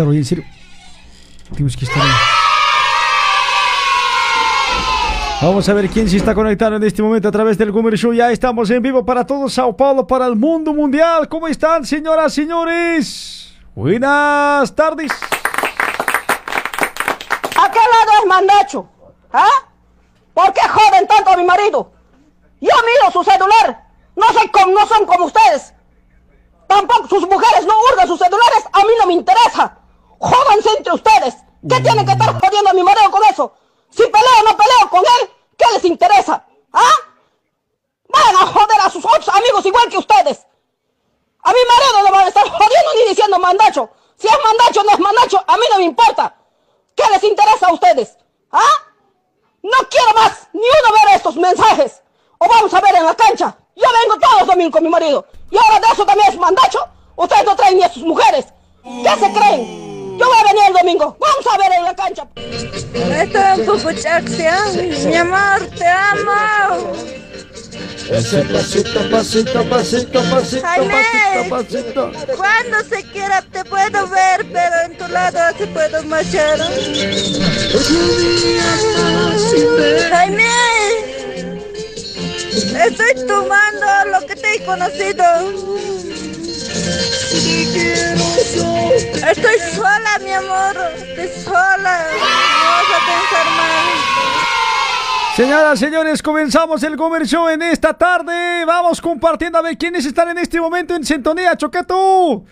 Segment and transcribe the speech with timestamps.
[0.00, 0.44] estar hoy, en serio.
[1.52, 2.08] Tenemos que estar hoy.
[5.42, 8.12] Vamos a ver quién se está conectando en este momento a través del Gumer Show.
[8.12, 11.28] Ya estamos en vivo para todo Sao Paulo, para el mundo mundial.
[11.28, 13.54] ¿Cómo están, señoras, señores?
[13.74, 15.10] Buenas tardes.
[17.56, 18.88] ¿A qué lado es mandacho?
[19.32, 19.48] ¿Ah?
[20.34, 21.92] ¿Por qué joden tanto a mi marido?
[22.60, 23.86] Yo miro su celular.
[24.16, 25.72] No, soy com- no son como ustedes.
[26.66, 28.64] Tampoco sus mujeres no hurgan sus celulares.
[28.72, 29.76] A mí no me interesa.
[30.20, 31.34] Jódanse entre ustedes.
[31.68, 33.52] ¿Qué tienen que estar jodiendo a mi marido con eso?
[33.90, 36.44] Si peleo o no peleo con él, ¿qué les interesa?
[36.72, 36.94] ¿Ah?
[38.08, 40.46] Vayan a joder a sus otros amigos igual que ustedes.
[41.42, 43.90] A mi marido no van a estar jodiendo ni diciendo mandacho.
[44.16, 46.34] Si es mandacho o no es mandacho, a mí no me importa.
[46.94, 48.18] ¿Qué les interesa a ustedes?
[48.52, 48.72] ¿Ah?
[49.62, 52.02] No quiero más ni uno ver estos mensajes.
[52.38, 53.56] O vamos a ver en la cancha.
[53.74, 55.26] Yo vengo todos los domingos con mi marido.
[55.50, 56.86] Y ahora de eso también es mandacho.
[57.16, 58.46] Ustedes no traen ni a sus mujeres.
[58.82, 59.89] ¿Qué se creen?
[60.20, 61.16] Yo voy a venir el domingo.
[61.18, 62.26] Vamos a ver en la cancha.
[62.36, 64.54] Esto es un pupuchaxia.
[65.06, 66.92] Mi amor, te amo.
[68.10, 71.02] Ese pasito, pasito, pasito, pasito, Jaime.
[71.48, 72.36] pasito, pasito.
[72.36, 76.58] Cuando se quiera te puedo ver, pero en tu lado te puedo marchar.
[80.10, 80.48] Jaime,
[82.84, 85.24] estoy tomando lo que te he conocido.
[89.30, 90.76] Estoy sola, mi amor.
[91.16, 92.06] Estoy sola.
[92.18, 93.86] No vas a pensar mal.
[95.36, 98.64] Señoras, señores, comenzamos el Gomer Show en esta tarde.
[98.64, 101.56] Vamos compartiendo a ver quiénes están en este momento en sintonía.
[101.56, 102.42] Choqueto.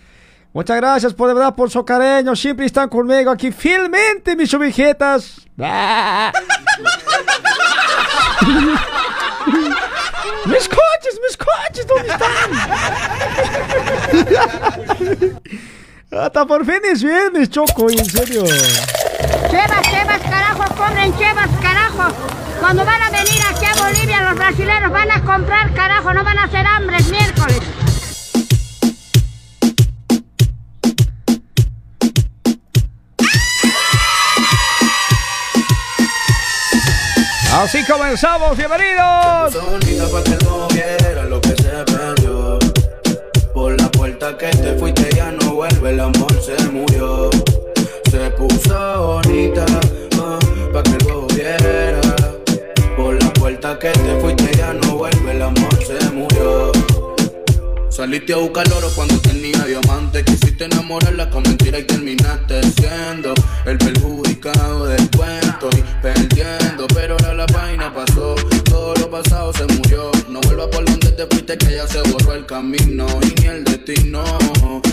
[0.53, 2.37] Muchas gracias por de verdad por su cariño.
[2.37, 5.45] Siempre están conmigo aquí fielmente, mis ovejetas.
[10.47, 12.51] Mis coches, mis coches, ¿dónde están?
[16.11, 18.45] Hasta por fin es viernes, Choco, en serio.
[18.47, 22.13] Chevas, chevas, carajo, compren chevas, carajo.
[22.61, 26.39] Cuando van a venir aquí a Bolivia, los brasileños van a comprar, carajo, no van
[26.39, 27.61] a hacer hambre el miércoles.
[37.59, 39.53] Así comenzamos, bienvenidos.
[39.53, 42.57] Que lo que se perdió.
[43.53, 47.29] Por la puerta que te fuiste ya no vuelve, el amor se murió.
[48.13, 49.67] Se puso bonita,
[50.21, 50.39] ah,
[50.73, 52.01] pa' que lo viera.
[52.97, 56.78] Por la puerta que te fuiste ya no vuelve, el amor se murió.
[57.99, 63.35] Saliste a buscar oro cuando tenía diamante Quisiste enamorarla con mentira y terminaste siendo
[63.67, 66.87] El perjudicado del cuento y perdiendo.
[66.95, 68.37] Pero ahora la página pasó,
[68.67, 70.13] todo lo pasado se murió.
[70.29, 73.65] No vuelvas por donde te fuiste que ya se borró el camino Y ni el
[73.65, 74.23] destino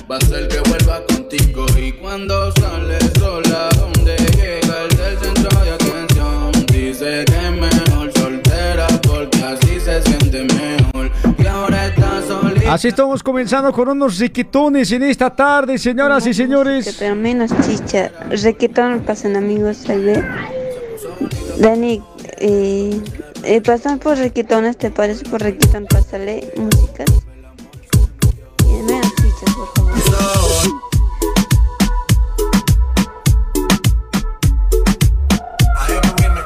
[0.09, 1.67] va a ser que vuelva contigo.
[1.77, 8.11] Y cuando sale sola, donde llega el del centro de atención Dice que es mejor
[8.13, 10.64] soltera porque así se siente mejor
[12.67, 16.95] Así estamos comenzando con unos riquitones en esta tarde, señoras y señores.
[16.97, 18.11] Pero menos chicha.
[18.29, 20.23] Requetón pasan amigos ve.
[21.59, 22.01] Dani,
[22.39, 22.99] eh,
[23.43, 25.23] eh, pasan por requetones, ¿te parece?
[25.25, 27.07] Por requetón, pásale músicas.
[28.63, 29.93] Y menos chichas, por favor.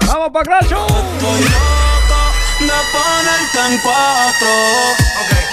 [0.05, 0.85] ¡Vamos, Pacracho!
[0.85, 2.21] Estoy loco
[2.59, 4.49] de ponerte en cuatro.
[5.21, 5.48] Estoy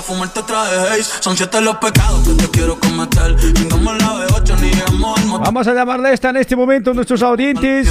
[0.00, 1.10] pa' fumarte traje haze.
[1.20, 3.36] Son siete los pecados que te quiero cometer.
[3.54, 5.44] Chingamos la de ocho, ni llegamos al motel.
[5.46, 7.88] Vamos a llamarle esta en este momento a nuestros audientes.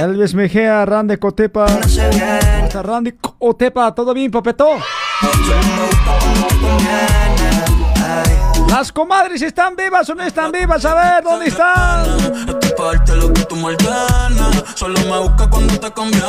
[0.00, 1.66] Elvis Mejía, Randy Cotepa.
[1.66, 4.66] Hasta Randy Cotepa, ¿todo bien, papeto?
[8.68, 12.06] Las comadres están vivas o no están vivas, a ver, ¿dónde están?
[12.62, 13.56] Estoy lo que tú.
[14.74, 16.26] Solo me busca cuando te conviene.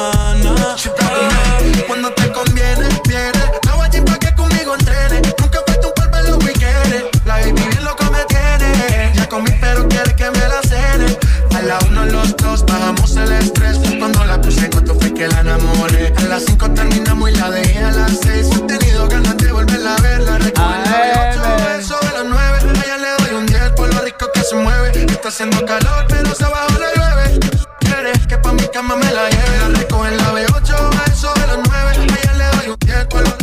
[1.87, 3.31] Cuando te conviene, viene.
[3.65, 4.22] No
[4.63, 5.21] conmigo entrene.
[5.39, 7.09] Nunca fue tu cuerpo lo que quiere.
[7.25, 9.11] La baby bien loco me tiene.
[9.15, 11.17] Ya comí, pero quiere que me la cene.
[11.55, 13.79] A la uno, los dos, bajamos el estrés.
[13.99, 16.13] Cuando la puse en cuanto fue que la enamoré.
[16.17, 18.47] A las cinco terminamos y la dejé a las seis.
[18.55, 20.21] He tenido ganas de volverla a ver.
[20.21, 22.57] La recuerdo eso de las nueve.
[22.63, 24.91] A ella le doy un 10 por lo rico que se mueve.
[25.05, 27.39] Está haciendo calor, pero se abajo la llueve.
[27.79, 29.57] Quieres que pa' mi cama me la lleve.
[29.59, 31.91] La recojo en la B8, a eso de las nueve.
[31.91, 33.42] A ella le doy un 10 por lo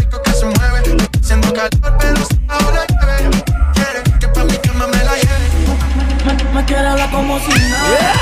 [1.30, 2.14] haciendo calor, pero
[2.48, 3.44] abajo la llueve.
[3.74, 5.48] Quieres que pa' mi cama me la lleve.
[6.24, 8.14] Me, me quiere hablar como si nada.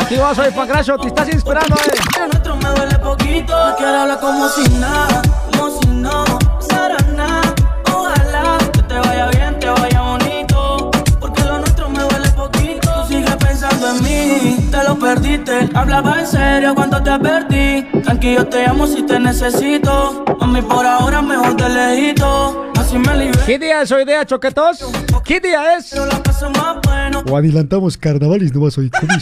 [0.00, 2.18] Aquí vas hoy, Pacracho, te estás inspirando, eh.
[2.18, 3.74] Lo nuestro me duele poquito.
[3.76, 5.22] Quiero hablar como si nada,
[5.52, 6.24] como si no
[6.58, 7.54] pasara nada.
[7.92, 10.90] Ojalá que te vaya bien, te vaya bonito.
[11.20, 13.02] Porque lo nuestro me duele poquito.
[13.02, 15.70] Tú sigues pensando en mí, lo perdiste.
[15.74, 18.02] Hablaba en serio cuando te perdí.
[18.02, 20.24] Tranquilo, te amo si te necesito.
[20.40, 22.70] Mami, por ahora mejor te lejito.
[22.78, 23.44] Así me libero.
[23.46, 24.84] ¿Qué día es hoy día, choquetos?
[25.24, 25.90] ¿Qué día es?
[25.90, 27.22] Pero la paso más bueno.
[27.28, 28.90] O adelantamos carnavales, no vas hoy.
[28.90, 29.12] ¿Cómo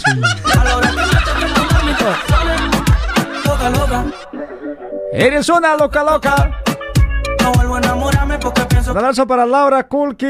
[3.70, 4.04] loca.
[5.12, 6.62] Eres una loca loca.
[7.40, 7.80] No vuelvo a
[8.90, 10.26] Un abrazo para Laura Kulki.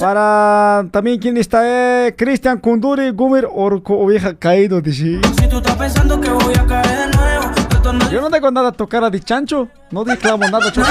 [0.00, 1.62] Para también quien está,
[2.06, 5.20] eh, Cristian Kunduri, Gumer Orco, oveja caído, dice.
[5.38, 8.30] Si tú estás pensando que voy a caer de nuevo, esto no es Yo no
[8.30, 9.68] tengo nada a tocar a de chancho.
[9.90, 10.90] No declamo nada, choque.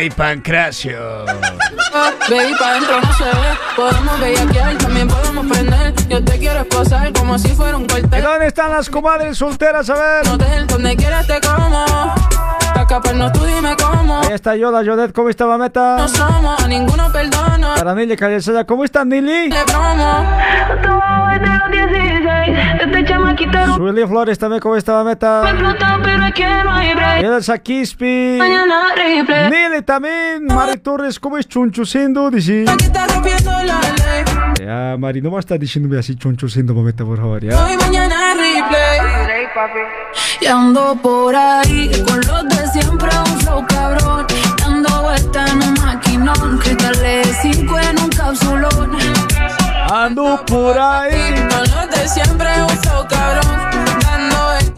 [0.00, 1.26] DJ Pancracio.
[1.26, 3.30] Baby, pa' dentro no se ve.
[3.76, 5.94] Podemos bellaquear, también podemos prender.
[6.08, 8.22] Yo te quiero esposar como si fuera un ¿Y cuartel.
[8.22, 9.90] dónde están las comadres solteras?
[9.90, 10.28] A ver.
[10.32, 11.84] Hotel donde quieras te como.
[12.74, 14.20] Pa' escaparnos tú dime cómo.
[14.22, 15.98] Ahí está Yola, Jodet, ¿cómo está, mameta?
[15.98, 17.74] No somos, a ninguno perdona.
[17.74, 19.50] Para Nili Calleceda, ¿cómo está, Nili?
[19.50, 20.24] Le promo.
[21.30, 25.50] Desde los 16, este chamaquito no Sueli Flores también, ¿cómo está, mameta?
[25.50, 27.24] explota, pero es que no hay break.
[27.24, 28.36] Elsa Quispi.
[28.38, 29.50] Mañana replay.
[29.50, 30.46] Nili también.
[30.46, 32.30] Mari Torres, ¿cómo es chunchuciendo?
[32.30, 32.64] Dice.
[32.68, 34.24] Aquí está rompiendo la ley.
[34.60, 37.64] Ya, Mari, no a estar diciéndome así chunchuciendo, mameta, por favor, ya.
[37.64, 39.20] Hoy mañana replay.
[40.40, 44.26] Y ando por ahí con los de siempre un flow cabrón.
[44.58, 46.58] Dando vuelta en un maquinón.
[46.58, 48.90] Cristales cinco en un cápsulón.
[49.90, 51.34] Ando por ahí.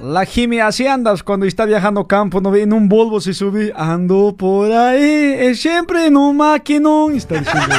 [0.02, 3.74] La Jimmy, así andas cuando está viajando campo, no ve en un Volvo se sube,
[3.76, 7.76] ando por ahí, es siempre en un maquinón, está diciendo.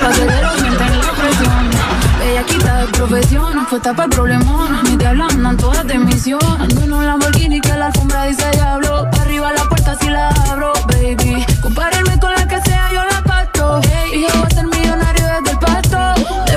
[0.00, 1.70] Pasadero sienten la presión.
[2.18, 4.80] Bellaquita de profesión, fue tapa el problemón.
[4.82, 6.40] Ni te hablan, andan todas de misión.
[6.58, 9.08] Ando en un Lamborghini que la alfombra dice diablo.
[9.12, 11.44] Pa' arriba la puerta si la abro, baby.
[11.62, 13.80] Compárame con la que sea, yo la parto.
[14.12, 14.83] Y yo voy a ser millonario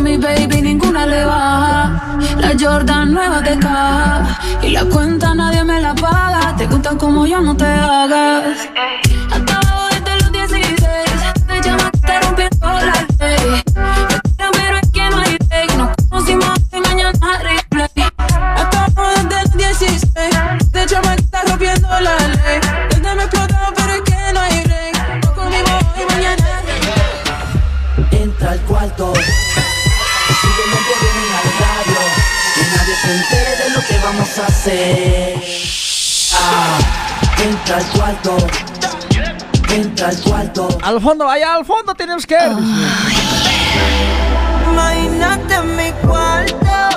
[0.08, 1.24] mi baby ninguna le.
[1.26, 4.40] La Jordan nueva de caja.
[4.62, 6.56] Y la cuenta nadie me la paga.
[6.58, 8.70] Te gustan como yo, no te hagas.
[36.34, 36.80] Ah,
[37.44, 37.86] entra al
[40.82, 42.58] al fondo, allá al fondo tenemos que ir.
[46.02, 46.97] Cuarto,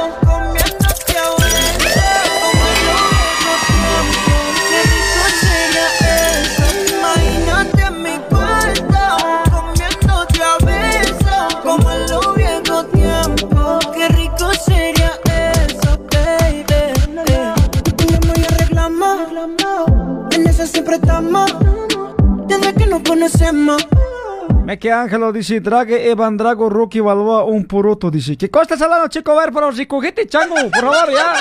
[24.64, 28.36] Me que Ángelo dice, Drague, Evan Drago, Rocky Balboa, un poroto, dice.
[28.36, 29.32] ¿Qué cosa estás hablando, chico?
[29.32, 31.34] A ver, pero recogete, chango, por favor, ya.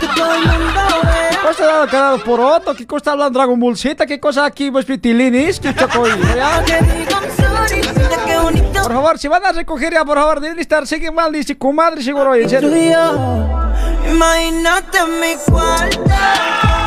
[0.00, 1.28] Que todo el mundo vea.
[1.30, 2.74] ¿Qué cosa está hablando, carajo, poroto?
[2.74, 4.06] ¿Qué cosa está hablando, Dragon Ballcita?
[4.06, 5.60] ¿Qué cosa aquí, pues, pitilinis?
[5.60, 6.64] ¿Qué choco, ya?
[8.82, 12.02] Por favor, si van a recoger ya, por favor, deben estar, sigue mal, dice, comadre,
[12.02, 12.58] seguro, yo.
[14.08, 16.85] Imagínate mi cuarto.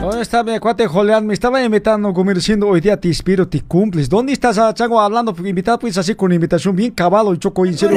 [0.00, 3.48] ¿Dónde está mi cuate Joleán, me estaba invitando a comer diciendo hoy día te inspiro,
[3.48, 4.08] te cumples.
[4.08, 5.34] ¿Dónde estás, ah, Chango, hablando?
[5.44, 7.96] Invitado pues así con invitación bien cabalo y choco en serio.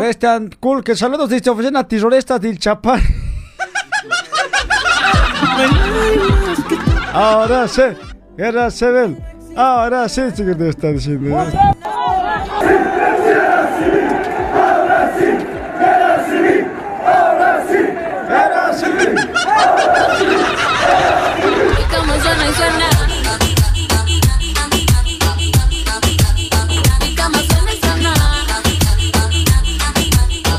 [0.00, 3.00] Cristian, cool, que saludos desde oficina tirorestas del Chapar.
[7.14, 7.82] Ahora sí,
[8.36, 9.16] guerra civil.
[9.54, 11.46] Ahora sí, sí que te está diciendo.
[18.28, 19.14] Guerra civil.
[19.14, 20.43] Mi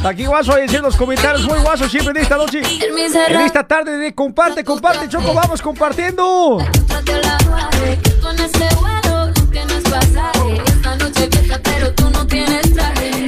[0.05, 2.62] aquí guaso ahí en los comentarios muy guasos siempre en esta noche.
[3.27, 6.57] En esta tarde de comparte, comparte, Choco, vamos compartiendo.
[6.88, 10.62] Trate la guarde, con ese vuelo que no es pasaje.
[10.65, 13.27] Esta noche fiesta, pero tú no tienes traje.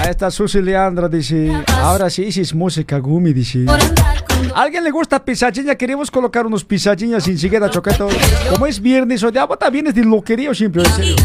[0.00, 1.52] Ahí está Susi Leandra, dice.
[1.80, 3.64] Ahora sí, sí es música gumi, dice.
[3.68, 5.74] ¿A ¿Alguien le gusta pisachiña?
[5.74, 8.08] Queremos colocar unos pisachiñas sin siquiera choqueto.
[8.50, 11.16] Como es viernes, o de también es de loquerío siempre, en serio.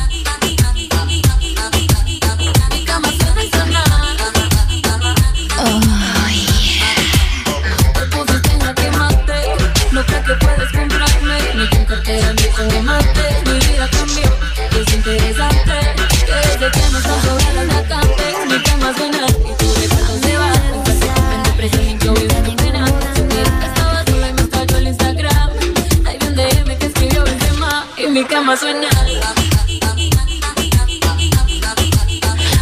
[28.40, 28.88] Cama suena.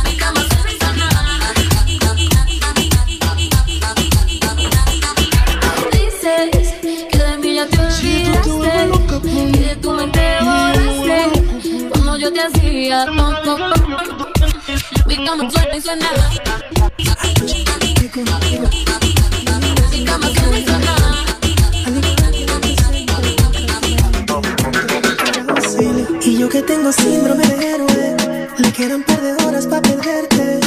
[0.03, 1.05] Mi cama suena y suena.
[5.91, 6.74] Dices
[7.12, 8.89] que de mí ya te olvidaste
[9.29, 13.57] y de tu mente borraste cuando yo te hacía tonto.
[15.05, 16.10] Mi cama suena y suena.
[19.91, 20.97] Mi cama suena y suena.
[26.38, 30.60] Y yo que tengo síndrome de héroe, le quedan par de horas para perderte.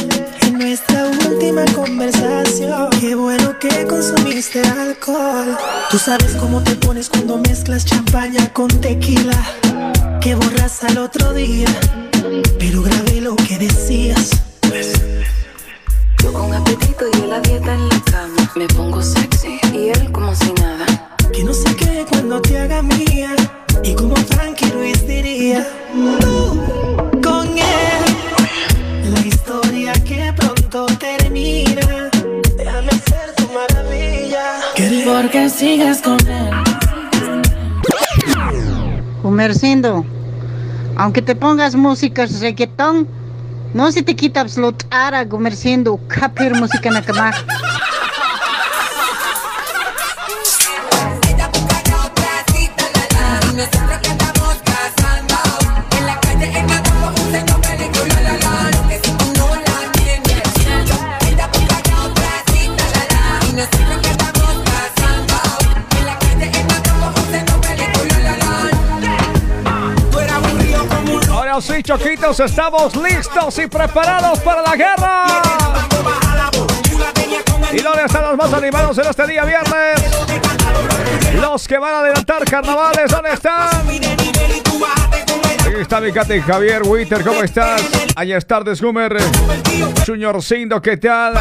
[0.42, 5.56] En nuestra última conversación, qué bueno que consumiste alcohol.
[5.88, 9.40] Tú sabes cómo te pones cuando mezclas champaña con tequila,
[10.20, 11.68] que borras al otro día,
[12.58, 14.42] pero grabé lo que decías.
[16.20, 18.52] Yo con apetito y él a dieta en la cama.
[18.56, 21.16] Me pongo sexy y él como si nada.
[21.32, 23.36] Que no sé qué cuando te haga mía,
[23.82, 25.66] y como Frankie Ruiz diría,
[26.20, 26.60] tú
[27.22, 29.12] con él.
[29.12, 32.10] La historia que pronto termina.
[32.56, 34.60] Déjame ser tu maravilla.
[35.04, 36.50] Porque sigues con él.
[39.22, 40.04] Comerciando,
[40.96, 43.06] aunque te pongas música reggaetón,
[43.74, 46.96] no se te quita absolutar comerciando capir música en
[71.60, 75.26] sí, Choquitos, estamos listos y preparados para la guerra.
[77.72, 80.00] ¿Y dónde están los más animados en este día viernes?
[81.40, 83.68] Los que van a adelantar carnavales, ¿dónde están?
[85.66, 87.82] Aquí está mi cate Javier Witter, ¿cómo estás?
[88.16, 89.16] Allá está Desgumer.
[90.06, 91.34] Junior Cindo, ¿qué tal?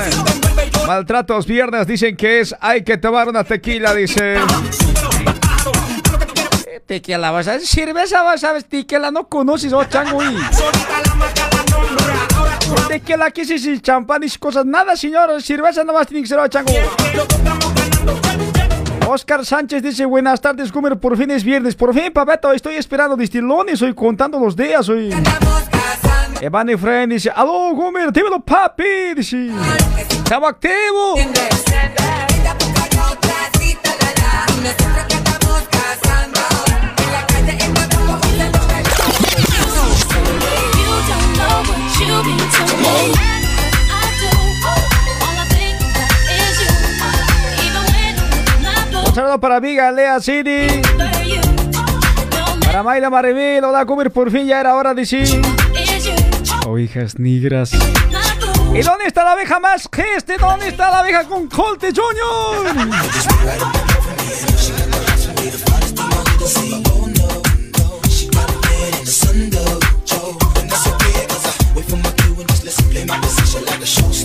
[0.86, 4.38] Maltratos viernes dicen que es hay que tomar una tequila, dice.
[6.86, 10.20] Tequila, vas a cerveza, vas a tequila, no conoces, oh chango.
[12.88, 16.38] Tequila, aquí sí, sí, champán y cosas, nada, señor, cerveza no más tiene que ser,
[16.40, 16.72] oh chango.
[19.08, 23.16] Oscar Sánchez dice, buenas tardes, Gumer, por fin es viernes, por fin, papeto, estoy esperando
[23.18, 25.12] distilones, hoy contando los días, hoy.
[26.42, 29.50] Evan Efraín dice, aló, Gumer, dímelo, papi, dice.
[30.10, 31.20] Estamos activos.
[49.06, 50.82] Un saludo para Viga, Lea City.
[52.66, 55.24] Para Mayra Maribel, hola, Gumer, por fin ya era hora de sí.
[55.26, 56.70] you.
[56.70, 57.72] Ovejas negras.
[57.74, 60.38] ¿Y dónde está la abeja más geste?
[60.38, 62.68] ¿Dónde está la abeja con Colte Junior?
[73.50, 74.20] flashing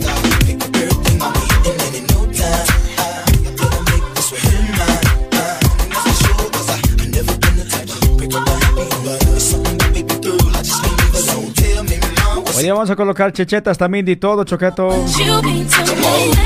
[12.71, 14.89] vamos a colocar chechetas también y todo, choqueto.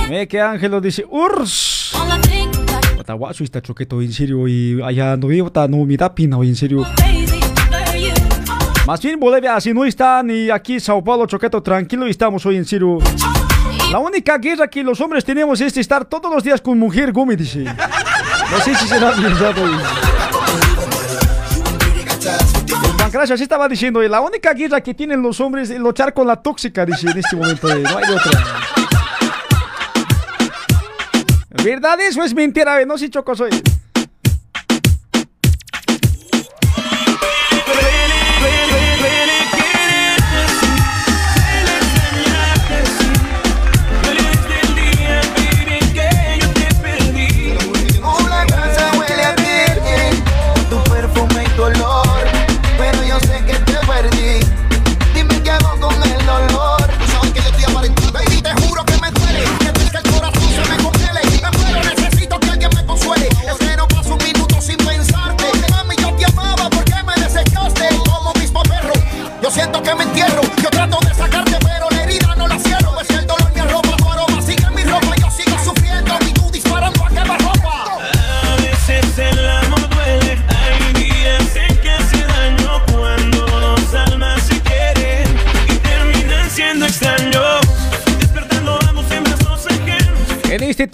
[0.08, 1.92] Me que Ángelo dice, urs.
[2.94, 6.84] Guataguacho está choqueto, en serio, y allá no vivo, no me da en serio.
[8.88, 12.56] Más bien Bolivia así no está, ni aquí Sao Paulo, choqueto, tranquilo y estamos hoy
[12.56, 12.96] en serio.
[13.92, 17.36] La única guerra que los hombres tenemos es estar todos los días con mujer Gumi,
[17.36, 17.64] dice.
[17.64, 19.72] No sé si será verdad hoy.
[22.96, 26.26] Pancracio así estaba diciendo, y la única guerra que tienen los hombres es luchar con
[26.26, 27.68] la tóxica, dice en este momento.
[27.70, 28.40] eh, No hay otra.
[31.62, 32.80] ¿Verdad eso es mentira?
[32.80, 32.86] eh?
[32.86, 33.50] No sé choco soy.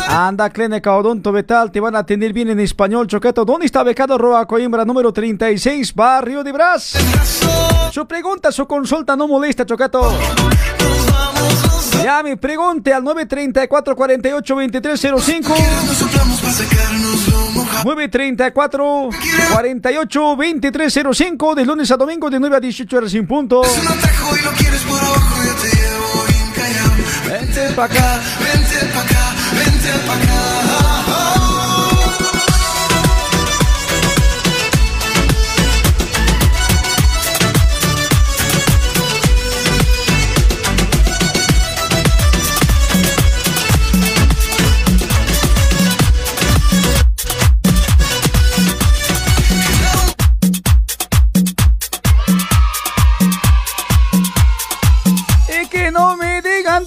[0.10, 3.46] Anda, Clínica Odonto Vital, te van a atender bien en español, Choqueto.
[3.46, 6.94] ¿Dónde está becado Roa Coimbra número 36, Barrio de Brás?
[7.92, 10.12] Su pregunta, su consulta no molesta, Choqueto.
[12.04, 15.54] Llame, pregunte al 934 48 2305.
[17.84, 19.10] 934
[19.54, 23.62] 48 2305 de lunes a domingo de 9 a 18 horas sin punto.
[23.62, 25.00] Atajo y lo quieres por.
[27.28, 28.22] Vente pa' acá.
[28.40, 30.37] Vente pa' acá, vente pa' acá.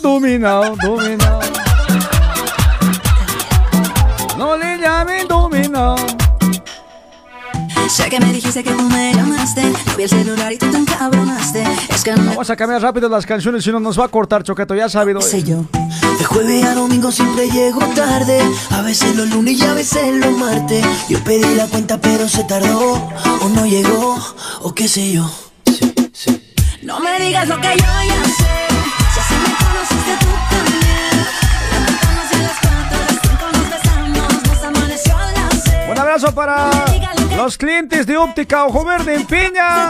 [0.02, 1.40] Dominado, dominado.
[4.36, 5.96] No le llamen dominado.
[7.88, 10.76] Sé que me dijiste que tú me llamaste, no vi el celular y tú te
[10.78, 11.64] encabronaste.
[11.88, 14.44] Es que no Vamos a cambiar rápido las canciones, si no nos va a cortar,
[14.44, 15.20] Choqueto, ya sabido.
[15.20, 15.64] sé yo.
[16.18, 18.40] De jueves a domingo siempre llego tarde.
[18.70, 20.84] A veces los lunes y a veces los martes.
[21.08, 22.92] Yo pedí la cuenta, pero se tardó.
[23.42, 24.16] O no llegó,
[24.62, 25.28] o qué sé yo.
[26.82, 28.79] No me digas lo que yo ya sé.
[35.90, 36.70] Un abrazo para
[37.36, 39.88] los clientes de Óptica Ojo Verde en Piña.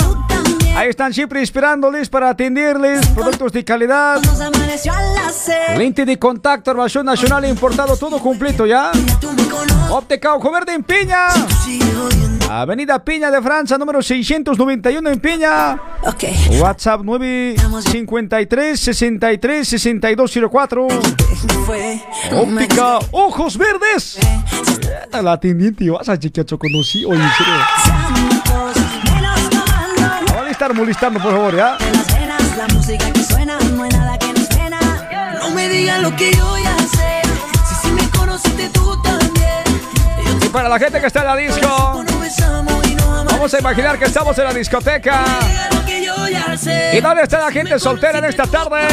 [0.81, 4.19] Ahí están siempre esperándoles para atenderles productos de calidad.
[5.77, 8.91] Lente de contacto, armación nacional importado, todo completo ya.
[9.91, 11.27] Óptica Ojo Verde en Piña.
[12.49, 15.79] Avenida Piña de Francia, número 691 en Piña.
[16.59, 20.89] WhatsApp 953 63 6204.
[21.67, 24.19] Fue Óptica Ojos Verdes.
[25.13, 27.19] La atendiente, vas a chequear conocí hoy,
[30.61, 31.79] estar molestando, por favor, ¿ya?
[31.91, 34.79] las venas, la música que suena, no hay nada que nos pena.
[35.39, 37.23] No me digas lo que yo ya sé.
[37.67, 39.65] Si sí me conociste tú también.
[40.45, 42.05] Y para la gente que está en la disco,
[43.25, 45.25] vamos a imaginar que estamos en la discoteca.
[46.93, 48.87] ¿Y dónde está la gente soltera en esta tarde?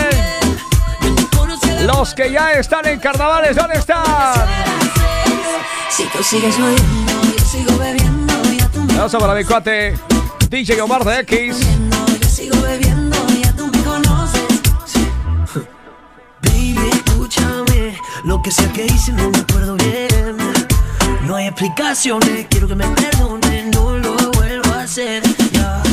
[1.82, 4.06] Los que ya están en carnavales, ¿dónde están?
[5.90, 6.64] Si tú sigues yo
[7.46, 8.34] sigo bebiendo.
[8.96, 10.17] Vamos para mi cuate
[10.50, 11.58] DJ Omar de X.
[12.22, 13.18] yo sigo bebiendo.
[13.42, 14.48] Ya tú me conoces.
[18.48, 20.38] que sea que hice, no me acuerdo bien.
[21.26, 25.22] No hay explicaciones, quiero que me perdonen, no lo vuelvo a hacer.
[25.52, 25.84] Ya.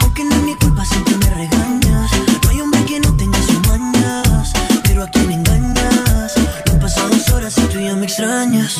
[0.00, 2.10] Aunque no es mi culpa, siempre me regañas.
[2.42, 6.34] No hay hombre que no tenga sus mañas, pero a quien engañas.
[6.66, 8.76] No han dos horas y tú ya me extrañas.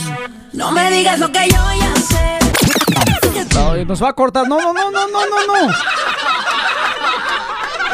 [0.53, 2.42] No me digas lo que yo ya sé.
[3.55, 4.47] No, nos va a cortar.
[4.49, 5.75] No, no, no, no, no, no, no.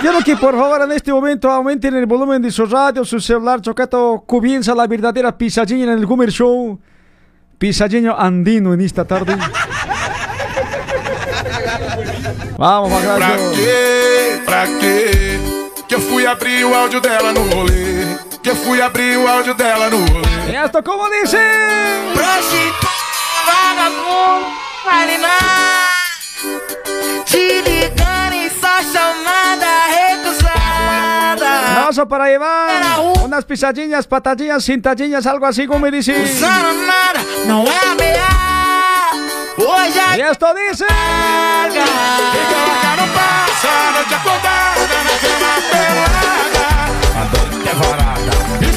[0.00, 3.60] Quiero que por favor en este momento aumenten el volumen de su radio, su celular,
[3.60, 4.22] Chocato.
[4.26, 6.78] Comienza la verdadera pisadilla en el Gumer Show.
[7.58, 9.36] Pisadinho andino en esta tarde.
[12.56, 13.50] Vamos, Pra Magracio.
[13.52, 14.40] quê?
[14.44, 15.40] Pra quê?
[15.88, 18.16] Que eu fui abrir o áudio dela no rolê.
[18.42, 20.52] Que eu fui abrir o áudio dela no rolê.
[20.52, 21.38] E esto como dice?
[22.14, 22.88] Prostituta,
[23.46, 24.46] vagabundo,
[24.90, 25.88] marinar.
[27.24, 31.50] Te ligando em só chamada recusada.
[32.08, 36.12] Para llevar unas pisadinhas, patadinhas, cintadinhas, algo así como me dice.
[36.12, 37.78] Usando nada, não é.
[39.58, 40.86] Hoje a Y esto dice.
[40.86, 41.86] Fica
[42.96, 43.72] não passa.
[44.16, 46.66] Acordada na cama pelada.
[47.16, 48.67] A é varada.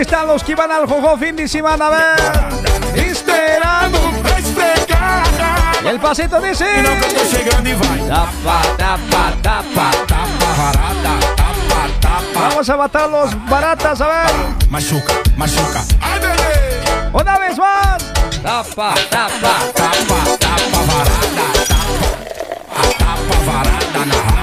[0.00, 1.86] Na ¿Y cama dónde están los que van al jojo fin de semana?
[1.86, 3.06] A ver.
[3.06, 5.24] Esperando pra espegar.
[5.84, 6.64] Y el pasito dice.
[6.82, 7.98] Não que eu tô chegando e vai.
[8.08, 9.90] Tapa, tapa, tapa.
[10.06, 11.12] Tapa varada.
[11.36, 12.48] Tapa, tapa.
[12.48, 14.70] Vamos a matar los baratas, a ver.
[14.70, 15.84] Machuca, machuca.
[16.00, 17.10] Ai, bebê.
[17.12, 18.02] Una vez más.
[18.42, 19.52] Tapa, tapa.
[19.74, 21.46] Tapa, tapa varada.
[21.68, 24.39] Tapa, tapa varada na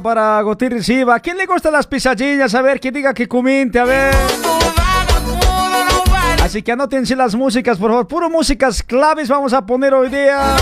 [0.00, 1.16] para Agustín Silva.
[1.16, 2.54] ¿A quién le gustan las pisadillas?
[2.54, 4.14] A ver, que diga que comente, a ver.
[6.42, 8.06] Así que anótense las músicas, por favor.
[8.06, 10.56] Puro músicas claves vamos a poner hoy día.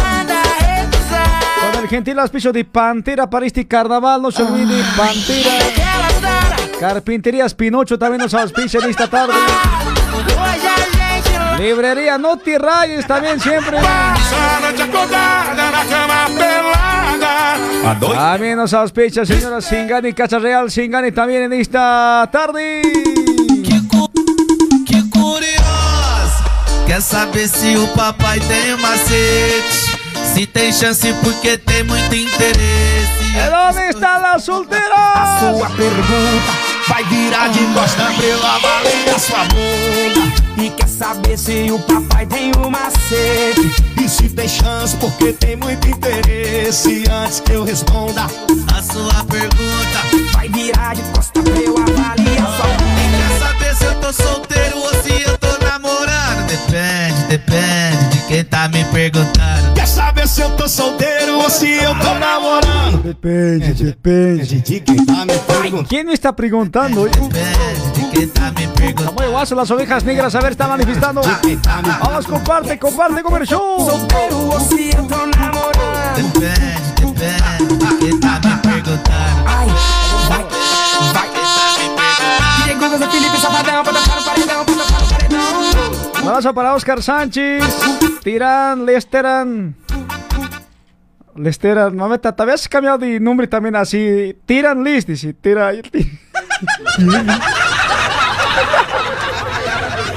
[1.60, 4.22] Con el gentil auspicio de Pantera para este carnaval.
[4.22, 5.50] No se olvide, Pantera.
[6.78, 9.34] Carpinterías Pinocho también nos auspicia en esta tarde.
[11.58, 13.78] Librería No Te Rayes también siempre.
[18.14, 20.70] También nos auspicia, señora Singani Cacha Real.
[20.70, 22.82] Singani también en esta tarde.
[26.86, 29.93] Quer saber se o papai tem macete?
[30.34, 33.32] Se tem chance porque tem muito interesse.
[33.34, 34.98] ¿De dónde están las solteras?
[35.14, 36.52] A sua pergunta
[36.88, 40.34] vai virar de costa pra eu avaliar sua bunda.
[40.58, 45.54] E quer saber se o papai tem uma sede E se tem chance porque tem
[45.54, 47.04] muito interesse.
[47.08, 52.70] Antes que eu responda a sua pergunta, vai virar de costa pra eu avaliar sua
[52.98, 56.46] E quer saber se eu tô solteiro ou se eu tô namorando?
[56.48, 59.43] Depende, depende de quem tá me perguntando.
[60.34, 63.04] Se eu tô solteiro ou se eu tô namorando?
[63.04, 64.60] Depende, depende.
[64.62, 65.88] De quem tá me perguntando.
[65.88, 67.04] ¿Quién me está preguntando?
[67.04, 69.12] De quem tá me perguntando.
[69.12, 71.20] Muy guaso, las ovejas negras, a ver, están manifestando.
[72.00, 73.88] Vamos, comparte, comparte con el show.
[73.88, 79.44] Solteiro ou se eu tô namorando Depende, depende de quem tá me perguntando.
[79.46, 79.68] Ai,
[80.28, 80.44] vai,
[81.12, 81.28] vai
[82.56, 86.74] DJ Gugas Felipe Safadão Pra tocar no paredão, pra tocar no paredão Un abrazo para
[86.74, 87.62] Oscar Sánchez.
[88.24, 89.74] Tiran, Lesteran.
[91.36, 94.36] Lesteran, mameta, te habías cambiado de nombre también así.
[94.46, 95.32] Tiran List, dice.
[95.34, 95.72] Tira.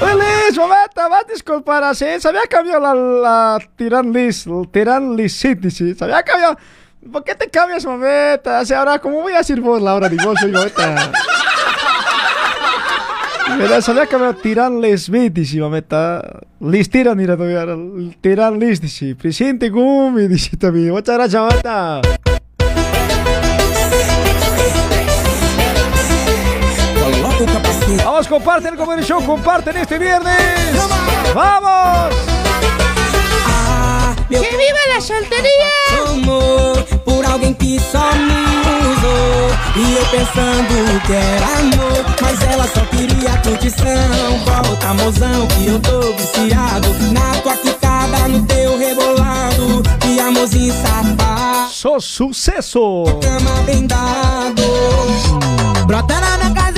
[0.08, 2.06] Liz, mameta, va a disculpar así.
[2.18, 4.46] Se había cambiado la, la Tiran List.
[4.70, 5.94] Tiran List, dice.
[5.94, 6.56] Se había cambiado.
[7.12, 8.60] ¿Por qué te cambias, mameta?
[8.60, 11.10] O sea, ahora, ¿cómo voy a decir vos, Laura, de vos, soy mameta?
[13.56, 16.40] Mira, se había cambiado Tiran Les dice, mameta.
[16.60, 17.66] Lis tiran, mira, todavía.
[18.20, 19.14] Tiran Lis, dice.
[19.16, 20.90] Presente Gumi, dice también.
[20.90, 21.42] Muchas gracias,
[27.46, 30.36] capacete Vamos, comparten el show, comparten este viernes.
[31.34, 32.37] ¡Vamos!
[34.30, 35.68] Meu ¡Que viva la soltería!
[36.10, 38.42] amor por alguém que só me
[38.92, 39.48] usou.
[39.76, 44.38] E eu pensando que era amor Mas ela só queria curtição.
[44.44, 46.88] Volta mozão que eu tô viciado.
[47.12, 49.82] Na tua quicada, no teu rebolado.
[50.00, 51.70] Que amorzinho safado.
[51.70, 53.04] Sou sucesso!
[53.22, 54.62] Cama bem dado.
[55.86, 56.77] Brota na minha casa,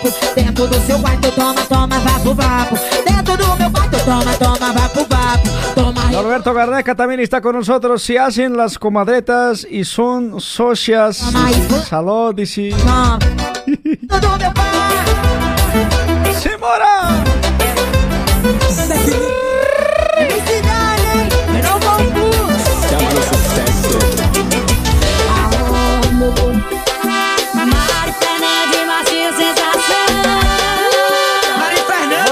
[0.00, 2.76] vapo, Dentro do seu quarto, toma, toma, vapo, vapo.
[3.06, 5.48] Dentro do meu quarto, toma, toma, vapo, vapo.
[5.74, 8.02] Toma, Norberto Gardeca también está con nosotros.
[8.02, 11.18] Si hacen las comadretas y son socias.
[11.88, 12.70] Salud, dice.
[16.40, 17.19] ¡Se mora!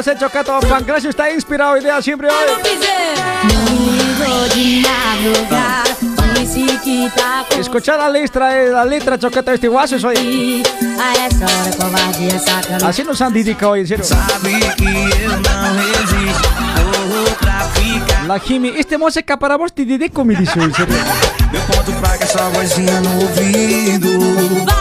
[0.08, 2.46] José Chocato Pancracio está inspirado hoy día, siempre hoy.
[7.50, 10.62] De Escuchar la letra, eh, la letra Chocato este guaso hoy.
[12.82, 14.06] Así nos han dedicado hoy, en serio.
[14.06, 14.16] Eu.
[18.26, 20.96] La Jimmy, este música para vos te dedico, me dice en serio.
[21.52, 21.92] Meu ponto
[23.20, 24.77] ouvido.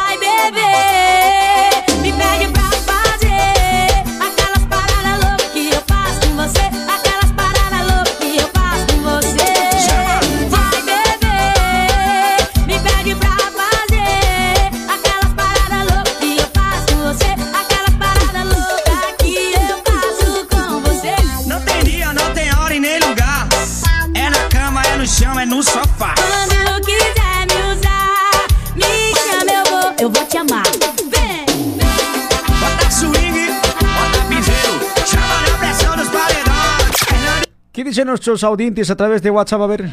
[37.88, 39.62] Dicen nuestros audientes a través de WhatsApp?
[39.62, 39.89] A ver.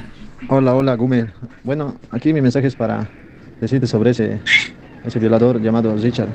[0.49, 1.33] Hola, hola, Gumer.
[1.63, 3.09] Bueno, aquí mi mensaje es para
[3.61, 4.41] decirte sobre ese,
[5.05, 6.29] ese violador llamado Richard.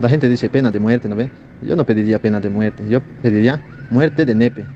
[0.00, 1.30] La gente dice pena de muerte, ¿no ve?
[1.62, 4.66] Yo no pediría pena de muerte, yo pediría muerte de nepe.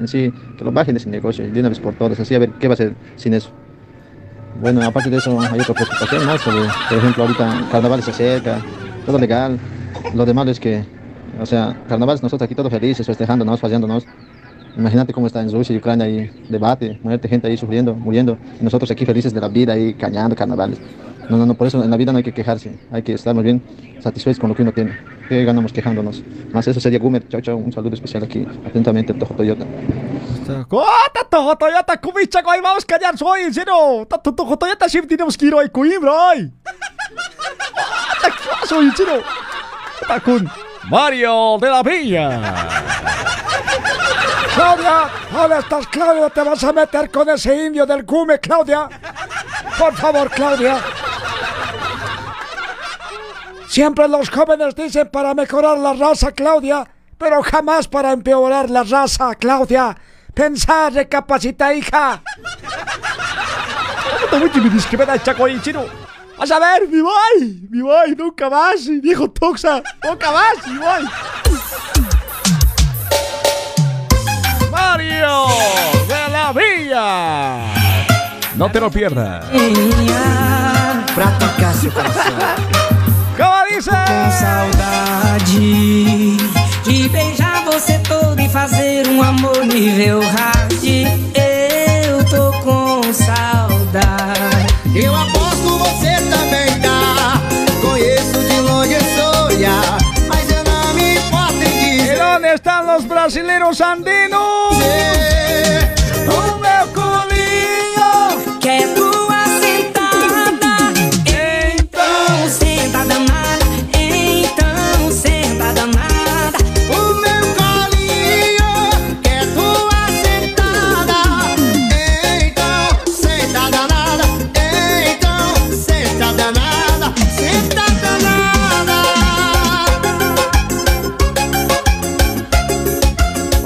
[0.00, 2.38] En sí, que lo bajen de ese negocio de una vez por todas, así a
[2.38, 3.50] ver qué va a hacer sin eso.
[4.60, 6.38] Bueno, aparte de eso, hay otra preocupación, ¿no?
[6.38, 8.58] Sobre, por ejemplo, ahorita carnaval se acerca,
[9.06, 9.58] todo legal.
[10.14, 10.84] Lo de malo es que,
[11.40, 14.06] o sea, carnavales nosotros aquí todos felices, festejándonos, paseándonos.
[14.78, 18.38] Imagínate cómo está en Rusia y Ucrania ahí, debate, muerte, gente ahí sufriendo, muriendo.
[18.60, 20.78] Y nosotros aquí felices de la vida ahí, cañando carnavales.
[21.28, 23.34] No, no, no, por eso en la vida no hay que quejarse, hay que estar
[23.34, 23.60] más bien
[24.00, 24.96] satisfechos con lo que uno tiene.
[25.28, 26.22] ¿Qué ganamos quejándonos?
[26.52, 27.28] Más eso sería Gumer.
[27.28, 28.46] Chao, chao, un saludo especial aquí.
[28.64, 29.66] Atentamente, Tojo Toyota.
[30.68, 32.00] ¡Cota, Tojo Toyota!
[32.00, 33.42] ¡Kubicha, ahí vamos a callar soy!
[33.42, 34.06] ¡En serio!
[34.08, 35.68] ¡Tato, Tojo Toyota siempre tenemos que ir hoy!
[35.68, 36.52] ¡Coimbra, ay!
[36.62, 39.22] ¡Cota, qué pasó, en serio!
[40.24, 40.48] Con
[40.88, 42.67] Mario de la Villa.
[44.58, 46.30] Claudia, ¿dónde estás, Claudia?
[46.30, 48.88] ¿Te vas a meter con ese indio del Gume, Claudia?
[49.78, 50.80] Por favor, Claudia.
[53.68, 56.84] Siempre los jóvenes dicen para mejorar la raza, Claudia,
[57.16, 59.96] pero jamás para empeorar la raza, Claudia.
[60.34, 62.20] Pensar, recapacita, hija.
[66.36, 71.08] A ver, mi boy, mi boy, nunca más, viejo toxa, nunca más, mi boy.
[74.98, 75.46] Mario
[76.08, 77.58] de la Villa.
[78.56, 79.44] No te lo pierdas.
[81.14, 82.22] Pra tocar seu coração.
[83.36, 83.90] ¿Cómo dice?
[83.90, 85.56] Com saudade
[86.84, 90.72] de beijar você todo e fazer um amor nível hard.
[92.04, 94.74] Eu tô com saudade.
[94.96, 96.67] Eu aposto você também
[102.54, 105.17] están los brasileros andinos?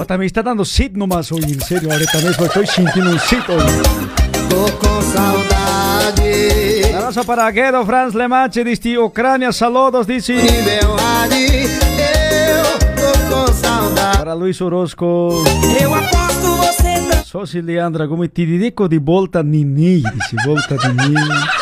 [0.02, 3.48] Puta, me está dando sit nomás hoy, en serio, ahorita mismo estoy sintiendo un sit
[3.48, 3.62] hoy.
[4.48, 6.92] Tô com saudade.
[6.92, 10.34] Abrazo para Guedo Franz Lemache, dice Ucrania, saludos, dice.
[14.18, 15.44] Para Luis Orozco.
[15.80, 17.24] Eu aposto você também.
[17.24, 21.61] Sosi Leandra, come ti dedico di volta Nini, dice volta Nini.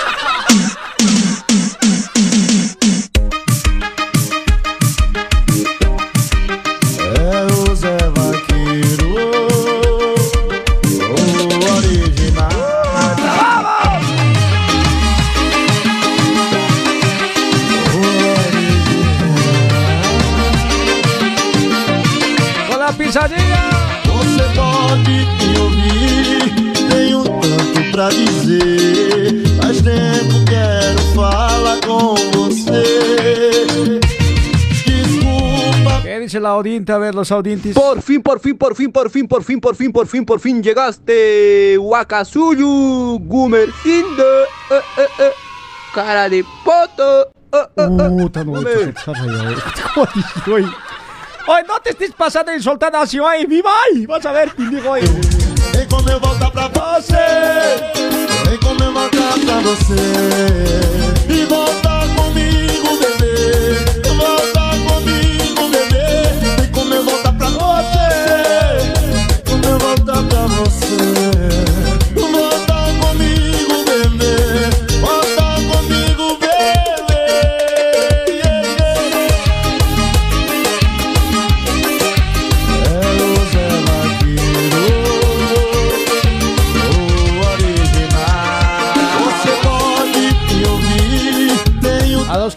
[23.10, 23.70] Pisadinha!
[24.06, 29.42] Você pode me ouvir, tenho tanto pra dizer.
[29.60, 33.66] Faz tempo quero falar com você.
[34.86, 36.94] Desculpe dice la audiencia?
[36.94, 37.74] A ver, los audientes.
[37.74, 40.38] Por fin, por fin, por fin, por fin, por fin, por fin, por fin, por
[40.40, 41.76] fin llegaste.
[41.78, 44.22] Wakasuyu, Gumercindo.
[44.70, 45.32] eh, eh, eh,
[45.92, 47.22] cara de poto.
[47.52, 48.08] eh, eh, eh.
[48.08, 49.30] Puta, no, esto se
[51.44, 51.48] te ha rayado.
[51.48, 51.58] ¿Cómo dice, güey?
[51.58, 54.06] Ay, no te estés pasando insultando así, ay, mi vai.
[54.06, 55.02] Vas a ver, pendejo, ay.
[55.74, 57.14] Vem como eu voltar pra você
[58.48, 59.94] Vem como eu voltar pra você
[61.28, 68.10] E volta comigo, bebê Volta comigo, bebê Vem como eu voltar pra você
[69.48, 71.79] Como eu voltar pra você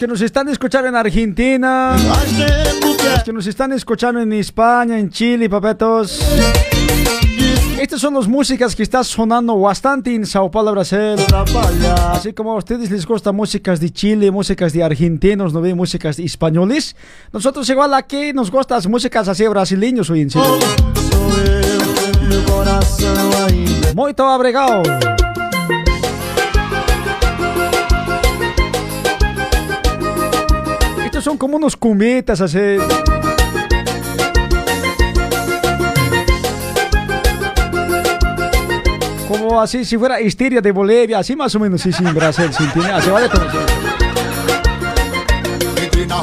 [0.03, 5.49] que nos están escuchando en Argentina, los que nos están escuchando en España, en Chile,
[5.49, 6.19] papetos.
[7.79, 11.15] Estas son las músicas que están sonando bastante en Sao Paulo, Brasil.
[12.11, 16.17] Así como a ustedes les gusta músicas de Chile, músicas de argentinos, no ven músicas
[16.17, 16.97] de españoles.
[17.31, 20.43] Nosotros igual aquí nos gustan las músicas así brasileños hoy en Chile.
[22.27, 23.15] meu coração
[23.47, 23.93] ainda
[31.23, 32.59] Son como unos cumetas así.
[39.29, 42.49] Como así, si fuera histeria de Bolivia, así más o menos, sí, sí, en Brasil,
[42.51, 42.91] ¿sí entiende?
[42.91, 43.92] Así vale todo.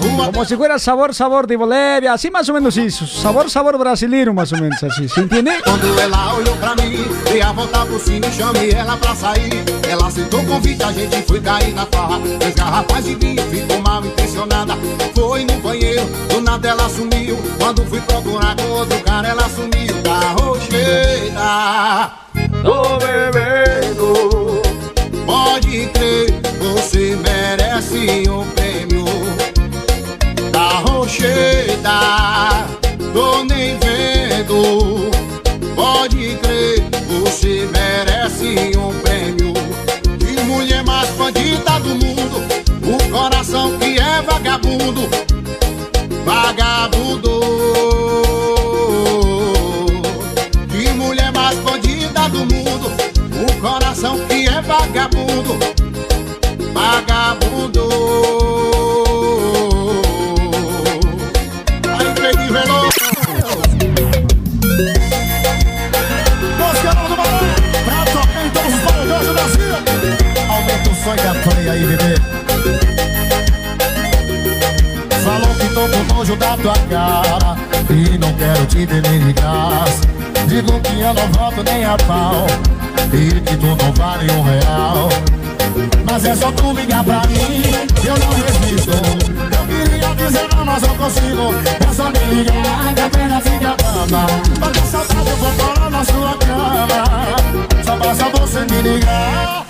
[0.03, 0.09] Sí.
[0.17, 4.33] Como si fuera sabor, sabor de Bolivia, así más o menos, sí, sabor, sabor brasileño,
[4.33, 5.53] más o menos, así, ¿sí entiende?
[5.65, 9.65] Quando ela olhou pra mim, dei a volta por cima e chamei ela pra sair.
[9.89, 12.21] Ela aceitou o convite, a gente foi cair na farra.
[12.39, 14.77] Três garrafas de vinho, ficou mal intencionada.
[15.15, 17.37] Foi no banheiro, do nada ela sumiu.
[17.59, 22.13] Quando fui procurar com outro cara, ela sumiu da rocheira.
[22.63, 24.63] Tô bebendo,
[25.27, 28.50] pode crer, você merece um.
[30.71, 32.65] Da rocheira,
[33.13, 35.11] tô nem vendo.
[35.75, 39.53] Pode crer, você merece um prêmio
[40.17, 42.45] De mulher mais bandida do mundo.
[42.85, 45.09] O coração que é vagabundo
[46.25, 47.41] Vagabundo.
[50.69, 52.93] De mulher mais bandida do mundo
[53.43, 55.59] O coração que é vagabundo
[56.73, 58.30] Vagabundo
[71.01, 72.15] E a play aí, bebê.
[75.25, 77.57] Falou que tô com nojo da tua cara
[77.89, 79.35] E não quero te ver nem de
[80.47, 82.47] Digo que eu não volto nem a pau
[83.15, 85.09] E que tu não vale um real.
[86.05, 87.63] Mas é só tu ligar pra mim
[88.05, 88.93] Eu não resisto.
[88.93, 91.55] Eu queria dizer não, mas não consigo.
[91.81, 94.27] É só me ligar que a pena fica brava.
[94.61, 97.85] Mas com saudade eu vou parar na sua cama.
[97.85, 99.70] Só basta você me ligar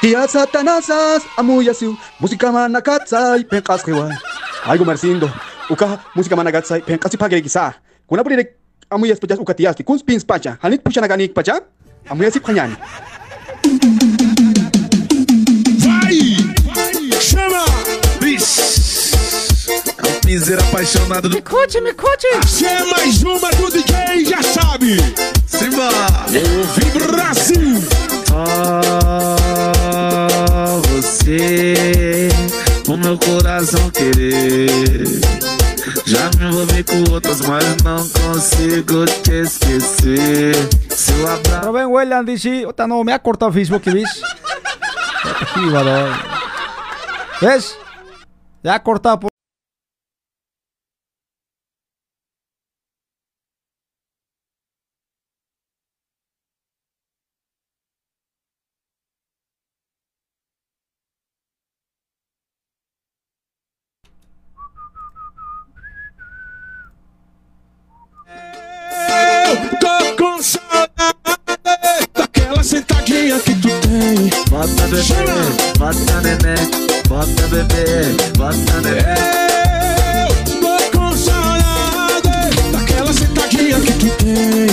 [0.00, 4.12] Tia satanasas amuyasiu música manakatsai penqasqiwan
[4.66, 5.30] Aigo marcindo
[5.70, 7.74] uca música manakatsai penqasipageregisa
[8.06, 8.56] kunapurire
[8.90, 11.60] amuyaspachas ukatiasti kunspinspachá hanit pushanaganiqpachá
[12.10, 12.76] amuyasipqañani
[15.84, 16.36] Vai!
[17.20, 17.64] Chama!
[18.20, 19.12] Bis!
[19.96, 21.36] Campiseiro apaixonado do...
[21.36, 22.26] Me curte, me curte.
[22.46, 24.96] Se é mais uma do DJ, já sabe!
[25.46, 25.88] Simba!
[26.32, 27.82] Eu ouvi Brasil!
[28.32, 29.33] Ah
[30.94, 32.28] você,
[32.88, 35.06] o meu coração querer.
[36.06, 40.54] Já me envolvi com outras, mas não consigo te esquecer.
[40.90, 41.66] Seu abraço.
[41.66, 44.08] Rubén Welland dice, "Ota, no, me ha cortado Facebook, ¿ves?
[45.40, 46.12] Aquí, varón.
[47.40, 47.76] ¿Ves?
[48.62, 49.20] Ya ha cortado.
[49.20, 49.33] por-
[74.88, 75.32] bebê,
[75.78, 76.70] bota neném,
[77.08, 79.04] bota bebê, bota neném.
[80.20, 84.66] Eu tô com saudade daquela sentadinha que tu tem.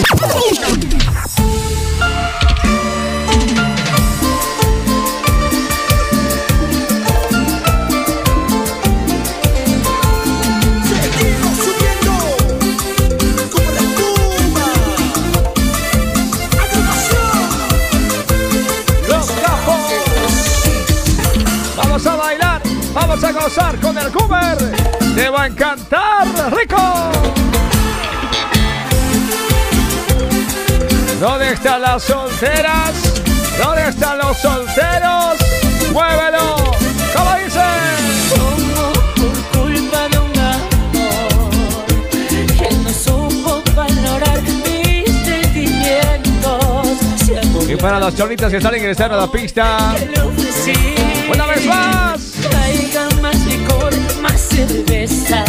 [23.42, 24.58] Gozar con el Goomer.
[25.16, 26.78] Te va a encantar, rico.
[31.20, 32.94] ¿Dónde están las solteras?
[33.58, 35.38] ¿Dónde están los solteros?
[35.92, 36.56] ¡Muévelo!
[37.16, 37.62] ¿Cómo dice?
[39.16, 41.52] Por culpa de un amor
[42.58, 46.88] que no supo valorar mis sentimientos.
[47.26, 49.96] Se Y para las cholitas que están ingresando a la pista.
[51.30, 52.31] Una vez más.
[54.52, 55.46] Cerveza.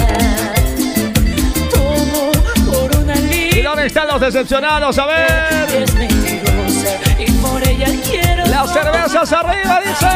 [1.72, 2.32] Tomo
[2.66, 4.98] por una ¿Y dónde están los decepcionados?
[4.98, 5.82] A ver.
[5.82, 8.46] Es mentirosa y por ella quiero.
[8.46, 10.06] Las cervezas arriba, dice.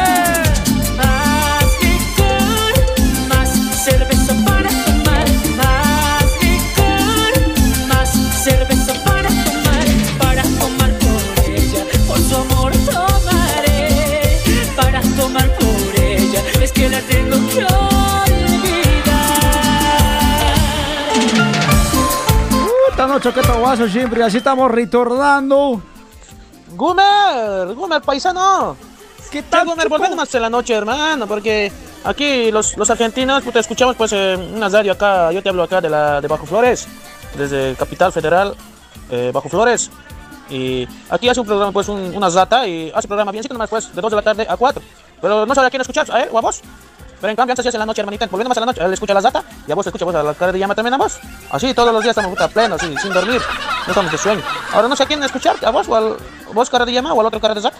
[0.97, 3.49] Más licor, más
[3.83, 4.17] cerveza
[23.05, 23.21] olvidar.
[23.21, 25.81] Puta noche que guaso siempre, así estamos retornando.
[26.75, 28.75] Gumer, Gumer, paisano.
[29.31, 29.89] ¿Qué tal, Gumer?
[29.89, 31.71] Volvemos más en la noche, hermano, porque
[32.03, 35.81] aquí los, los argentinos, puta, escuchamos pues eh, una radio acá, yo te hablo acá
[35.81, 36.87] de la de Bajo Flores,
[37.37, 38.55] desde Capital Federal,
[39.09, 39.89] eh, Bajo Flores.
[40.49, 43.69] Y aquí hace un programa, pues, un- una zata y hace programa bien, sí, nomás,
[43.69, 44.81] pues, de 2 de la tarde a 4.
[45.21, 46.61] Pero no sabe a quién escuchar, a él o a vos.
[47.19, 48.93] Pero en cambio, antes sí hace la noche, hermanita, volviendo más a la noche, él
[48.93, 50.97] escucha la zata y a vos escucha vos a la cara de llama también a
[50.97, 51.19] vos.
[51.51, 53.41] Así todos los días estamos puta, plenos, así, sin dormir,
[53.85, 54.41] no estamos de sueño.
[54.73, 56.17] Ahora no sé a quién escuchar, a vos o al
[56.53, 57.77] vos cara de llama o al otro cara de zata.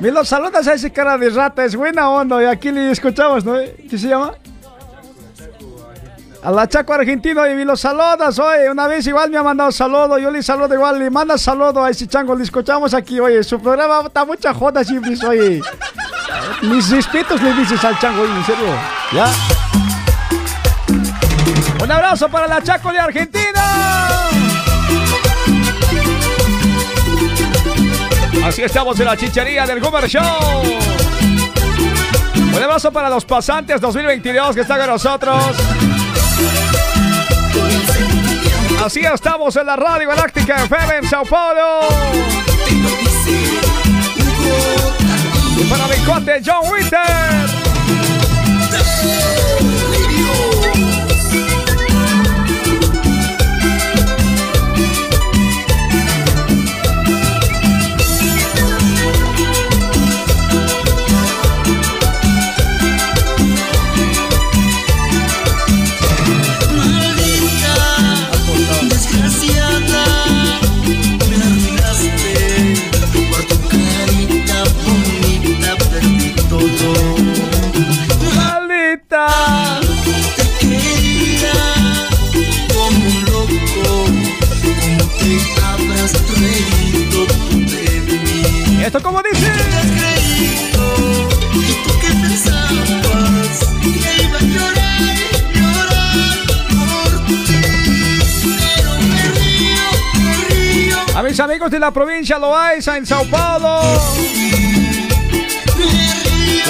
[0.00, 2.42] Me los saludas a ese cara de rata, es buena onda.
[2.42, 3.54] Y aquí le escuchamos, ¿no?
[3.88, 4.32] ¿Qué se llama?
[6.42, 8.70] A la Chaco Argentino y los saludas, oye.
[8.70, 11.90] Una vez igual me ha mandado saludo, yo le saludo igual, le manda saludo a
[11.90, 13.44] ese chango, le escuchamos aquí, oye.
[13.44, 15.60] Su programa está mucha joda siempre, oye.
[16.62, 18.66] Mis respetos le dices al chango, oye, en serio.
[19.12, 19.26] ¿Ya?
[21.82, 23.62] Un abrazo para la Chaco de Argentina.
[28.42, 30.24] Así estamos en la chichería del Goomer Show.
[32.54, 35.79] Un abrazo para los pasantes 2022 que están con nosotros.
[38.84, 41.80] Así estamos en la Radio Galáctica FM en Sao Paulo.
[45.56, 45.96] Y para mi
[46.42, 47.59] John Winter.
[86.12, 86.80] De.
[88.84, 89.52] ¿Esto cómo dice?
[92.00, 92.28] Qué a
[100.48, 100.96] río.
[101.14, 103.80] A mis amigos de la provincia Loaiza en Sao Paulo.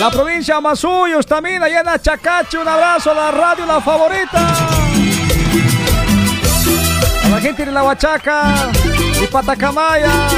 [0.00, 2.58] La provincia Masuyos también, allá en Achacache.
[2.58, 4.54] Un abrazo a la radio, la favorita.
[7.24, 8.70] A la gente de la Huachaca
[9.22, 10.28] y Patacamaya.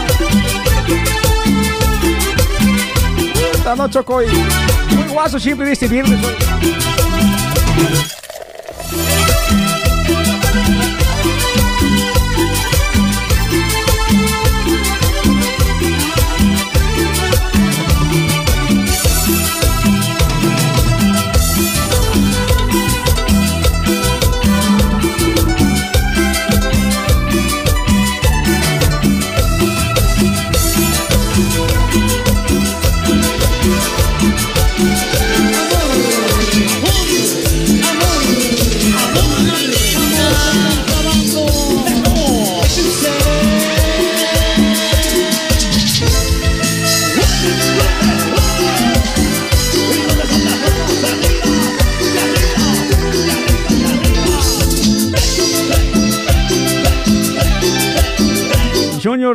[3.55, 4.01] Esta noche.
[4.91, 6.21] Muy guaso siempre de este viernes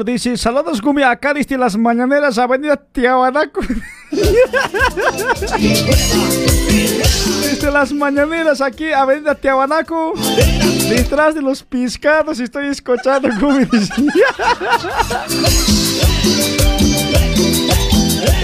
[0.05, 3.61] dice, saludos Gumi, acá diste las mañaneras, avenida Tiahuanaco.
[7.41, 10.13] Diste las mañaneras aquí, avenida Tiahuanaco.
[10.89, 13.29] Detrás de los piscados estoy escuchando
[13.71, 13.93] dice.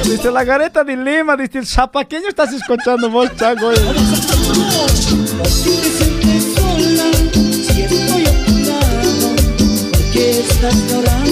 [0.06, 3.72] Desde la gareta de Lima, desde el zapaqueño estás escuchando vos, chango.
[3.72, 3.78] eh.
[10.64, 11.23] Si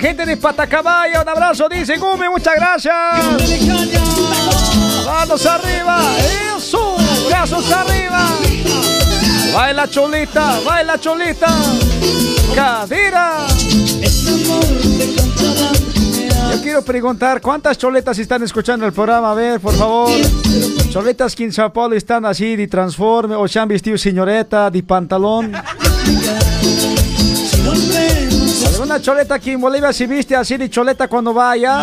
[0.00, 2.94] gente de Patacabaya, un abrazo, dice Gumi, muchas gracias.
[5.04, 6.00] Manos arriba,
[6.56, 6.96] eso,
[7.28, 8.28] brazos arriba.
[9.52, 11.48] Baila cholita, baila cholita.
[12.54, 13.46] Cadira.
[16.62, 19.32] Quiero preguntar, ¿cuántas choletas están escuchando el programa?
[19.32, 20.10] A ver, por favor.
[20.90, 24.82] Choletas que en Sao Paulo están así de transforme o se han vestido señoreta de
[24.82, 25.52] pantalón.
[28.66, 31.82] ¿Alguna choleta aquí en Bolivia se viste así de choleta cuando va allá?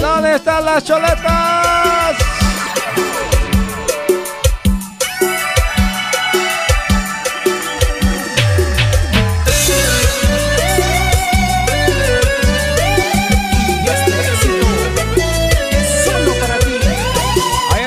[0.00, 1.81] ¿Dónde están las choletas?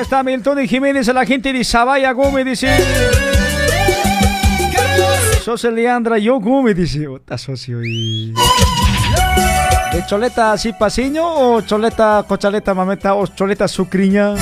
[0.06, 2.70] Está Milton y Jiménez, la gente de Sabaya Gumi, dice.
[5.44, 7.08] Sos Leandra, yo Gumi, dice.
[7.08, 8.32] Ota socio y...
[9.92, 14.36] ¿De choleta así pasiño o choleta cochaleta mameta o choleta sucriña?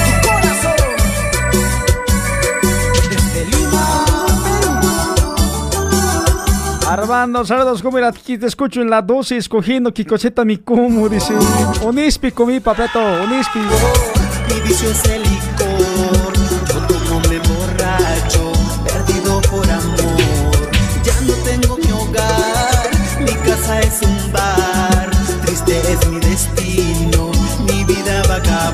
[6.89, 11.33] Armando, saludos, como aquí te escucho en la dosis cogiendo Kikoseta mi como, dice.
[11.83, 13.59] Unispi comí, papeto, unispi.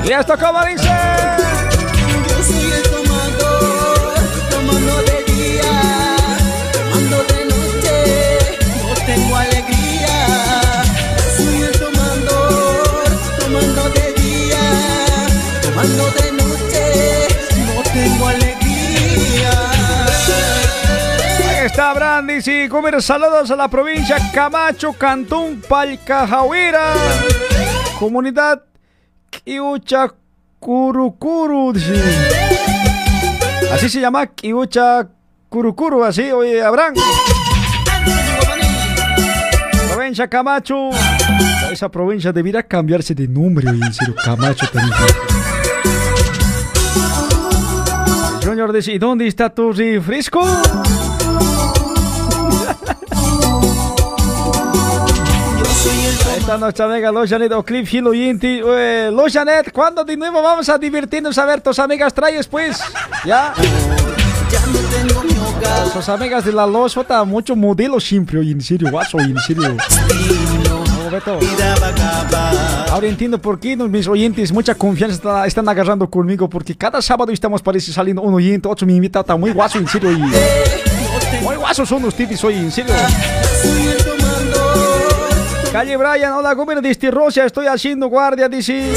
[0.04, 0.88] Y esto como dice.
[2.28, 4.14] Yo soy el tomador,
[4.50, 6.16] tomando de día,
[6.72, 10.82] tomando de noche, no tengo alegría.
[11.36, 13.04] Soy el tomador,
[13.38, 14.64] tomando de día,
[15.62, 16.84] tomando de noche,
[17.66, 19.52] no tengo alegría.
[21.48, 26.94] Ahí está Brandis y comer saludos a la provincia Camacho, Cantón, Palcajahuira.
[27.98, 28.62] Comunidad
[29.30, 30.12] Kiucha
[30.58, 31.72] Curucuru.
[31.72, 31.94] dice.
[33.72, 35.08] Así se llama Kiucha
[35.48, 36.94] Curucuru, así, oye, Abraham.
[39.92, 40.90] Provincia Camacho.
[41.70, 43.80] Esa provincia debería cambiarse de nombre, oye,
[44.24, 44.94] Camacho también.
[48.44, 50.42] Junior dice, ¿y dónde está tu refresco?
[55.82, 58.60] Ahí está nuestra amiga Los Janet Oclip Hilo Yinti.
[58.64, 62.78] Eh, Los Janet, ¿cuándo de nuevo vamos a divertirnos a ver tus amigas traes pues?
[63.24, 63.54] ¿Ya?
[65.92, 69.74] Sus amigas de la Los, falta mucho modelo siempre, oye, en serio, guaso, en serio.
[69.74, 70.84] No.
[72.90, 77.00] Ahora entiendo por qué no, mis oyentes mucha confianza está- están agarrando conmigo, porque cada
[77.00, 80.12] sábado estamos parece saliendo un oyente, otro me invita, está muy guaso, en serio.
[80.12, 80.18] Y,
[81.42, 82.94] muy guasos son ustedes hoy, en serio.
[85.72, 88.92] Calle Brian, hola, gobierno de este Rosia, estoy haciendo guardia, dice.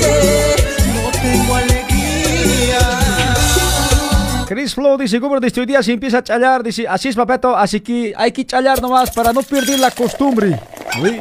[0.96, 2.80] No tengo alegría.
[4.48, 7.56] Chris Flow dice, gobierno de este día se empieza a challar, dice, así es, papeto,
[7.56, 10.60] así que hay que challar nomás para no perder la costumbre.
[11.00, 11.20] Uy.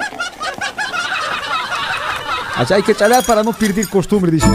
[2.56, 4.46] Así hay que challar para no perder costumbre, dice.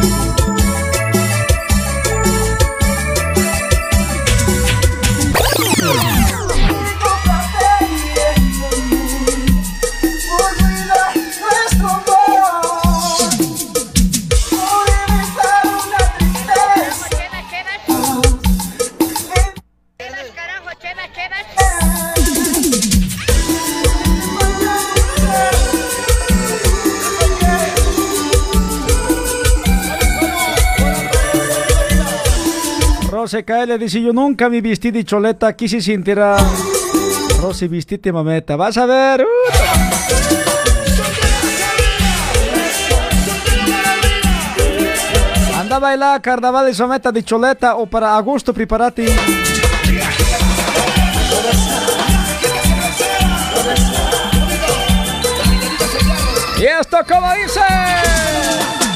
[33.28, 36.38] Rose KL dice, yo nunca me vestí de choleta, aquí se sentirá.
[37.42, 39.22] Rose, vistite mameta, vas a ver.
[39.22, 39.28] uh.
[45.60, 49.08] Anda a bailar carnaval de someta de choleta o para agosto prepárate.
[56.58, 58.87] Y esto como dice.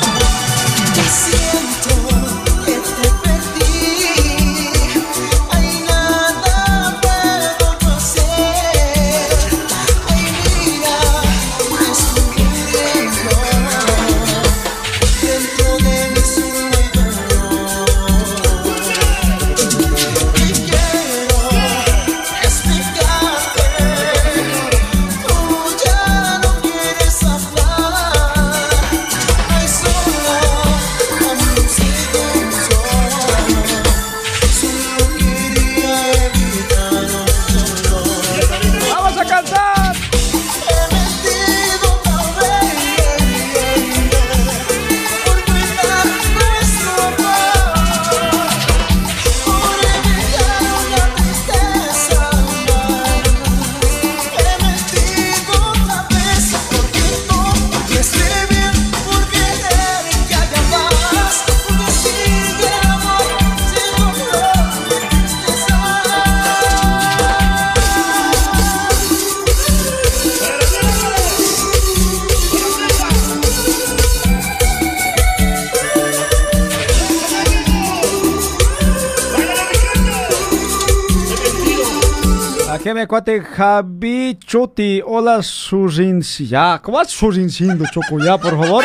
[82.94, 85.02] Me cuate Javi Chuti.
[85.06, 86.48] Hola, Surinci.
[86.48, 88.20] Ya, ¿cómo vas surincindo, Choco?
[88.20, 88.84] Ya, por favor.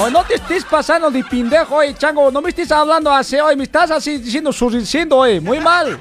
[0.00, 2.30] O no te estés pasando de pendejo, oye, chango.
[2.32, 3.54] No me estés hablando así, oye.
[3.54, 5.40] Me estás así diciendo surincindo, oye.
[5.40, 5.98] Muy mal.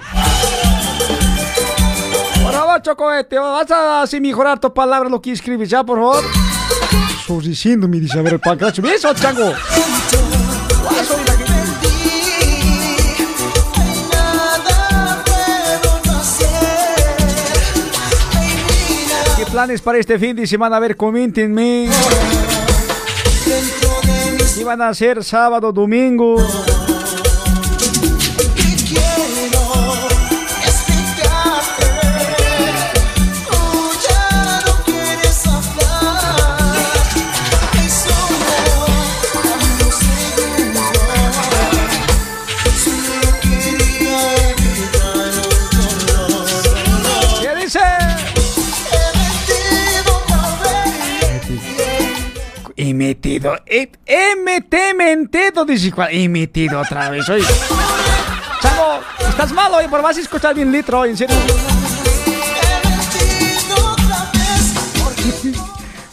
[2.42, 5.84] Por favor, Choco, eh, te vas a así mejorar tu palabra, lo que escribes, ya,
[5.84, 6.24] por favor.
[7.28, 8.82] Surincindo, me dice, a ver, el pancracho.
[8.82, 9.54] ¿Ves, chango?
[10.90, 11.25] ¿Qué
[19.56, 20.76] planes para este fin de semana?
[20.76, 21.88] A ver, coméntenme.
[24.54, 26.36] ¿Qué van a hacer sábado, domingo?
[52.96, 53.56] metido.
[53.66, 56.10] He, em, he, mete, mentido, dice cuál.
[56.12, 57.28] He metido otra vez.
[57.30, 57.46] Oye.
[58.62, 61.36] Chavo, estás malo, hoy por más escuchar bien litro, hoy, en serio.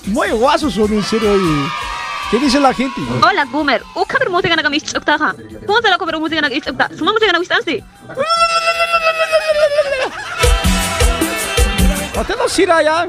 [0.07, 1.69] Muy guaso son, en serio, oye.
[2.31, 2.99] ¿Qué dice la gente?
[3.23, 3.83] Hola, Gumer.
[3.95, 5.35] Ukaber música naga mis choktaja.
[5.67, 6.97] ¿Cómo se la comer música naga mis choktaja?
[6.97, 7.85] Suma música naga mis tansi.
[12.19, 13.07] Usted no sirve allá.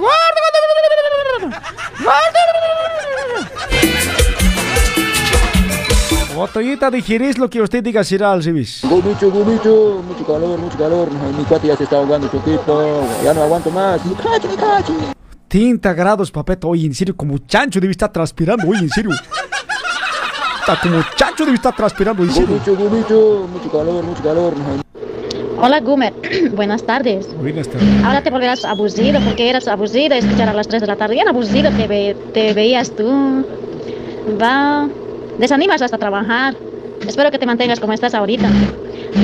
[6.35, 8.83] Botollita, digerís lo que usted diga, será al civis.
[8.83, 11.09] Mucho, mucho, mucho calor, mucho calor.
[11.37, 13.05] Mi cuate ya se está ahogando poquito.
[13.23, 14.01] Ya no aguanto más.
[15.47, 16.69] 30 grados, papeto.
[16.69, 18.67] Oye, en serio, como chancho debe estar transpirando.
[18.67, 19.11] Oye, en serio.
[20.59, 22.23] Está como chancho debe estar transpirando.
[22.23, 22.49] En serio.
[22.49, 22.75] Mucho
[23.71, 24.53] calor, mucho calor.
[25.65, 26.11] Hola, Gumer.
[26.55, 27.25] Buenas tardes.
[27.37, 28.03] Buenas tardes.
[28.03, 31.15] Ahora te volverás abusivo porque eras abusivo escuchar a las 3 de la tarde.
[31.15, 33.45] Bien abusivo te, ve- te veías tú.
[34.41, 34.89] Va.
[35.37, 36.53] Desanimas hasta trabajar.
[37.07, 38.49] Espero que te mantengas como estás ahorita.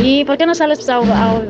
[0.01, 0.87] ¿Y por qué no sales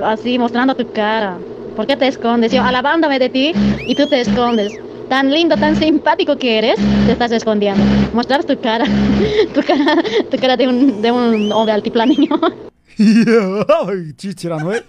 [0.04, 1.38] así mostrando tu cara?
[1.76, 2.52] ¿Por qué te escondes?
[2.52, 3.52] Yo alabándome de ti
[3.86, 4.74] y tú te escondes.
[5.08, 7.84] Tan lindo, tan simpático que eres, te estás escondiendo.
[8.14, 8.86] Mostrar tu cara.
[9.54, 9.96] Tu cara,
[10.32, 12.40] tu cara de un, de un hombre altiplaniño.
[12.42, 12.52] Ay,
[14.18, 14.84] chichirano, ¿eh?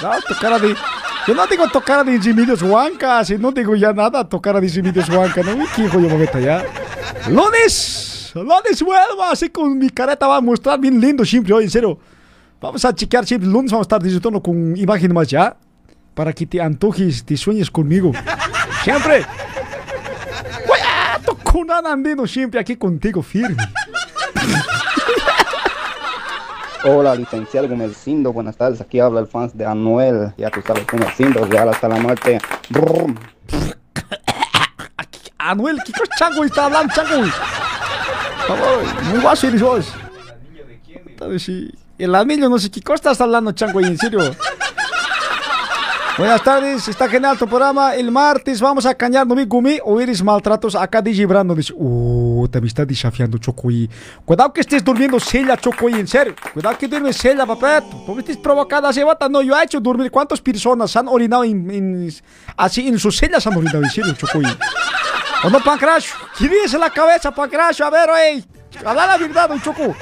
[0.00, 0.76] No, tu cara de...
[1.26, 4.60] Yo no digo tu cara de Jimillos Huanca, si no digo ya nada, tu cara
[4.60, 5.64] de Jimillos Huanca, ¿no?
[5.74, 6.64] ¿Qué hijo yo me ya?
[7.28, 11.70] Lunes, lunes vuelvo, así con mi careta va a mostrar bien lindo siempre, hoy, en
[11.70, 11.98] serio.
[12.60, 15.56] Vamos a chequear siempre, lunes vamos a estar disfrutando con imagen más ya,
[16.14, 18.12] para que te antojes, te sueñes conmigo.
[18.84, 19.24] Siempre.
[20.66, 23.56] Voy a tocar andino siempre aquí contigo, firme.
[26.84, 28.80] Hola, licenciado Gumercindo, buenas tardes.
[28.80, 30.34] Aquí habla el fans de Anuel.
[30.36, 32.40] Ya tú sabes, Gumercindo, real hasta la muerte.
[32.70, 33.14] Brrr.
[35.38, 37.22] Anuel, ¿qué cosa chango está hablando, chango?
[39.10, 39.94] Muy guaso eres vos.
[41.98, 44.34] El anillo, no sé qué cosa estás hablando, chango, en serio.
[46.18, 47.94] Buenas tardes, está genial tu programa.
[47.94, 50.74] El martes vamos a cañar no mi gumi o eres maltratos.
[50.74, 53.88] Acá DJ Brando dice, uh, te me está desafiando, Chocoy.
[54.24, 56.34] Cuidado que estés durmiendo sella, Chocoy, en serio.
[56.52, 58.04] Cuidado que duermes sella, papeto.
[58.04, 59.26] ¿Por qué estés provocada cebata?
[59.28, 60.10] No, yo he hecho dormir.
[60.10, 62.12] ¿Cuántas personas han orinado en, en-
[62.58, 64.44] así en sus cellas han orinado, en serio, Chocoy?
[65.44, 66.14] ¿O no, Pancracho?
[66.38, 67.86] ¿Qué dice la cabeza, Pancracho?
[67.86, 68.44] A ver, ey.
[68.84, 69.94] Habla la verdad, don Choco.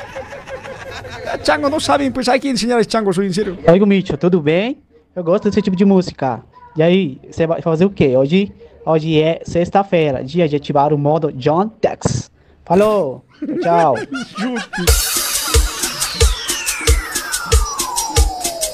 [1.44, 3.56] Chango, não sabem, pois hay que ensinar esse Chango, sou sincero.
[3.64, 4.82] E aí, Gomicho, tudo bem?
[5.20, 6.42] Eu gosto desse tipo de música.
[6.74, 8.16] E aí, você vai fazer o quê?
[8.16, 8.50] Hoje,
[8.86, 12.30] hoje é sexta-feira, dia de ativar o modo John Tex.
[12.64, 13.22] Falou!
[13.60, 13.96] Tchau!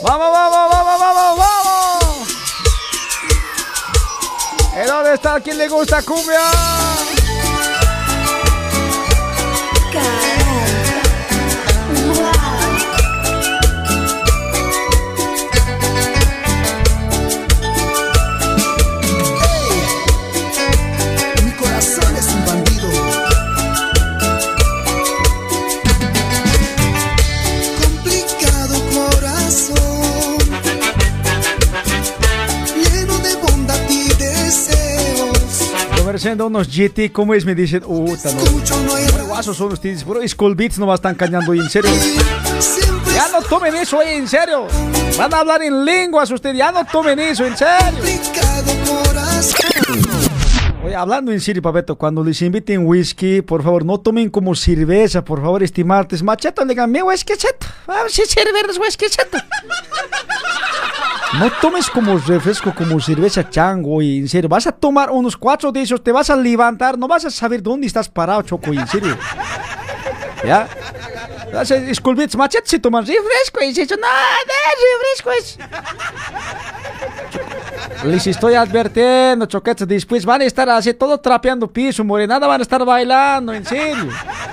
[0.02, 2.28] Vamos, vamos, vamos, vamos, vamos.
[4.72, 7.15] ¿Y dónde está quien le gusta cumbia?
[36.16, 37.44] Conversando unos GT, ¿cómo es?
[37.44, 39.26] Me dicen, tá no.
[39.26, 41.90] guasos son ustedes, puro Skull Beats no están cañando, en serio.
[43.12, 44.66] Ya no tomen eso, eh, en serio.
[45.18, 48.02] Van a hablar en lenguas ustedes, ya no tomen eso, en serio.
[50.96, 55.42] Hablando en serio, Papeto, cuando les inviten whisky, por favor, no tomen como cerveza, por
[55.42, 56.22] favor, estimartes.
[56.22, 57.66] Macheto, le digan, mi whisky cheto.
[57.86, 59.36] Vamos a servir whisky cheto.
[61.38, 65.70] No tomes como refresco, como cerveza chango, y en serio, vas a tomar unos cuatro
[65.70, 68.86] de esos, te vas a levantar, no vas a saber dónde estás parado, Choco, en
[68.86, 69.18] serio.
[70.46, 70.66] ¿Ya?
[71.86, 74.08] Disculpits, machete, si tomas refresco, y dices, no, no,
[75.02, 75.58] refresco es...
[78.04, 82.62] Les estoy advirtiendo, choquetes, después van a estar así todo trapeando piso, morenada van a
[82.62, 84.08] estar bailando, en serio.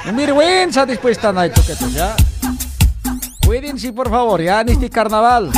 [0.09, 2.15] Un vergüenza después están ahí, choquetes, ¿ya?
[3.45, 5.51] Cuídense, por favor, ya en este carnaval.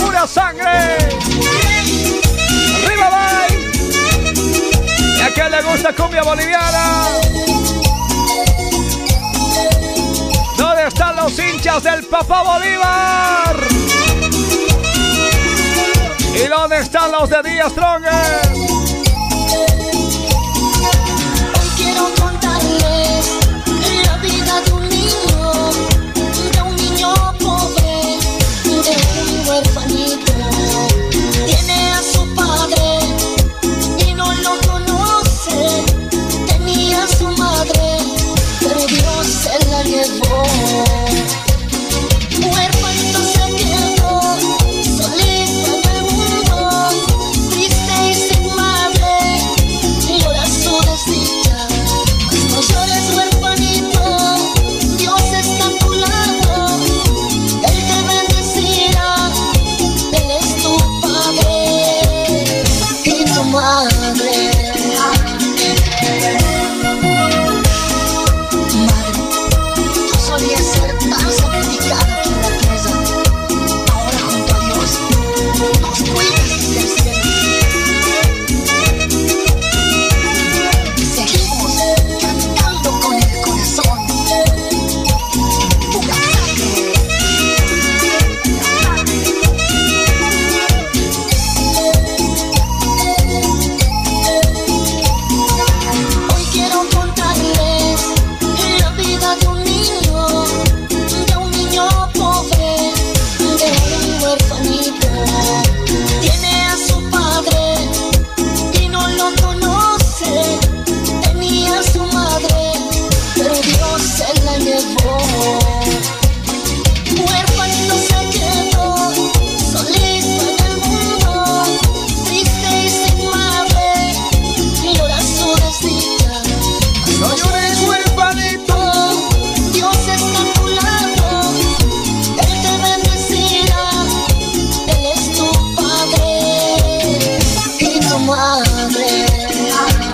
[0.00, 0.96] ¡Pura sangre!
[2.84, 3.58] ¡Arriba, bye!
[5.18, 7.33] ¿Y a quién le gusta cumbia boliviana?
[10.94, 13.56] Están los hinchas del Papá Bolívar?
[16.36, 18.73] ¿Y dónde están los de Díaz Stronger?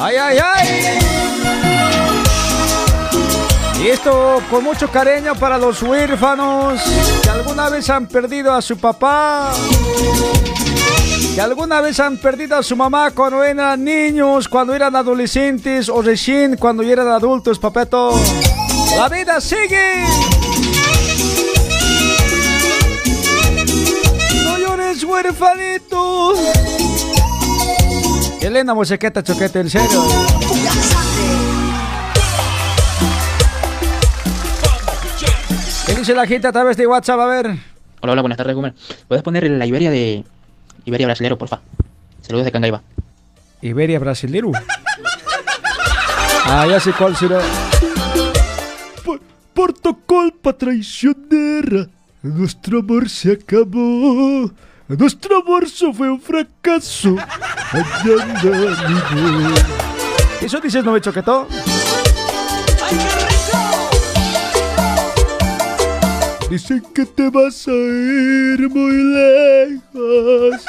[0.03, 0.99] ¡Ay, ay, ay!
[3.83, 6.81] Y esto con mucho cariño para los huérfanos
[7.23, 9.53] que alguna vez han perdido a su papá,
[11.35, 16.01] que alguna vez han perdido a su mamá cuando eran niños, cuando eran adolescentes o
[16.01, 18.19] recién cuando eran adultos, papeto.
[18.97, 20.03] La vida sigue.
[24.45, 26.35] No llores, huérfanito.
[28.41, 30.03] Elena Mosequeta Choquete, en serio.
[35.87, 37.21] ¿Qué dice la gente a través de WhatsApp?
[37.21, 37.47] A ver.
[38.01, 38.75] Hola, hola, buenas tardes, Gumer.
[39.09, 40.25] ¿Puedes poner la Iberia de.
[40.85, 41.61] Iberia brasilero, porfa?
[42.23, 42.83] Saludos de Cangaiba.
[43.61, 44.53] Iberia brasilero.
[46.47, 47.41] Ah, ya sé cuál será.
[49.05, 49.21] Por,
[49.53, 51.89] por tu culpa traicionera,
[52.23, 54.51] nuestro amor se acabó.
[54.99, 57.15] Nuestro solo fue un fracaso.
[60.41, 61.47] ¿Eso dices, no me choquetó?
[66.51, 68.95] Dicen que te vas a ir muy
[69.95, 70.65] lejos.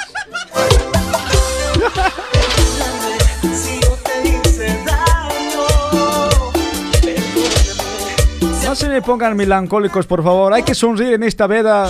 [8.64, 10.54] No se me pongan melancólicos, por favor.
[10.54, 11.90] Hay que sonreír en esta veda.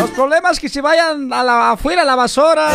[0.00, 2.70] Los problemas que se vayan a la, afuera a la basura.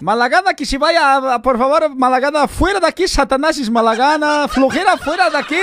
[0.00, 5.30] Malagana que se vaya, por favor, Malagana fuera de aquí, Satanás es Malagana, flojera fuera
[5.30, 5.60] de aquí.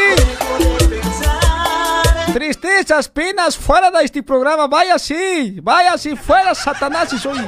[2.31, 7.39] Tristezas, penas, fuera de este programa, vaya así, vaya así, fuera Satanás y soy.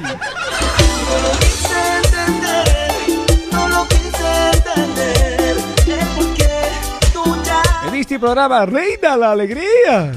[3.51, 5.57] No lo quise entender,
[5.87, 6.69] es porque
[7.13, 10.11] tú ya Me en este programa Reina la Alegría.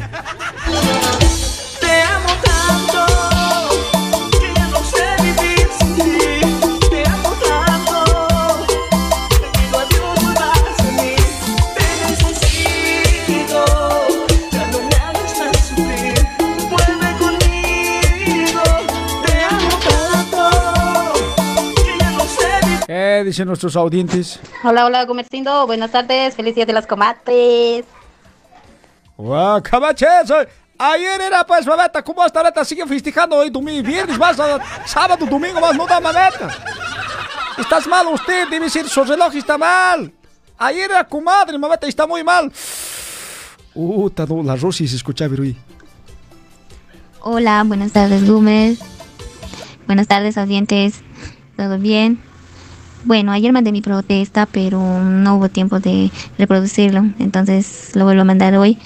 [22.88, 24.40] ¿Qué dicen nuestros audientes?
[24.64, 25.66] Hola, hola, Comercindo.
[25.66, 26.34] Buenas tardes.
[26.34, 27.84] Felicidades de las comates.
[29.18, 30.32] ¡Wow, cabaches!
[30.78, 35.26] Ayer era pues, mameta, ¿cómo hasta ahorita sigue festejando hoy domingo, viernes, más a- sábado,
[35.26, 36.48] domingo, más no da mameta?
[37.58, 40.10] Estás mal usted, debe decir, su reloj está mal.
[40.56, 42.50] Ayer era comadre, mameta, está muy mal.
[43.74, 45.42] Uh, no, la Rosy se escucha, pero
[47.20, 48.76] Hola, buenas tardes, Gumer.
[49.86, 51.02] Buenas tardes, audientes.
[51.54, 52.22] ¿Todo bien?
[53.04, 58.24] Bueno, ayer mandé mi protesta, pero no hubo tiempo de reproducirlo, entonces lo vuelvo a
[58.24, 58.78] mandar hoy.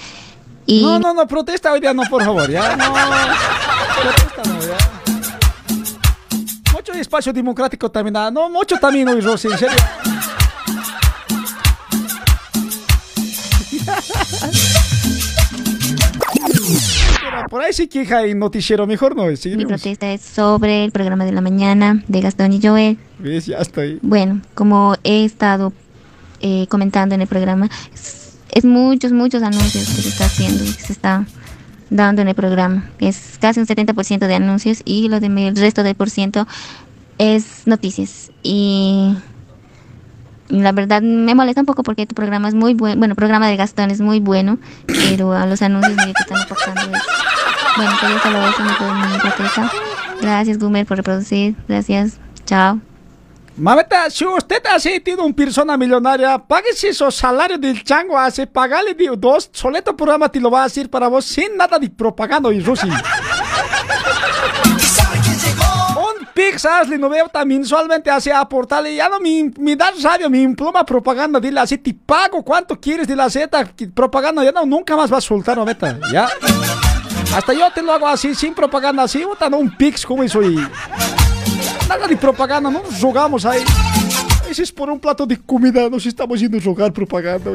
[0.67, 2.93] No, no, no, protesta hoy día no, por favor, ya, no.
[4.01, 4.77] Protesta no, ya.
[6.73, 9.77] Mucho espacio democrático también, ah, no, mucho también hoy, Rosy, en serio.
[17.49, 21.31] Por ahí sí queja y noticiero, mejor no, mi protesta es sobre el programa de
[21.31, 22.97] la mañana de Gastón y Joel.
[23.19, 23.45] ¿Ves?
[23.45, 23.99] Ya estoy.
[24.01, 25.73] Bueno, como he estado
[26.41, 30.67] eh, comentando en el programa, es, es muchos, muchos anuncios que se está haciendo y
[30.67, 31.25] que se está
[31.89, 32.89] dando en el programa.
[32.99, 36.47] Es casi un 70% de anuncios y lo de el resto del por ciento
[37.17, 38.31] es noticias.
[38.41, 39.15] Y
[40.49, 43.47] la verdad me molesta un poco porque tu programa es muy bueno, bueno, el programa
[43.47, 47.03] de Gastón es muy bueno, pero a los anuncios que están aportando es...
[47.75, 49.71] Bueno, pero solo eso me protesta.
[50.21, 51.55] Gracias, Gumer, por reproducir.
[51.67, 52.17] Gracias.
[52.45, 52.79] Chao.
[53.55, 58.95] Mameta, si usted ha sido una persona millonaria, páguese esos salarios del chango, hace pagarle
[58.95, 62.51] de dos, soleto programa te lo va a decir para vos sin nada de propaganda
[62.51, 62.89] y Rosy.
[65.95, 70.27] Un pix hazle, no veo también mensualmente hace aportarle, ya no me, me da rabia,
[70.29, 74.65] me imploma propaganda, dile así, te pago cuánto quieres de la Z, propaganda, ya no,
[74.65, 76.27] nunca más vas a soltar, mameta, ya.
[77.35, 80.41] Hasta yo te lo hago así, sin propaganda, así, puta, no un pix como eso
[80.43, 80.55] y...
[81.89, 83.63] Nada de propaganda, no nos jogamos ahí.
[84.43, 87.51] A veces por un plato de comida nos estamos yendo a jogar propaganda.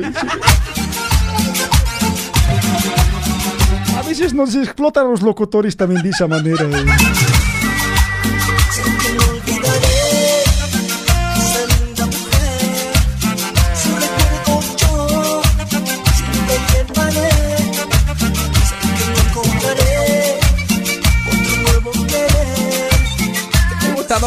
[3.97, 6.67] A veces nos explotan los locutores también de esa manera.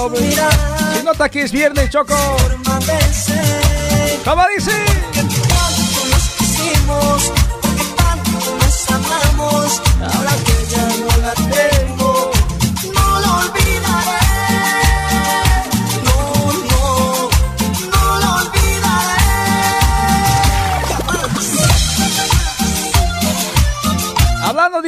[0.09, 0.31] Güey.
[0.95, 2.15] Se nota que es viernes, Choco.
[4.25, 4.71] ¿Cómo dice?
[5.13, 7.31] Tanto nos quisimos,
[7.61, 9.81] porque tanto nos amamos.
[10.01, 10.31] Ahora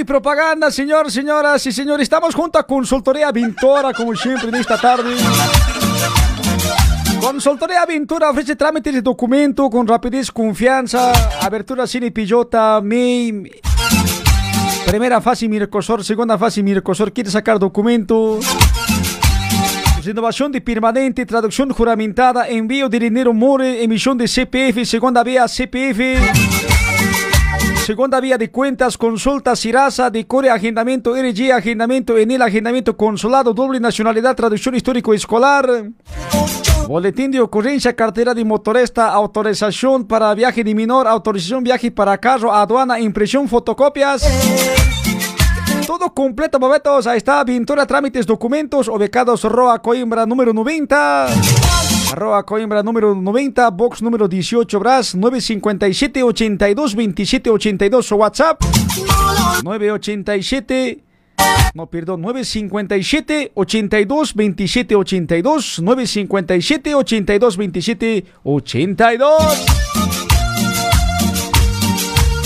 [0.02, 5.16] Propaganda, señor, señoras y señores, estamos junto a Consultoría Vintora, como siempre, en esta tarde.
[7.22, 13.52] Consultoría Aventura ofrece trámites de documento con rapidez, confianza, abertura cine pillota, MEI,
[14.88, 18.40] primera fase Mircosor, segunda fase Mircosor, quiere sacar documento,
[20.04, 26.73] renovación de permanente, traducción juramentada, envío de dinero more, emisión de CPF, segunda vía CPF.
[27.84, 33.78] Segunda vía de cuentas, consulta Sirasa, decore, agendamiento RG, agendamiento en el agendamiento consulado, doble
[33.82, 35.68] nacionalidad, traducción histórico escolar.
[36.88, 42.54] Boletín de ocurrencia, cartera de motorista, autorización para viaje de menor, autorización viaje para carro,
[42.54, 44.24] aduana, impresión, fotocopias.
[45.86, 47.06] Todo completo, bobetos.
[47.06, 51.28] Ahí está, Pintura, trámites, documentos, ubicados Roa Coimbra número 90.
[52.14, 58.62] Arroba Coimbra número 90, box número 18, Bras 957 82 27 82 o WhatsApp
[59.64, 61.04] 987
[61.74, 69.66] no, perdón, 957 82 27 82 957 82 27 82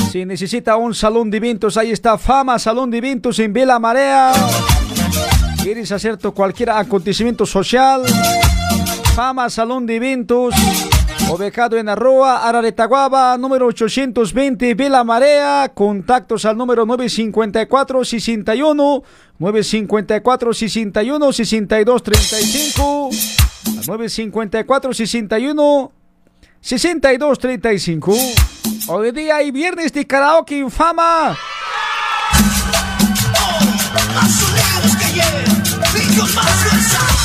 [0.09, 4.31] Si necesita un salón de eventos, ahí está Fama Salón de Eventos en Vela Marea.
[5.61, 8.03] ¿Quieres hacer tu cualquier acontecimiento social?
[9.17, 10.53] Fama Salón de Eventos,
[11.27, 15.71] ubicado en Arroa, Araretaguaba, número 820, Vela Marea.
[15.73, 19.03] Contactos al número 954 61
[19.39, 23.09] 954 61 62 35
[23.87, 25.91] 954 61
[26.61, 28.13] 62 35
[28.89, 31.35] Hoy día hay viernes de karaoke infama.
[34.13, 35.07] Más sonidos que
[36.35, 37.16] más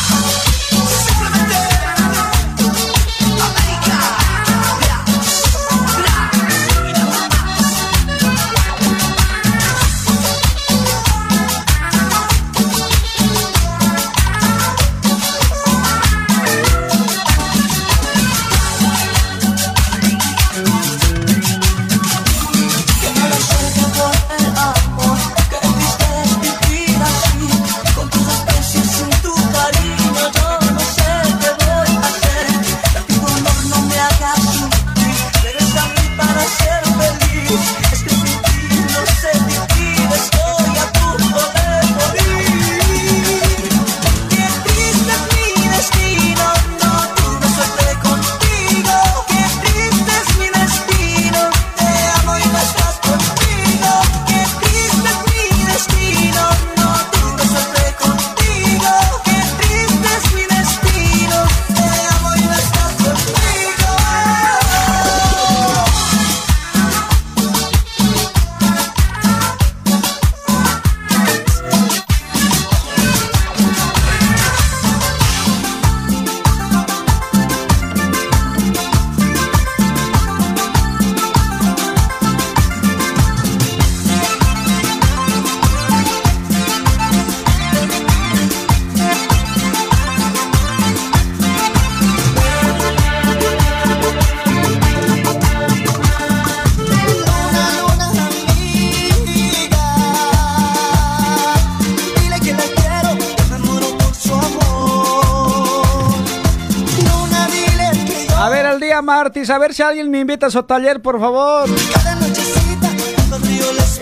[109.53, 111.69] a ver si alguien me invita a su taller, por favor.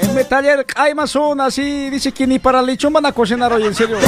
[0.00, 3.52] En mi taller hay más una, así dice que ni para lechón van a cocinar
[3.52, 3.98] hoy, en serio.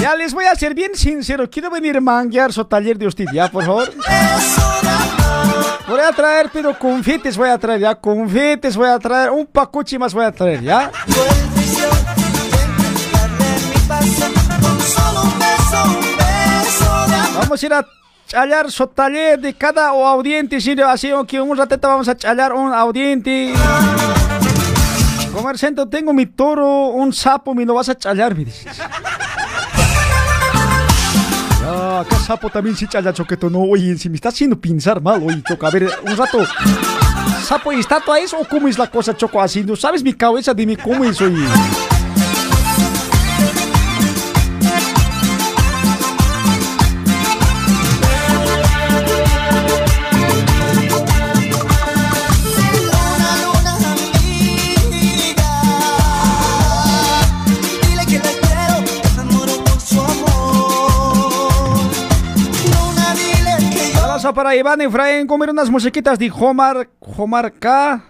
[0.00, 3.26] Ya les voy a ser bien sincero, quiero venir a manguear su taller de usted,
[3.32, 3.92] ya, por favor.
[5.88, 9.98] Voy a traer, pero confites voy a traer, ya, confites voy a traer, un pacuchi
[9.98, 10.92] más voy a traer, ya.
[17.46, 17.86] Vamos a ir a
[18.26, 22.74] challar su taller de cada audiente, sí, así que un ratito vamos a challar un
[22.74, 23.54] audiente.
[25.32, 28.76] Comerciante, tengo mi toro, un sapo, me lo vas a challar, me dices.
[31.60, 35.22] Ya, acá sapo también sí challa, choqueto, no, oye, si me está haciendo pensar mal,
[35.24, 36.44] oye, choco, a ver, un rato.
[37.44, 39.62] ¿Sapo y estatua es o cómo es la cosa, choco, así?
[39.62, 40.52] ¿No sabes mi cabeza?
[40.52, 41.46] Dime cómo es, oye.
[64.32, 68.02] Para Iván Efraín, comer unas musiquitas de Homar, Homar K.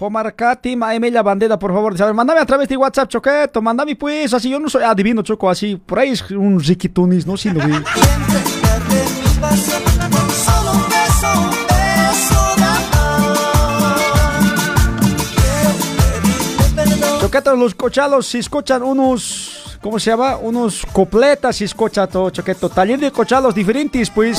[0.00, 1.96] Homar K, Team Emilia Bandera, por favor.
[1.98, 2.14] ¿sabes?
[2.14, 3.60] Mándame a través de WhatsApp, Choqueto.
[3.60, 5.76] Mándame pues, así yo no soy adivino, Choco, así.
[5.76, 7.36] Por ahí es un riquitunis, ¿no?
[7.36, 7.60] Sí, no,
[17.28, 17.42] amor.
[17.42, 20.36] Choqueto, los cochalos, si escuchan unos, ¿cómo se llama?
[20.36, 22.68] Unos copletas, si escucha todo, Choqueto.
[22.68, 24.38] Taller de cochalos diferentes, pues.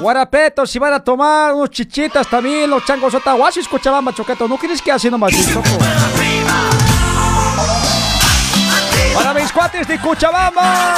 [0.00, 4.48] Guarapetos, si van a tomar unos chichitas también, los changos otahuas, si escuchaban, Choqueto.
[4.48, 5.68] ¿No quieres que así nomás, Choco?
[9.14, 10.94] Para mis cuates de Cochabamba.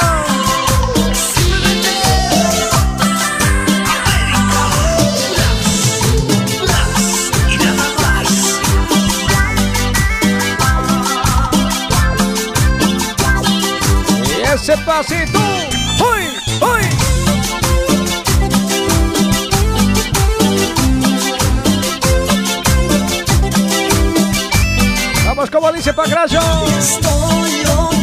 [14.73, 15.37] Pasito.
[15.37, 16.23] ¡Uy!
[16.59, 16.81] ¡Uy!
[25.27, 26.39] Vamos, como dice Pancracio.
[26.79, 27.94] Estoy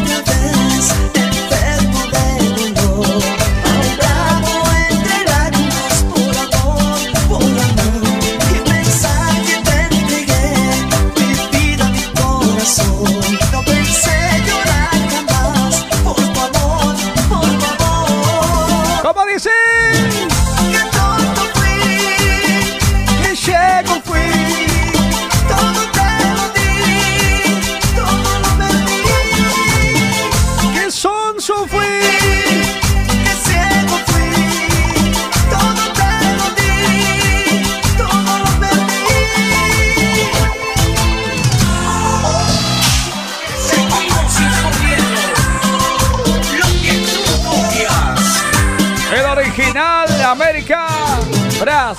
[51.63, 51.97] Bras,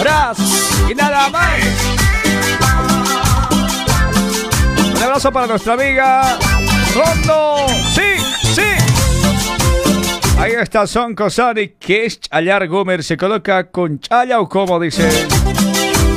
[0.00, 0.36] bras
[0.90, 1.60] y nada más.
[4.96, 6.36] Un abrazo para nuestra amiga
[6.92, 7.68] Rondo.
[7.94, 8.16] Sí,
[8.52, 8.62] sí.
[10.40, 13.04] Ahí está Son Cosani, que es Challar Gomer.
[13.04, 15.08] Se coloca con challa o como dice.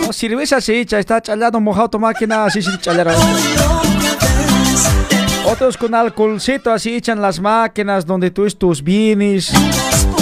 [0.01, 3.13] No, cerveza se echa, está challado mojado tu máquina, así sin challar.
[5.49, 9.53] Otros con alcoholcito, así echan las máquinas donde tú tus bienes.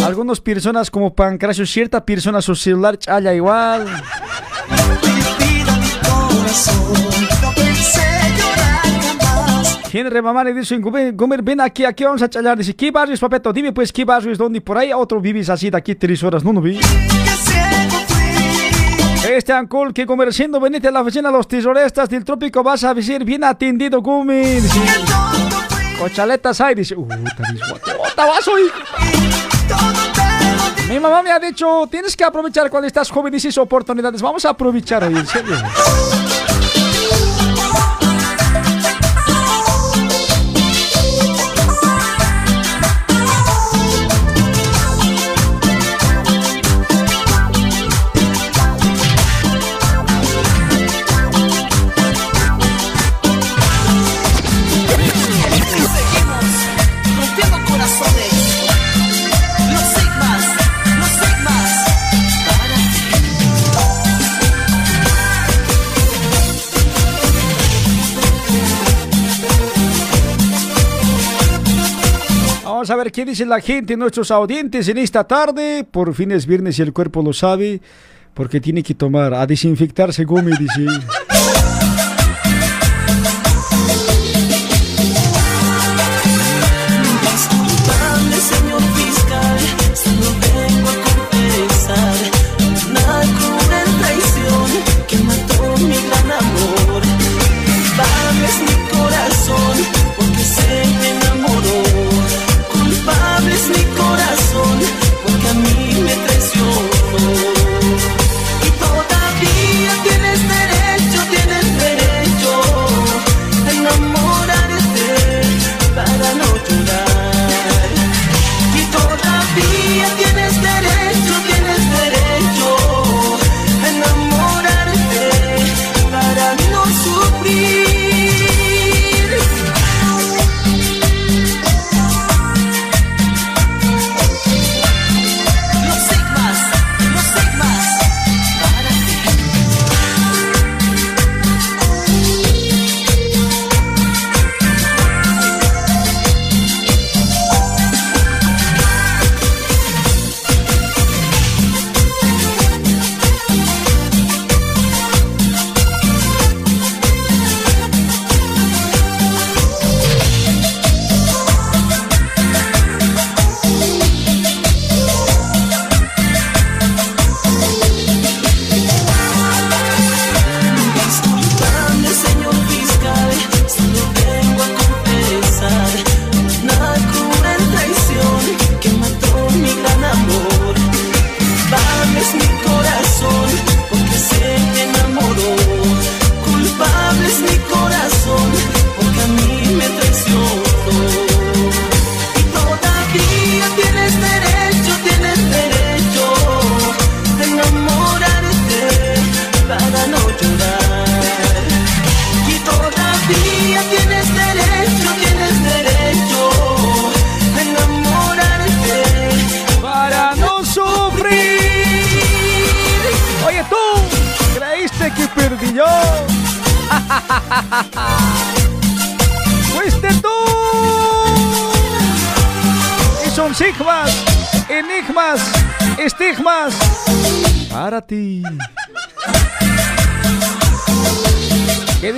[0.05, 3.87] Algunas personas como Pancracio, cierta persona su celular challa igual.
[9.91, 12.57] Henry Mamani dice, Gomer, ven aquí, aquí vamos a challar.
[12.57, 13.51] Dice, ¿qué barrio es, papeto?
[13.51, 16.43] Dime pues, ¿qué barrio es donde por ahí otro vives así de aquí tres horas?
[16.43, 16.79] No, no vi.
[19.27, 23.23] Este Ancol que comerciando venite a la oficina los tesorestas del trópico vas a decir
[23.23, 24.59] bien atendido, Gumi.
[26.59, 27.07] Hay, dice, uh.
[30.87, 34.21] Mi mamá me ha dicho, tienes que aprovechar cuando estás joven y dices oportunidades.
[34.21, 36.44] Vamos a aprovechar hoy, en.
[72.89, 75.85] A ver qué dice la gente, nuestros audientes en esta tarde.
[75.89, 77.81] Por fin es viernes y el cuerpo lo sabe.
[78.33, 80.85] Porque tiene que tomar a desinfectarse Gumi, dice.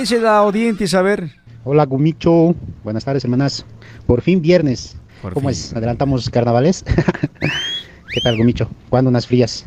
[0.08, 0.98] dice la audiencia?
[0.98, 1.28] A ver.
[1.64, 3.66] Hola Gumicho, buenas tardes hermanas.
[4.06, 4.96] Por fin viernes.
[5.34, 5.74] ¿Cómo es?
[5.74, 6.82] ¿Adelantamos carnavales?
[8.14, 8.70] ¿Qué tal Gumicho?
[8.88, 9.66] ¿Cuándo unas frías?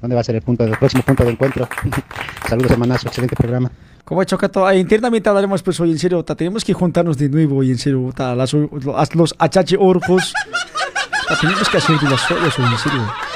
[0.00, 1.68] ¿Dónde va a ser el punto el próximo punto de encuentro?
[2.48, 3.72] Saludos hermanas, excelente programa.
[4.04, 4.22] Como
[4.64, 7.78] ah, internamente hablaremos pues hoy en serio, ta, tenemos que juntarnos de nuevo hoy en
[7.78, 10.32] serio, ta, las, los, achache orcos.
[11.28, 13.29] Ta, tenemos que hacer de las ollas hoy en serio.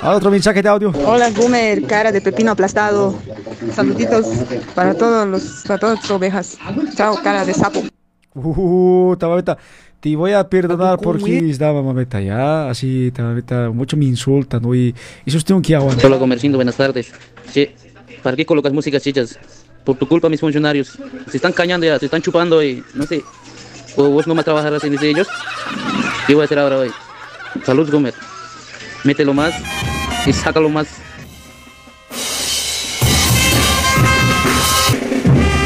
[0.00, 0.92] Ah, otro mensaje de audio.
[1.04, 3.18] Hola Gumer, cara de pepino aplastado.
[3.74, 4.26] Saluditos
[4.74, 6.56] para todos los, para todas tus ovejas.
[6.94, 7.82] Chao, cara de sapo.
[8.34, 9.58] Uh, tababeta.
[10.00, 14.72] Te voy a perdonar porque estaba mameta ya, así, ta, mameta, mucho me insultan, ¿no?
[14.72, 14.94] Y
[15.26, 16.06] eso tengo que aguantar.
[16.06, 17.12] Hola, comercindo, buenas tardes.
[17.50, 17.68] Sí,
[18.22, 19.36] ¿para qué colocas músicas chichas?
[19.82, 20.96] Por tu culpa, mis funcionarios.
[21.28, 23.24] Se están cañando ya, se están chupando y no sé.
[23.96, 25.26] ¿O vos no más trabajarás en ese ellos?
[26.28, 26.90] ¿Qué voy a hacer ahora hoy?
[27.64, 28.14] Salud, Gomer.
[29.08, 29.54] Mételo más
[30.26, 30.86] y sácalo más.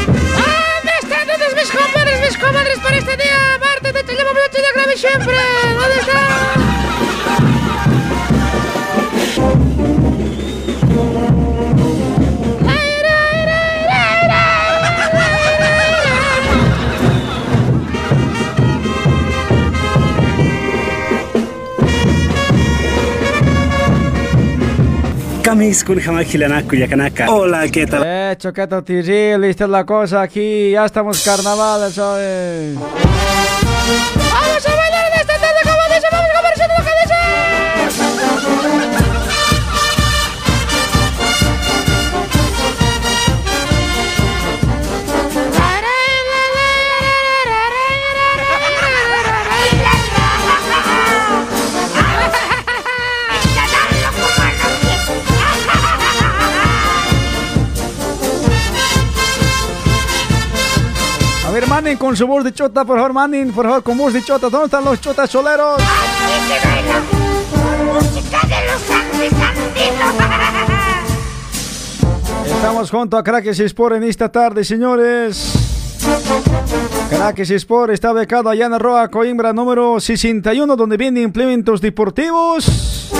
[0.05, 3.59] ¿Dónde están todos mis compadres, mis comadres para este día?
[3.81, 5.35] De Te llamo noche de grave siempre.
[5.75, 6.62] ¿Dónde están?
[25.55, 27.29] Jamakilanaku yakanaka.
[27.29, 28.03] Hola, ¿qué tal?
[28.05, 32.73] Eh, Choqueto Tiril, lista la cosa aquí, ya estamos carnavales hoy.
[32.73, 34.65] ¡Vamos
[61.99, 64.49] Con su voz de chota, por favor, Manning, por favor, con voz de chota.
[64.49, 65.81] ¿Dónde están los chotas choleros?
[72.45, 75.53] Estamos junto a Crackers Sport en esta tarde, señores.
[77.09, 83.11] Crackers Sport está becado allá en Arroa, Coimbra, número 61, donde venden implementos deportivos,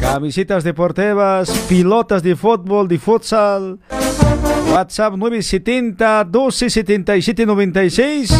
[0.00, 3.78] camisetas deportivas, pilotas de fútbol, de futsal.
[4.76, 8.30] WhatsApp 970 12 77 96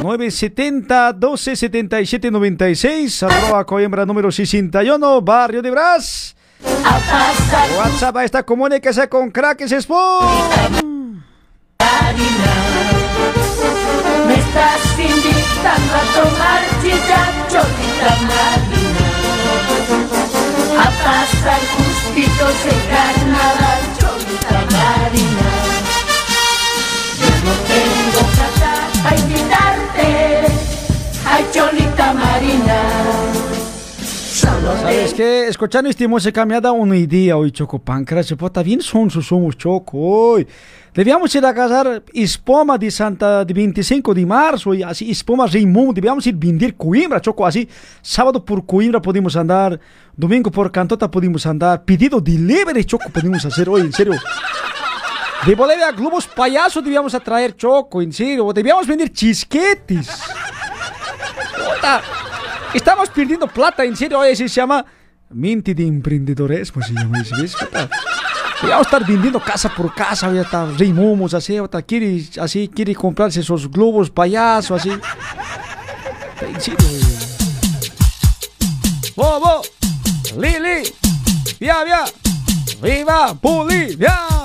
[0.00, 6.36] 970 12 77 96 Arroba Coimbra número 61 Barrio de Brás
[7.76, 10.24] WhatsApp a esta comuníquese con Crackers Sport.
[14.28, 16.62] Me estás invitando a tomar
[17.48, 19.04] cholita marina.
[20.78, 23.93] A pasar justitos el carnaval,
[24.34, 25.48] cholita marina.
[27.20, 30.08] Yo no tengo plata para invitarte,
[31.26, 32.78] ay cholita marina.
[34.02, 35.48] Solo ¿Sabes qué?
[35.48, 38.30] Escuchando esta música me ha dado una idea hoy, Choco Pancras.
[38.30, 40.46] Está bien sonsos somos, Choco, hoy.
[40.94, 45.92] Debíamos ir a casar espuma de Santa de 25 de marzo y así espuma Raimundo.
[45.92, 47.68] Debíamos ir a vender Coimbra, Choco, así.
[48.00, 49.80] Sábado por Coimbra podemos andar,
[50.16, 54.14] domingo por Cantota podemos andar, pedido delivery, Choco, podemos hacer hoy, en serio.
[55.44, 58.52] De Bolivia, globos payasos debíamos a traer, Choco, en serio.
[58.52, 60.08] Debíamos vender chisquetes.
[61.56, 62.02] Puta,
[62.74, 64.84] Estamos perdiendo plata, en serio, oye, se llama
[65.30, 67.22] mente de emprendedorismo, se llama.
[67.22, 67.88] Puta,
[68.62, 72.94] Vamos a estar vendiendo casa por casa, ya está, reimamos así, ahorita quiere, así, quiere
[72.94, 74.90] comprarse esos globos payasos, así.
[79.14, 79.62] ¡Bobo!
[80.38, 80.88] ¡Lili!
[81.60, 82.04] ¡Via, via!
[82.82, 84.43] ¡Viva Bolivia!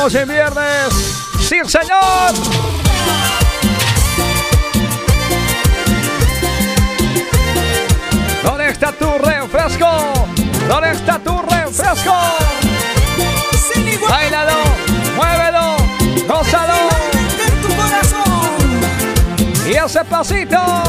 [0.00, 0.94] Estamos en viernes.
[1.40, 2.32] ¡Sí, señor!
[8.42, 9.86] ¿Dónde está tu refresco?
[10.66, 12.14] ¿Dónde está tu refresco?
[14.08, 14.56] Bailalo,
[15.16, 15.76] muévelo,
[16.26, 16.88] gózalo.
[19.66, 20.82] Y ese pasito.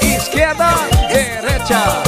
[0.00, 0.76] Izquierda,
[1.10, 2.05] derecha.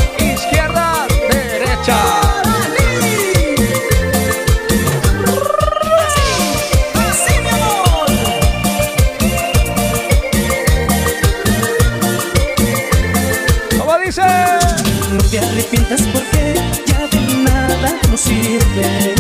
[18.19, 19.15] Sirve.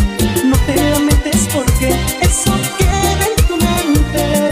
[0.44, 4.50] No te lamentes porque eso queda en tu mente.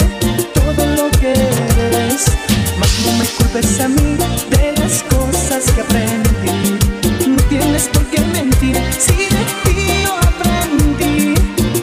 [0.55, 2.27] Todo lo que eres.
[2.78, 4.16] Mas no me culpes a mí
[4.51, 6.78] de las cosas que aprendí.
[7.28, 11.35] No tienes por qué mentir si de ti yo aprendí.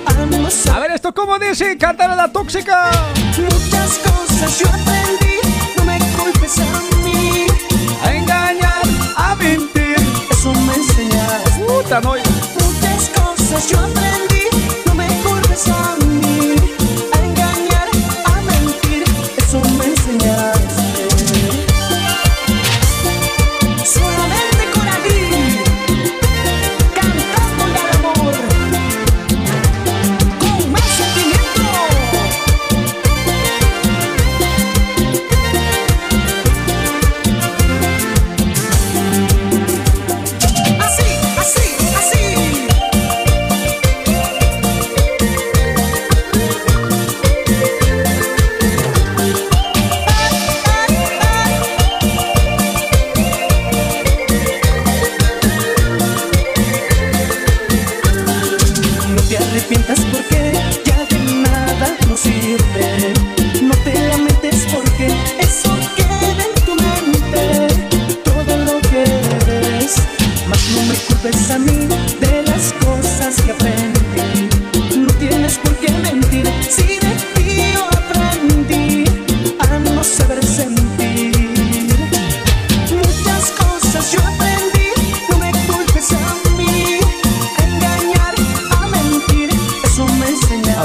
[0.06, 1.78] A no A ver, ¿esto cómo dice?
[1.78, 2.92] Cántale la tóxica.
[3.38, 5.36] Muchas cosas yo aprendí.
[5.78, 7.46] No me culpes a mí.
[8.04, 8.84] A engañar,
[9.18, 9.98] a mentir.
[10.32, 11.52] Eso me enseñaste.
[11.68, 12.23] Puta, no.
[13.54, 14.48] Cosas yo aprendí.
[14.88, 16.63] No me culpes a mí.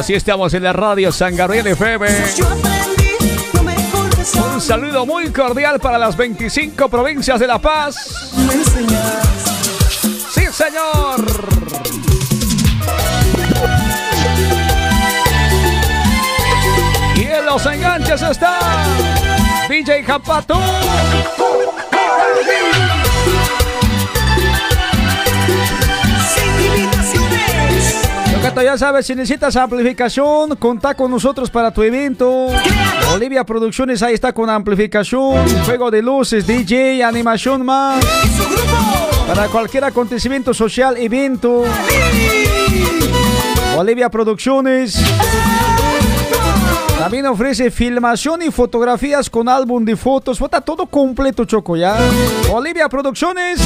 [0.08, 2.08] Así estamos en la radio San Gabriel FM.
[4.54, 8.32] Un saludo muy cordial para las 25 provincias de La Paz.
[10.30, 11.26] Sí, señor.
[17.14, 18.60] Y en los enganches está
[19.68, 20.58] DJ Japato.
[28.38, 32.46] Locato, ya sabes, si necesitas amplificación, contá con nosotros para tu evento.
[33.12, 38.04] Olivia Producciones, ahí está con amplificación, juego de luces, DJ, animación más.
[39.26, 41.64] Para cualquier acontecimiento social, evento.
[43.76, 45.02] Olivia Producciones.
[46.98, 50.40] También ofrece filmación y fotografías con álbum de fotos.
[50.40, 51.96] Está todo completo, Choco, ¿ya?
[52.52, 53.60] Olivia Producciones.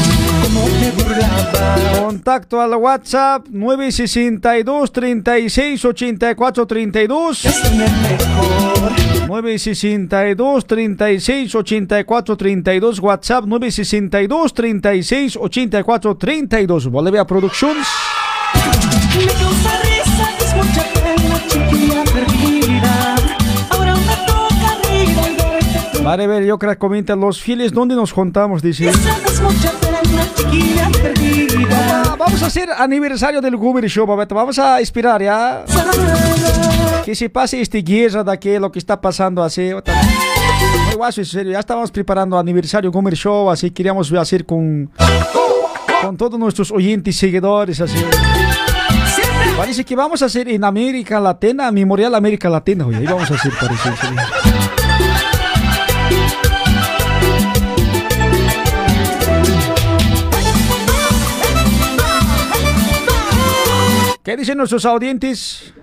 [1.98, 7.44] Contacto al WhatsApp 962 36 84 32.
[9.26, 13.00] 962 36 84 32.
[13.00, 16.86] WhatsApp 962 36 84 32.
[16.88, 17.86] Bolivia Productions.
[26.02, 26.16] Verte.
[26.16, 28.62] Maribel, yo creo que comenta los fieles, ¿dónde nos juntamos?
[28.62, 28.90] Dice.
[32.18, 34.34] Vamos a hacer aniversario del Goober Show, Babette.
[34.34, 35.64] Vamos a inspirar, ¿ya?
[37.04, 39.70] Que se pase este guerra de aquí, lo que está pasando así.
[39.72, 41.52] Muy guaso, en serio.
[41.52, 44.90] Ya estábamos preparando aniversario Goober Show, así queríamos hacer con,
[46.02, 47.96] con todos nuestros oyentes y seguidores, así.
[49.56, 52.98] Parece que vamos a hacer en América Latina, Memorial América Latina, oye.
[52.98, 53.90] Ahí vamos a hacer, parece.
[64.22, 65.74] ¿Qué dicen nuestros audientes?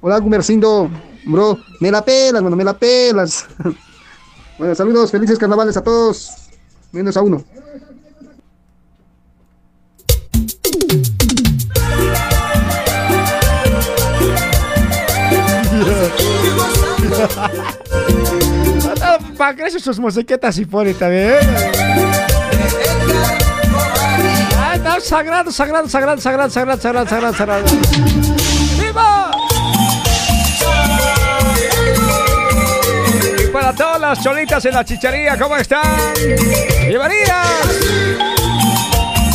[0.00, 0.90] Hola, Gumercindo.
[1.26, 3.46] Bro, me la pelas, bueno, me la pelas.
[4.58, 6.30] bueno, saludos, felices carnavales a todos.
[6.90, 7.42] Menos a uno.
[19.36, 21.34] ¿Para qué sus musiquetas y pone también?
[24.92, 27.64] No, sagrado, sagrado, sagrado, sagrado, sagrado, sagrado, sagrado, sagrado.
[28.78, 29.30] ¡Viva!
[33.42, 35.82] Y para todas las cholitas en la chicharía, ¿cómo están?
[36.86, 37.80] ¡Bienvenidas!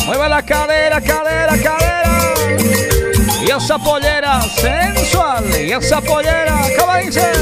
[0.06, 2.34] Mueva la cadera, cadera, cadera.
[3.44, 5.44] Y esa pollera sensual.
[5.60, 7.32] Y esa pollera, ¿cómo dice?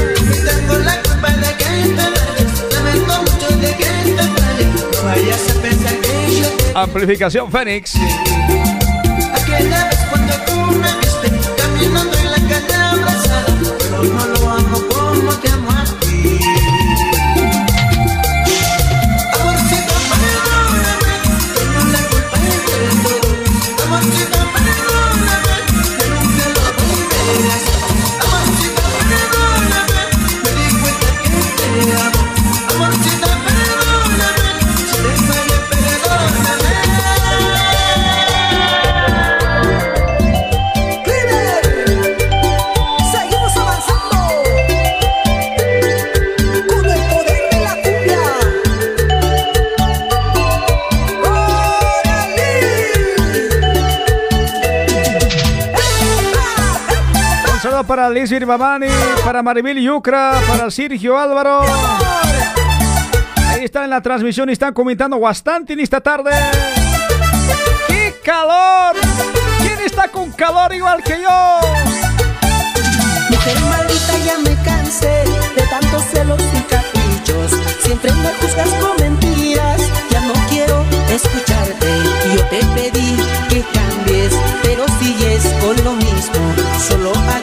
[0.43, 1.65] Tengo la culpa de que
[1.95, 2.56] te
[6.77, 7.93] Amplificación Fénix.
[11.57, 16.66] Caminando en la calle abrazada, pero no lo hago como te amo a ti.
[57.87, 58.87] Para Liz Mamani,
[59.23, 61.61] para Maribel Yucra, para Sergio Álvaro.
[63.47, 66.31] Ahí están en la transmisión y están comentando bastante en esta tarde.
[67.87, 68.95] ¡Qué calor!
[69.59, 71.59] ¿Quién está con calor igual que yo?
[73.29, 75.23] Mujer maldita, ya me cansé
[75.55, 77.51] de tantos celos y caprichos.
[77.83, 79.81] Siempre me juzgas con mentiras,
[80.11, 81.87] ya no quiero escucharte.
[82.35, 83.15] Yo te pedí
[83.49, 86.17] que cambies, pero sigues con lo mismo.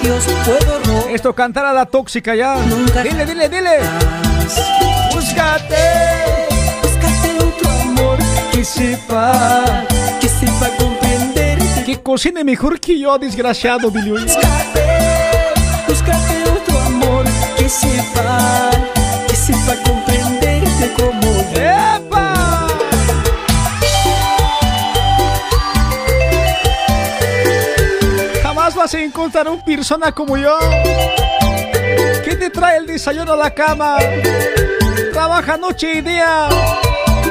[0.04, 1.08] Adiós puedo no.
[1.08, 2.56] Esto cantar a la tóxica ya.
[3.02, 3.78] Dile, dile, dile.
[5.14, 5.76] Búscate.
[6.82, 8.18] Búscate otro amor
[8.52, 9.32] que sepa.
[10.20, 11.58] Que sepa comprender.
[11.86, 14.10] Que cocine mejor que yo, desgraciado, Billy.
[15.88, 17.24] Búscate otro amor
[17.56, 18.70] que sepa,
[19.26, 20.13] que sepa comprenderte
[28.84, 30.58] vas a encontrar un persona como yo
[32.22, 33.96] que te trae el desayuno a la cama,
[35.10, 36.50] trabaja noche y día.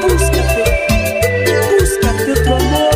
[0.02, 0.88] Búscate,
[1.80, 2.90] búscate otro amor.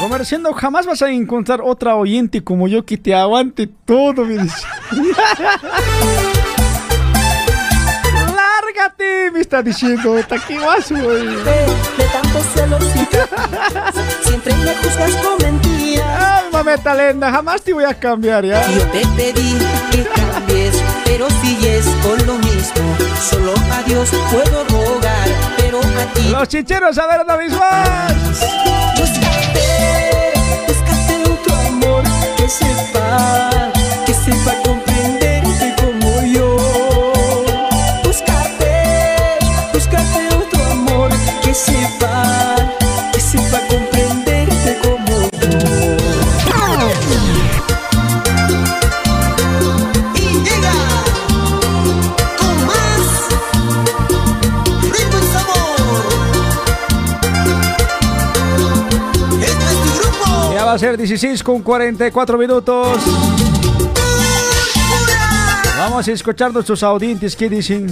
[0.00, 4.24] Comerciando, jamás vas a encontrar otra oyente como yo que te aguante todo,
[8.80, 9.00] dice.
[9.00, 9.30] ¡Lárgate!
[9.30, 10.14] Me está diciendo,
[10.64, 11.26] vas, güey.
[11.26, 16.06] De tantos celos y siempre me juzgas con mentiras.
[16.18, 18.66] Ay, mameta lenda, jamás te voy a cambiar, ¿ya?
[18.70, 19.58] Yo te pedí
[19.90, 22.96] que cambies, pero sigues con lo mismo.
[23.30, 26.28] Solo a Dios puedo rogar, pero a ti.
[26.30, 28.12] Los chicheros, a ver, vez más.
[28.96, 30.32] Búscate,
[30.66, 32.02] búscate otro amor
[32.36, 33.49] que sepa,
[60.80, 62.98] ser 16 con 44 minutos.
[65.76, 67.86] Vamos a escuchar nuestros audientes que dicen.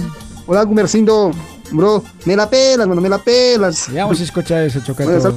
[0.47, 1.29] Hola, Gumercindo.
[1.69, 3.89] Bro, me la pelas, mano, me la pelas.
[3.89, 5.35] Ya vamos a escuchar eso, Chocato.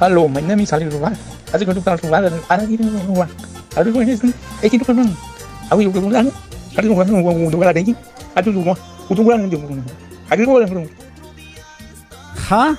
[0.00, 1.16] Hello, my name is Ali Ruban.
[1.52, 2.30] Así que tú estás ahora
[2.68, 3.28] quiero Ruban.
[3.74, 5.16] Ahora Ruban es es Ruban.
[5.70, 6.32] Ahora yo Ruban,
[7.08, 7.96] Ruban, Ruban, de aquí.
[8.36, 8.76] Ahora yo Ruban,
[9.10, 9.84] Ruban, Ruban.
[10.30, 10.90] Ahora yo Ruban.
[12.48, 12.78] ¿Ja?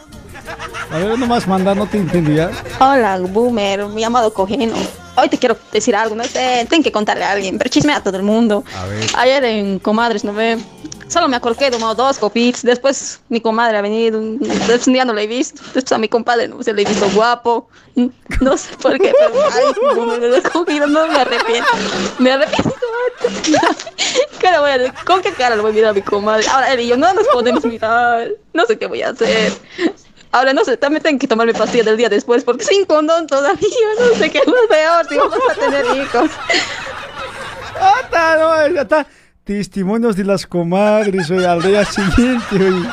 [0.94, 2.52] A ver, nomás manda, no te entendí ya.
[2.80, 4.76] Hola, boomer, mi amado cojeno.
[5.16, 8.04] Hoy te quiero decir algo, no sé, tengo que contarle a alguien, pero chismea a
[8.04, 8.64] todo el mundo.
[8.78, 9.04] A ver.
[9.16, 10.60] Ayer en Comadres, ¿no ve?
[11.08, 12.62] Solo me acorqué, tomado dos copitos.
[12.62, 15.64] Después mi comadre ha venido, después un día no la he visto.
[15.74, 17.68] Después a mi compadre no se le he visto guapo.
[18.40, 21.70] No sé por qué, pero ay, no me lo he cogido, no me arrepiento.
[22.20, 22.74] Me arrepiento.
[24.40, 24.94] ¿Qué le voy a?
[25.06, 26.46] ¿Con qué cara le voy a mirar a mi comadre?
[26.48, 28.30] Ahora él y yo no nos podemos mirar.
[28.54, 29.54] No sé qué voy a hacer.
[30.34, 33.28] Ahora no sé, también tengo que tomar mi pastilla del día después porque sin condón
[33.28, 33.70] todavía.
[34.00, 36.32] No sé qué es lo peor si vamos a tener hijos.
[37.80, 39.08] Ah, está, no, ya está.
[39.44, 42.90] Testimonios de las comadres, hoy al día siguiente, hoy.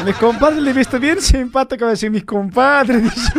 [0.00, 2.98] A mi compadre le he visto bien simpático, a decir mi compadre.
[2.98, 3.32] dice.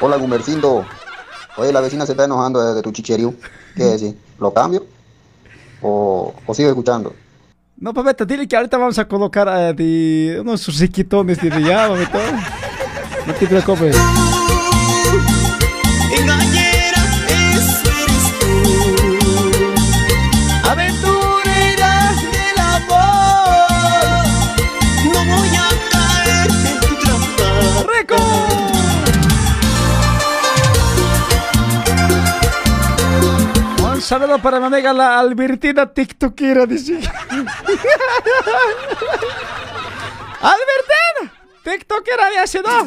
[0.00, 0.86] Hola, Gumercindo.
[1.56, 3.34] Oye, la vecina se está enojando de, de tu chicherío.
[3.76, 4.16] ¿Qué decir?
[4.38, 4.86] ¿Lo cambio?
[5.82, 7.14] ¿O, o sigo escuchando?
[7.80, 12.18] No, papeta, dile que ahorita vamos a colocar eh, de unos riquitones de ya, papeta.
[13.26, 14.27] No te preocupes.
[34.08, 36.98] Saludo para mi amiga la Albertina TikTokera, dice.
[40.40, 41.32] ¡Albertina!
[41.62, 42.84] TikTokera de hace dos.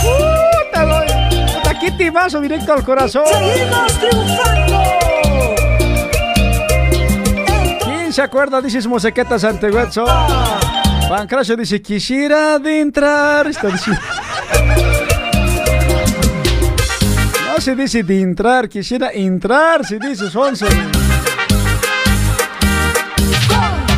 [0.00, 1.04] ¡Puta, lo-
[1.54, 3.24] puta, qué timazo directo al corazón!
[3.26, 4.82] Seguimos triunfando.
[7.84, 8.62] ¿Quién se acuerda?
[8.62, 10.06] Dices Mosequetas Antehuetzo.
[11.08, 13.46] Juan Cracio dice, quisiera adentrar.
[13.48, 14.00] Está diciendo.
[17.68, 20.64] Se dice de entrar, quisiera entrar, se dice Sonso.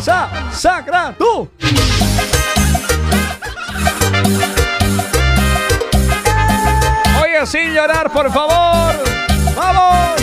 [0.02, 1.48] Sa, sagra, tú.
[7.22, 8.92] Oye, sin llorar, por favor.
[9.54, 10.20] ¡Vamos!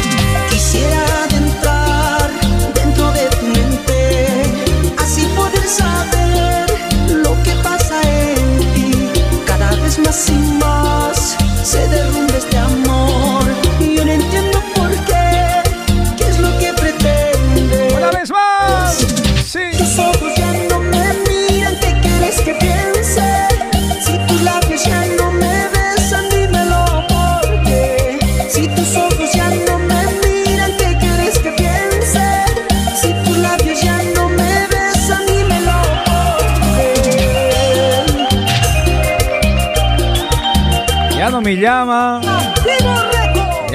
[0.49, 2.29] Quisiera adentrar
[2.73, 6.65] dentro de tu mente, así poder saber
[7.23, 9.09] lo que pasa en ti.
[9.45, 12.96] Cada vez más y más se derrumba este amor.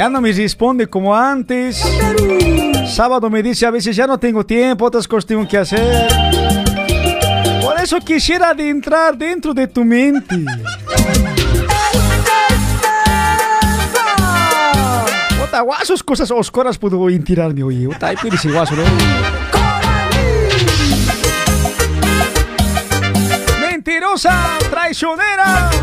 [0.03, 1.81] Ya no me responde como antes.
[2.89, 6.09] Sábado me dice a veces ya no tengo tiempo, otras cosas tengo que hacer.
[7.63, 10.45] Por eso quisiera adentrar dentro de tu mente.
[15.41, 17.87] Ota, guasos cosas oscuras puedo entirarme hoy.
[17.87, 18.75] Ota, ahí puede guaso.
[23.61, 25.82] Mentirosa, traicionera.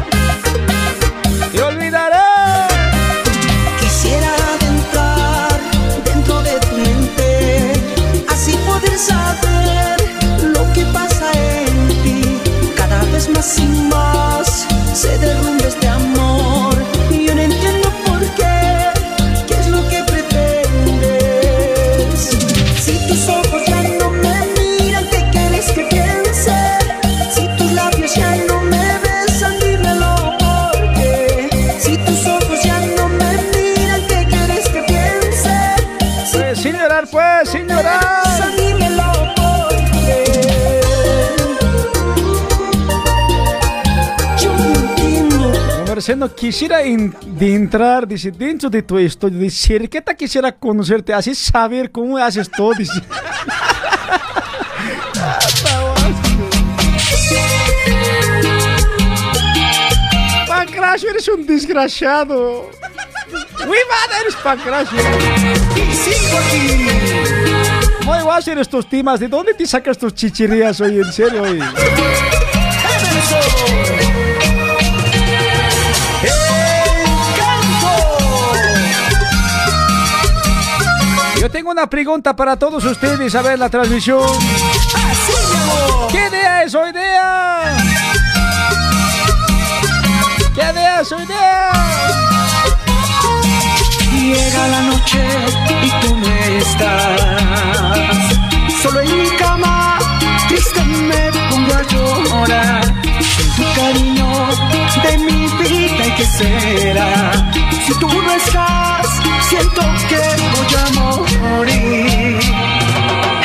[14.99, 15.58] se derrumba.
[46.09, 51.91] Diciendo, quisiera de entrar, dice, dentro de tu estudio, dice, Cerqueta quisiera conocerte, así saber
[51.91, 52.99] cómo haces todo, dice.
[60.47, 62.71] Pancracio, eres un desgraciado.
[63.59, 64.97] Muy mal eres, Pancracio.
[68.03, 69.19] Muy guay eres tus timas.
[69.19, 71.01] ¿De dónde te sacas tus chichirías hoy?
[71.01, 71.59] En serio, hoy.
[81.39, 84.21] Yo tengo una pregunta para todos ustedes a ver la transmisión.
[86.11, 87.77] ¿Qué día es hoy día?
[90.53, 91.71] ¿Qué día es hoy día?
[94.11, 95.25] Llega la noche
[95.81, 97.21] y tú no estás.
[98.83, 99.97] Solo en mi cama,
[100.49, 103.08] triste me pongo a llorar.
[103.39, 104.29] Sin tu cariño
[105.03, 107.31] de mi vida, ¿y qué será?
[107.85, 109.07] Si tú no estás,
[109.49, 110.21] siento que
[110.55, 112.39] voy a morir.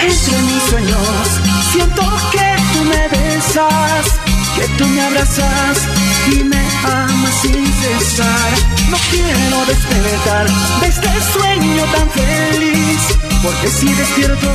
[0.03, 1.27] Entre mis sueños,
[1.73, 2.03] siento
[2.33, 4.05] que tú me besas,
[4.57, 5.79] que tú me abrazas
[6.33, 8.51] y me amas sin cesar.
[8.91, 10.47] No quiero despertar
[10.81, 13.01] de este sueño tan feliz,
[13.43, 14.51] porque si despierto,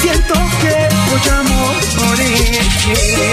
[0.00, 3.31] siento que voy a morir.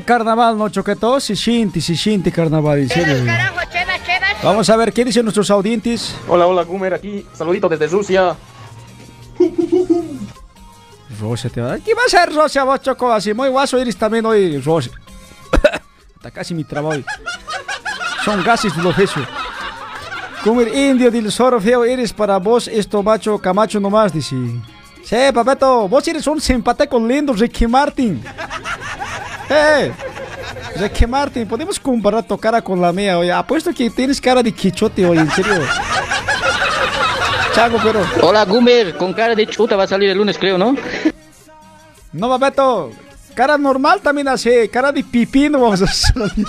[0.00, 1.20] Carnaval, ¿no, Choqueto?
[1.20, 3.32] Se siente, se siente carnaval, en serio.
[4.42, 6.16] Vamos a ver qué dicen nuestros audientes.
[6.26, 7.26] Hola, hola, Gumer, aquí.
[7.34, 8.34] Saludito desde Rusia.
[11.20, 11.78] Rosia, te va.
[11.78, 13.12] ¿Qué va a ser Rosia, vos, Choco?
[13.12, 14.92] Así, muy guaso eres también hoy, Rosia.
[16.16, 17.02] Hasta casi mi trabajo.
[18.24, 19.26] Son gases del oficio.
[20.42, 24.34] Como el indio del zorro feo eres para vos, esto macho camacho nomás, dice.
[25.04, 28.22] Sí, papeto, vos eres un simpático lindo, Ricky Martin.
[29.54, 29.92] Eh,
[30.76, 33.30] Ricky Martin, podemos comparar tu cara con la mía, oye.
[33.30, 35.60] Apuesto que tienes cara de quichote, oye, en serio.
[37.54, 38.00] Chago, pero.
[38.22, 40.74] Hola, Gumer, con cara de chuta va a salir el lunes, creo, ¿no?
[42.12, 42.92] No, papeto.
[43.34, 46.46] Cara normal también así, cara de pipino vamos a salir.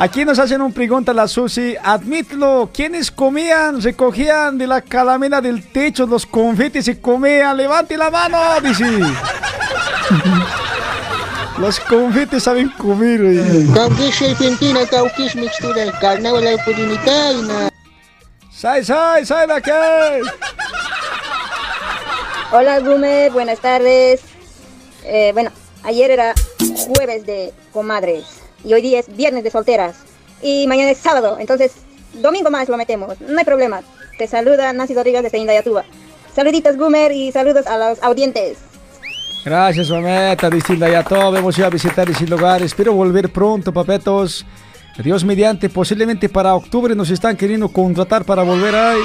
[0.00, 1.74] Aquí nos hacen una pregunta la Susi.
[1.82, 7.56] Admítelo, ¿quiénes comían, recogían de la calamina del techo los confites y comían?
[7.56, 8.84] Levante la mano, dice.
[11.58, 13.20] los confites saben comer.
[13.20, 13.66] oye.
[13.74, 17.70] Kaukish Argentina, Kaukish mixtura, carnaval de Purinitaina.
[18.50, 19.70] ¡Sai, sai, sai de aquí!
[22.50, 24.20] Hola, Gumer, buenas tardes.
[25.04, 25.50] Eh, bueno,
[25.84, 26.34] ayer era
[26.86, 28.24] jueves de comadres
[28.64, 29.96] y hoy día es viernes de solteras
[30.42, 31.72] y mañana es sábado, entonces
[32.14, 33.82] domingo más lo metemos, no hay problema.
[34.18, 35.84] Te saluda Nancy Rodríguez desde Indayatúa.
[36.34, 38.58] Saluditos, Gumer, y saludos a los audientes.
[39.44, 41.36] Gracias, mameta, distinta ya todo.
[41.36, 42.62] Hemos ido a visitar ese lugar.
[42.62, 44.44] Espero volver pronto, papetos.
[44.98, 49.00] Dios mediante, posiblemente para octubre nos están queriendo contratar para volver ahí.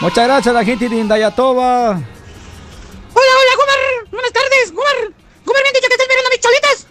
[0.00, 1.90] Muchas gracias a la gente de Indayatoba.
[1.90, 4.10] Hola, hola, Gumer.
[4.10, 5.12] Buenas tardes, Gumer.
[5.44, 6.86] Gumer, me han dicho que estás mirando mis cholitas.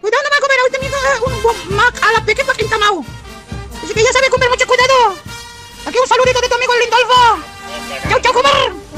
[0.00, 3.04] Cuidado, no va a comer ahorita mismo eh, un mac a la pequeña quintamau.
[3.84, 5.14] Así que ya sabe, Gumer, mucho cuidado.
[5.86, 7.38] Aquí un saludito de tu amigo Lindolfo.
[8.08, 8.89] Chau, chau, Gumer.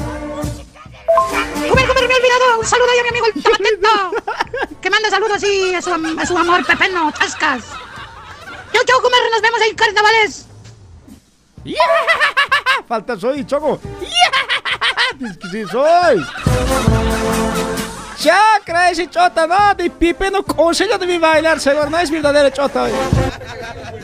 [1.69, 2.59] Gumer, Gumer, me he olvidado.
[2.61, 3.89] Un saludo ahí a mi amigo el Tamatento.
[4.81, 7.65] que manda saludos así a su, am- a su amor pepeno, chascas.
[8.73, 9.21] Chau, chau, Gumer.
[9.31, 10.47] Nos vemos en carnavales.
[12.89, 13.79] Falta soy, Choco.
[15.19, 16.25] Dice que sí soy.
[18.19, 21.91] Chacra, ese chota, no, de pipe no consejo de mi bailar, señor.
[21.91, 22.87] No es verdadero chota.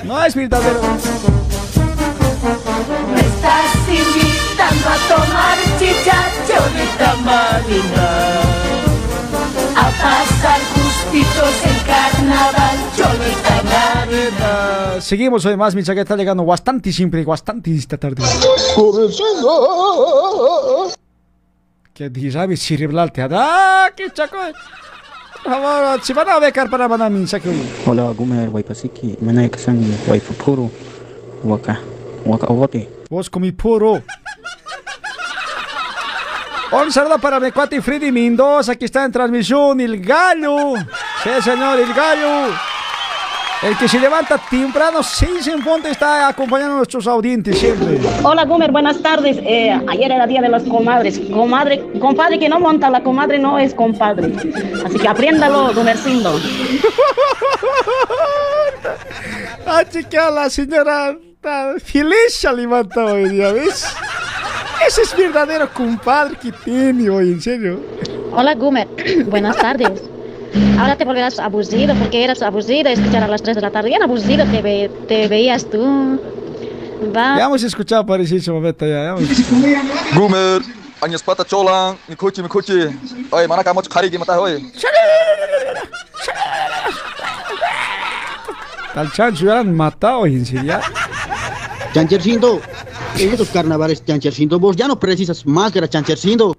[0.05, 0.81] No es verdadero.
[3.15, 3.77] Me estás
[4.59, 6.17] invitando a tomar chicha,
[6.47, 8.09] cholita marina.
[9.77, 12.79] A pasar gustitos en carnaval,
[13.63, 15.01] marina.
[15.01, 18.23] Seguimos hoy más, mi chaqueta está llegando bastante siempre, bastante esta tarde.
[21.95, 24.37] Que dirá cerebral te ¡Ah, qué chaco!
[26.03, 26.89] Si van a becar para
[27.49, 27.63] hoy.
[27.87, 29.51] Hola, Gumer, Waipasiki, Manay
[31.45, 31.81] Waka,
[32.25, 32.89] Waka Obote.
[33.09, 34.03] Vos con mi puro.
[36.71, 40.75] Un saludo para mi cuate Freddy Mendoza, que está en transmisión, el gallo.
[41.23, 42.55] Sí, señor, el gallo.
[43.63, 47.99] El que se levanta temprano, seis en punto, está acompañando a nuestros audientes siempre.
[48.23, 49.39] Hola, Gumer, buenas tardes.
[49.43, 51.19] Eh, ayer era día de las comadres.
[51.33, 54.33] Comadre, compadre que no monta la comadre no es compadre.
[54.85, 56.39] Así que apréndalo, Gumercindo.
[59.71, 63.87] Ah, chica, la señora está feliz se levanta hoy día, ¿ves?
[64.87, 67.81] Ese es verdadero compadre que tiene hoy, en serio.
[68.33, 68.89] Hola, Gumer.
[69.27, 70.03] Buenas tardes.
[70.79, 73.89] Ahora te volverás abusivo porque eras abusivo escuchar a las 3 de la tarde.
[73.91, 76.19] Bien abusivo te, ve- te veías tú.
[77.15, 77.37] Va.
[77.39, 78.95] Ya hemos escuchado para ese momento ya.
[78.95, 80.63] ya hemos Gumer,
[81.01, 82.89] años pata cholang, mi coche, mi coche.
[83.31, 84.63] Oye, mana kamu kari gimana oye?
[88.95, 90.81] Al chancho han matado, en serio.
[91.93, 92.61] Chanchercindo,
[93.19, 96.57] en estos carnavales, Chanchercindo, vos ya no precisas máscara, Chanchercindo.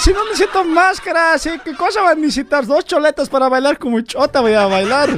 [0.00, 1.50] Si no necesito máscara, ¿sí?
[1.64, 2.66] ¿qué cosa va a necesitar?
[2.66, 5.10] Dos choletas para bailar como chota voy a bailar.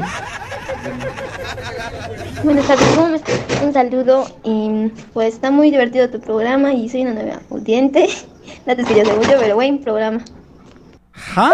[2.42, 3.40] Buenas tardes, ¿cómo estás?
[3.62, 8.08] Un saludo y pues está muy divertido tu programa y soy una nueva audiente.
[8.66, 10.20] No te de mucho, pero buen programa.
[11.36, 11.52] ¿Ah?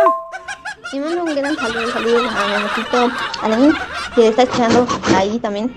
[0.93, 3.11] Y mando un gran saludo, un saludo a mi amorcito
[3.43, 3.73] Alain,
[4.15, 5.77] que está escuchando ahí también.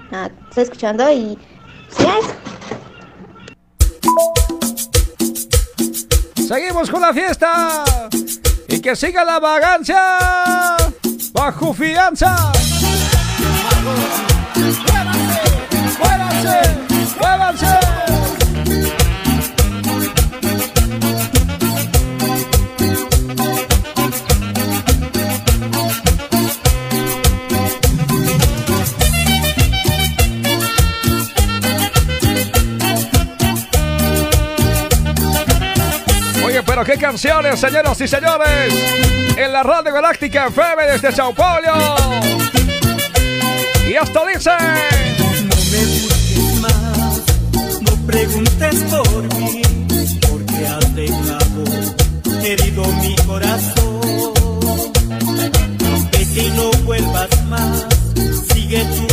[0.50, 1.38] está escuchando y
[6.48, 7.84] Seguimos con la fiesta.
[8.68, 10.78] Y que siga la vagancia.
[11.34, 12.52] Bajo fianza.
[16.00, 16.62] ¡Muévanse!
[17.20, 17.68] ¡Muévanse!
[17.68, 18.21] Oye,
[36.82, 38.74] pero qué canciones, señoras y señores.
[39.38, 41.96] En la Radio Galáctica FM desde Sao Paulo.
[43.88, 44.52] Y esto dice.
[45.44, 47.22] No me busques más,
[47.82, 49.62] no preguntes por mí,
[50.30, 51.64] porque has dejado
[52.44, 54.34] herido mi corazón.
[56.12, 57.86] Vete y no vuelvas más,
[58.54, 59.11] sigue tu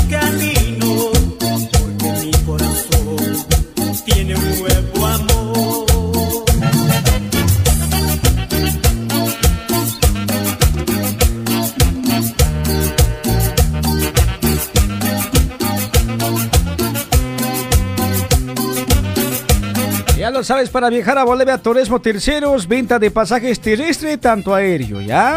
[20.38, 25.36] lo sabes, para viajar a Bolivia, Turismo Terceros, venta de pasajes terrestre, tanto aéreo, ¿ya?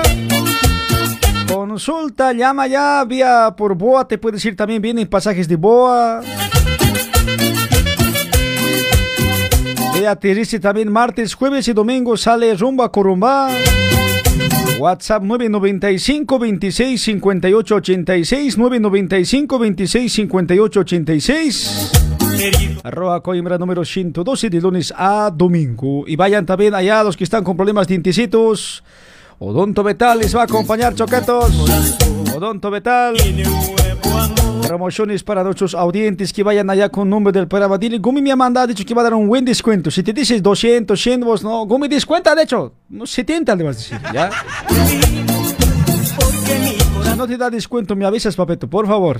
[1.51, 6.21] Consulta, llama ya, vía por BOA, te puedes ir también, vienen pasajes de BOA.
[9.95, 13.49] Vía terrestre también, martes, jueves y domingo sale rumbo a Corumbá.
[14.77, 22.10] WhatsApp 995 26 58 86 995 26 58 86
[22.83, 26.05] Arroba Coimbra número 112 de lunes a domingo.
[26.07, 28.83] Y vayan también allá los que están con problemas dientecitos.
[29.39, 31.51] Odonto Betal les va a acompañar, choquetos.
[32.35, 33.15] Odonto Betal.
[34.67, 37.77] Promociones para nuestros audientes que vayan allá con nombre del programa.
[37.77, 39.91] Dile, Gumi me ha mandado, dicho que va a dar un buen descuento.
[39.91, 41.65] Si te dices 200, 100, vos no.
[41.65, 42.73] Gumi descuenta, de hecho.
[42.89, 44.29] No, 70 le vas a decir, ¿ya?
[47.03, 49.19] Si no te da descuento, me avisas, papeto, por favor.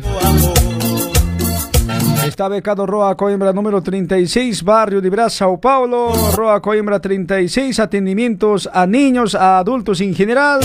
[2.26, 6.14] Está becado Roa Coimbra número 36, barrio de Brás, Sao Paulo.
[6.36, 10.60] Roa Coimbra 36, atendimientos a niños, a adultos en general.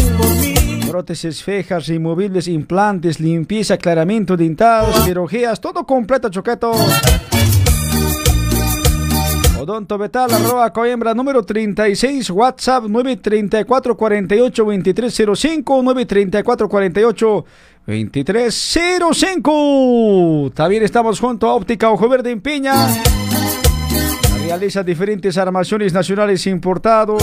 [0.86, 6.72] Prótesis fejas, removibles, implantes, limpieza, aclaramiento dental, cirugías, todo completo, choqueto.
[9.58, 17.44] Odonto Betal, arroba Coimbra número 36, WhatsApp 934 48 2305, 934 48
[17.86, 20.50] 2305.
[20.54, 22.74] También estamos junto a Óptica Ojo Verde en Piña.
[24.40, 27.22] Realiza diferentes armaciones nacionales importados.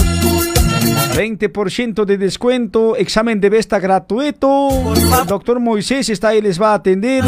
[1.14, 4.94] 20% de descuento, examen de vista gratuito.
[5.22, 7.24] El doctor Moisés está ahí, les va a atender.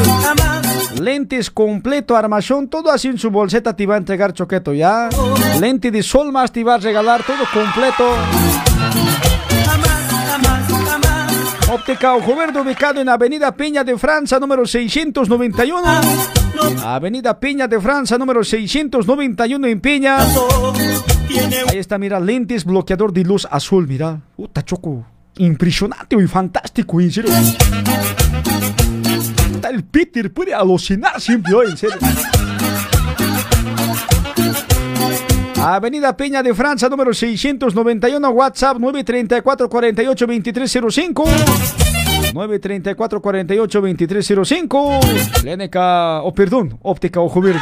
[1.00, 5.10] Lentes completo, armación, todo así en su bolseta te va a entregar choqueto ya.
[5.60, 8.06] Lente de sol más te va a regalar todo completo.
[11.88, 15.84] Óptica Ojo Verde ubicado en Avenida Peña de Francia número 691.
[16.84, 20.18] Avenida Peña de Francia número 691 en Peña.
[21.70, 24.20] Ahí está, mira, lentes bloqueador de luz azul, mira.
[24.36, 25.06] Puta choco.
[25.38, 27.32] Impresionante y fantástico, en serio.
[29.70, 31.98] El Peter, puede alucinar siempre en serio.
[35.68, 41.26] Avenida Peña de Francia, número 691, WhatsApp 934 48 2305.
[42.36, 45.00] 934 48 2305.
[45.42, 47.60] Clínica, o perdón, óptica Ojo Verde.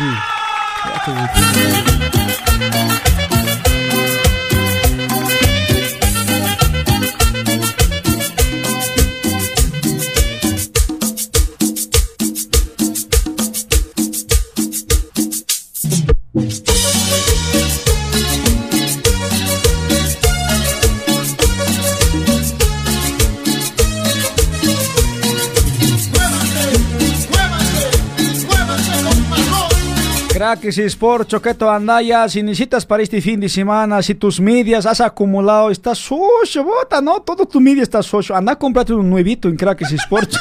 [30.44, 35.00] Crackers Sport, Choqueto Andaya, si necesitas para este fin de semana, si tus medias has
[35.00, 38.36] acumulado, está sucio, bota, no, todo tu media está sucio.
[38.36, 40.34] Anda, cómprate un nuevito en Crackers Sport.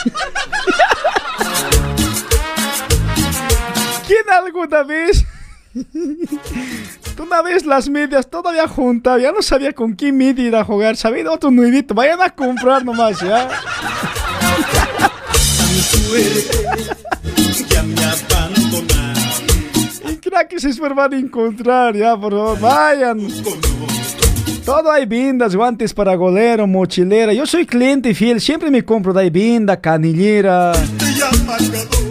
[4.08, 5.24] ¿Quién alguna vez?
[7.16, 10.96] Una vez las medias todavía juntas, ya no sabía con qué media ir a jugar,
[10.96, 13.48] sabía otro nuevito, vayan a comprar nomás, ya.
[20.32, 23.18] Crackers Sport van a encontrar, ya, por favor, vayan.
[24.64, 27.34] Todo hay vindas, guantes para golero, mochilera.
[27.34, 30.72] Yo soy cliente fiel, siempre me compro de vinda, canillera.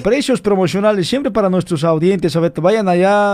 [0.03, 2.35] Precios promocionales siempre para nuestros audientes.
[2.35, 3.33] A ver, vayan allá.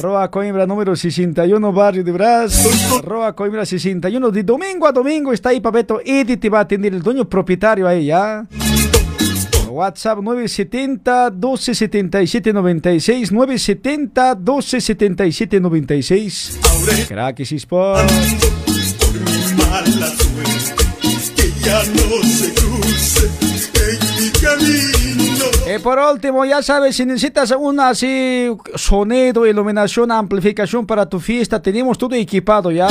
[0.00, 2.66] Roa Coimbra número 61, barrio de Brás.
[3.02, 4.30] Roa Coimbra 61.
[4.30, 6.00] De domingo a domingo está ahí, Papeto.
[6.02, 8.46] Edith te va a atender el dueño propietario ahí, ya.
[9.76, 16.58] WhatsApp 970 1277 96 970 1277 96
[17.08, 18.10] Crackers Sport.
[25.66, 31.60] Y por último, ya sabes, si necesitas una así sonido, iluminación, amplificación para tu fiesta,
[31.60, 32.88] tenemos todo equipado ya.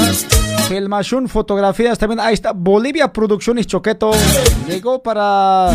[0.68, 4.12] Filmación, fotografías, también ahí está Bolivia Producciones Choqueto.
[4.68, 5.72] Llegó para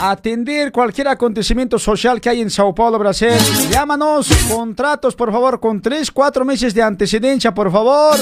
[0.00, 3.30] atender cualquier acontecimiento social que hay en Sao Paulo, Brasil.
[3.70, 8.16] Llámanos, contratos, por favor, con 3, 4 meses de antecedencia, por favor.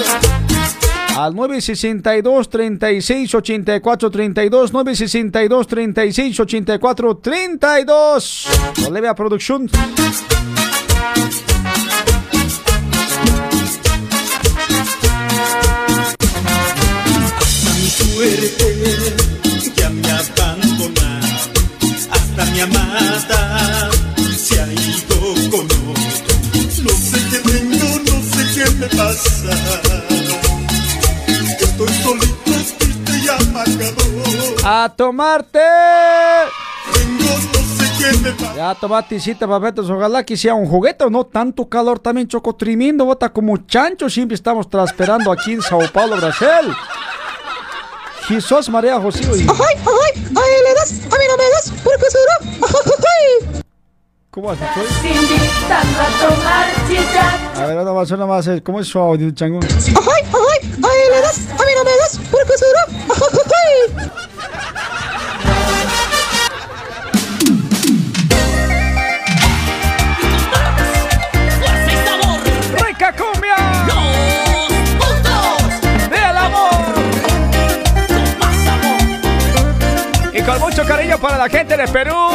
[1.17, 8.47] Al 962 36 84 32 962 36 84 32
[8.85, 9.69] Bolivia Producción
[17.75, 19.08] Mi suerte ya
[22.59, 23.89] mi amada
[24.37, 26.35] se ha ido con otro.
[26.83, 29.53] No sé qué tengo, no sé qué me pasa.
[31.61, 33.95] Estoy solito, triste y apagado.
[34.65, 35.61] A tomarte.
[36.93, 38.57] Tengo, no sé qué me pasa.
[38.57, 39.89] Ya tomaticita, papetos.
[39.89, 42.01] Ojalá que sea un juguete o no tanto calor.
[42.01, 43.05] También choco tremendo.
[43.05, 44.11] Bota como chancho.
[44.11, 46.75] Siempre estamos transperando aquí en Sao Paulo, Brasil.
[48.29, 49.21] Jesús María José.
[49.25, 50.13] ¡Ay, ay!
[50.15, 50.93] ¡Ay, le das!
[50.93, 51.71] ¡A mí no me das!
[51.83, 52.39] ¿Por qué será?
[54.31, 54.67] ¿Cómo dicho?
[55.03, 57.63] Invitando a tomar chicha.
[57.63, 58.47] A ver, una más, una más.
[58.47, 59.61] eh, ¿Cómo es su audio, chango?
[59.63, 60.71] ¡Ay, ay!
[60.85, 61.39] ¡Ay, le das!
[61.53, 62.19] ¡A mí no me das!
[62.31, 62.85] ¿Por qué será?
[81.39, 82.31] La gente de Perú.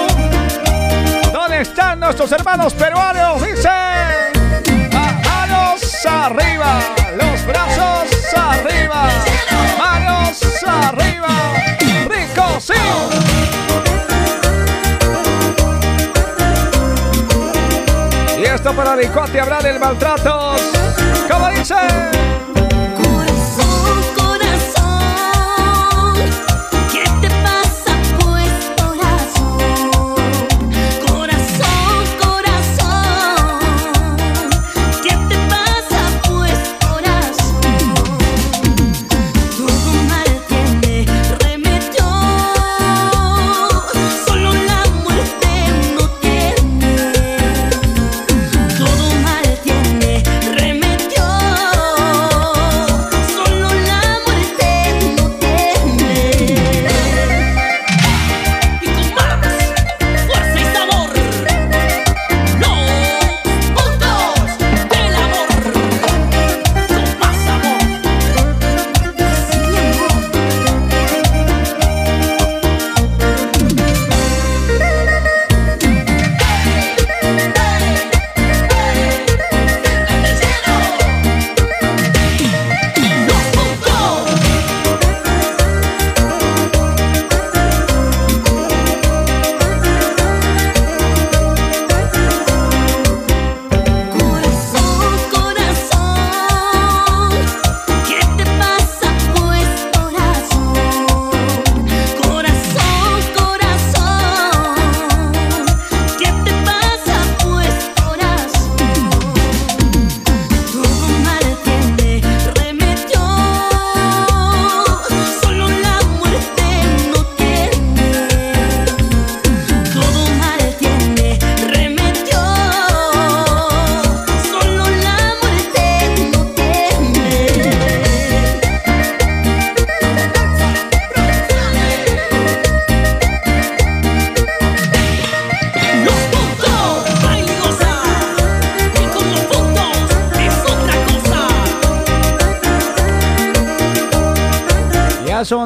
[1.34, 3.46] ¿Dónde están nuestros hermanos peruanos?
[3.46, 3.70] Dice.
[4.94, 6.80] Manos arriba,
[7.18, 9.10] los brazos arriba,
[9.78, 11.28] manos arriba.
[12.08, 12.74] Rico, sí.
[18.40, 20.56] Y esto para Ricote hablar del maltrato.
[21.30, 21.76] ¿Cómo dice?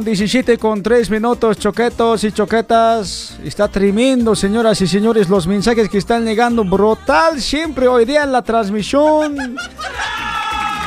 [0.07, 3.37] 17 con 3 minutos, choquetos y choquetas.
[3.43, 6.63] Está tremendo, señoras y señores, los mensajes que están llegando.
[6.63, 9.57] Brutal siempre hoy día en la transmisión.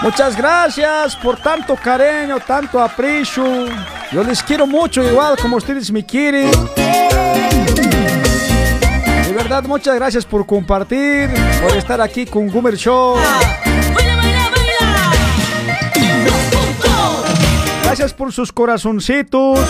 [0.01, 3.45] Muchas gracias por tanto cariño, tanto aprecio.
[4.11, 6.51] Yo les quiero mucho, igual como ustedes me quieren.
[9.27, 11.29] De verdad, muchas gracias por compartir,
[11.61, 13.19] por estar aquí con Goomer Show.
[18.01, 19.61] Gracias por sus corazoncitos.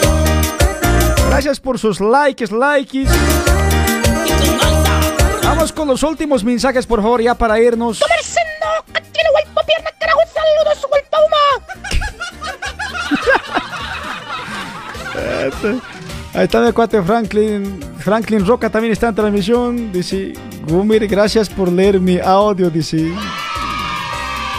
[1.31, 3.09] Gracias por sus likes, likes.
[5.43, 8.01] Vamos con los últimos mensajes, por favor, ya para irnos.
[16.32, 17.81] Ahí está mi cuate Franklin.
[17.98, 19.90] Franklin Roca también está en transmisión.
[19.90, 20.35] Dice,
[20.69, 22.70] Gumir, gracias por leer mi audio.
[22.70, 23.12] Dice,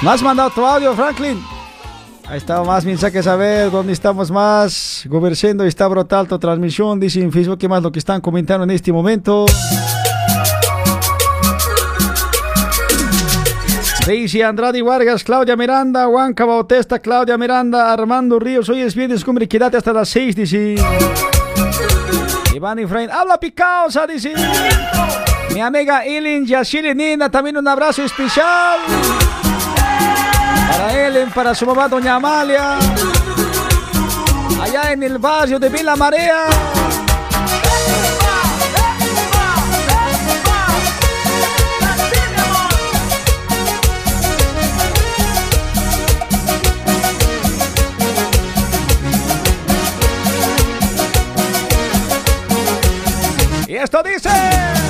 [0.02, 1.42] ¿me has mandado tu audio, Franklin?
[2.32, 5.04] Ahí está más mensajes a ver dónde estamos más.
[5.10, 6.98] Gobercendo está brutal tu transmisión.
[6.98, 9.48] Dice en Facebook que más lo que están comentando en este momento.
[14.08, 18.70] Daisy Andrade Vargas, Claudia Miranda, Juanca Bautista, Claudia Miranda, Armando Ríos.
[18.70, 20.76] Hoy es viernes, cumbre, quédate hasta las 6, dice.
[22.56, 24.34] Iván Efraín, habla picausa, dice.
[25.54, 28.80] Mi amiga Ellen Yashiri Nina, también un abrazo especial.
[30.72, 32.80] Para Ellen, para su mamá Doña Amalia.
[34.62, 36.46] Allá en el barrio de Villa Marea.
[53.68, 54.81] Y esto dice.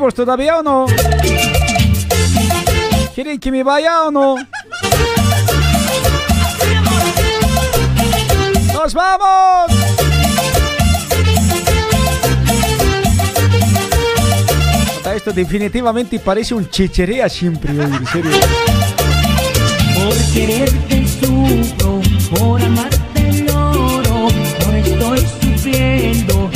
[0.00, 0.86] Vivos todavía o no?
[3.14, 4.36] ¿Quieren que me vaya o no?
[8.72, 9.70] ¡Nos vamos!
[15.14, 18.30] Esto definitivamente parece un chichería siempre, en serio.
[19.94, 22.00] Por quererte sufro,
[22.30, 24.28] por amarte lloro,
[24.64, 26.49] ahora estoy sufriendo,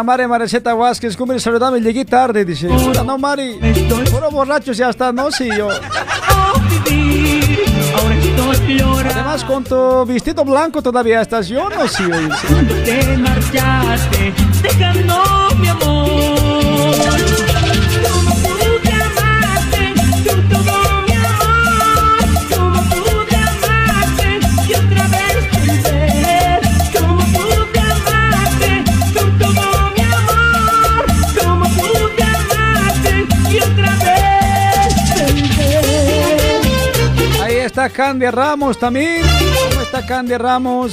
[0.00, 1.16] para Mari Mareceta Vázquez.
[1.16, 2.68] Cumbre, saludame, llegué tarde, dice.
[3.04, 3.58] No, Mari.
[4.10, 5.68] Puro borracho ya está, no, sí, yo.
[9.10, 12.54] Además, con tu vestido blanco todavía estás, yo no, sí, sí.
[12.84, 14.32] te marchaste
[14.62, 15.22] dejando
[15.58, 16.39] mi amor.
[37.84, 39.22] Está Candy Ramos también.
[39.70, 40.92] ¿Cómo está Candy Ramos?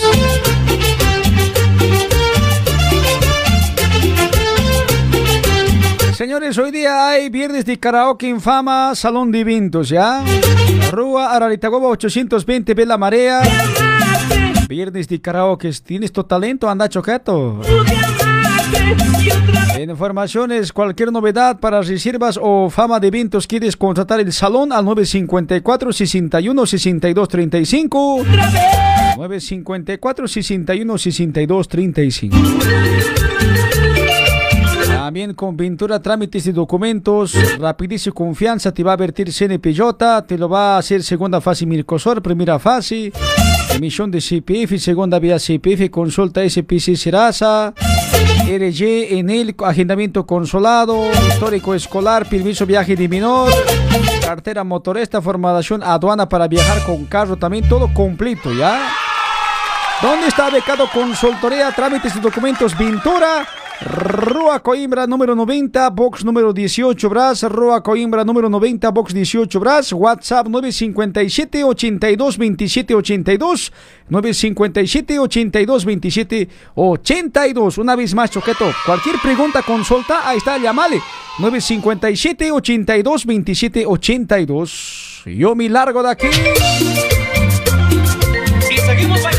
[6.13, 9.43] Señores, hoy día hay viernes de karaoke infama, Salón de
[9.89, 10.23] ¿ya?
[10.89, 13.41] Rúa Araritagoba 820, Bella Marea.
[14.69, 15.69] Viernes de karaoke.
[15.83, 16.69] ¿Tienes tu talento?
[16.69, 17.59] Anda, choqueto.
[19.89, 25.93] Informaciones, cualquier novedad para reservas o fama de eventos, quieres contratar el salón al 954
[25.93, 28.23] 61 62 35.
[29.17, 32.37] 954 61 62 35.
[34.87, 39.81] También con pintura, trámites y documentos, rapidez confianza te va a vertir CNPJ,
[40.27, 43.13] te lo va a hacer segunda fase Mircosor, primera fase,
[43.73, 47.73] emisión de CPF, segunda vía CPF, consulta SPC Serasa,
[48.47, 53.51] RG, en el agendamiento consolado, histórico escolar, permiso viaje de menor,
[54.21, 58.89] cartera motorista, formación aduana para viajar con carro, también todo completo, ¿ya?
[60.01, 63.45] ¿Dónde está becado consultoría, trámites y documentos, pintura?
[63.79, 69.93] Rua Coimbra número 90, box número 18 Bras, Rua Coimbra número 90, box 18 Bras,
[69.93, 73.73] WhatsApp 957 82 27 82,
[74.09, 77.77] 957 82 27 82.
[77.77, 80.99] Una vez más, Choqueto, cualquier pregunta, consulta, ahí está, llamale
[81.37, 85.23] 957 82 27 82.
[85.25, 86.27] Yo me largo de aquí.
[88.71, 89.36] Y seguimos bailando.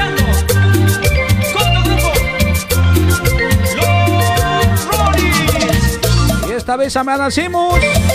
[6.69, 8.08] Esta vez amanecimos bailando.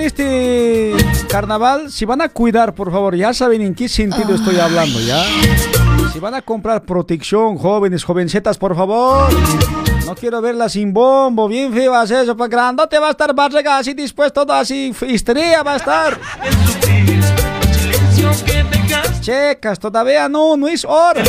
[0.00, 0.96] En este
[1.28, 5.22] carnaval, si van a cuidar, por favor, ya saben en qué sentido estoy hablando, ¿ya?
[6.12, 9.28] Si van a comprar protección, jóvenes, jovencetas, por favor.
[10.06, 13.92] No quiero verlas sin bombo, bien feas eso, pues grandote va a estar barriga así
[13.94, 16.18] dispuesto, todo así, histeria va a estar.
[19.20, 21.22] Checas, todavía no, no es hora.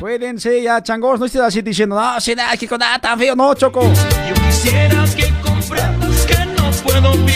[0.00, 3.36] Cuídense ya, changos, no estés así diciendo, no, si nada, que con nada tan feo,
[3.36, 3.82] no, choco.
[3.82, 7.35] Yo quisiera que comprendas que no puedo vivir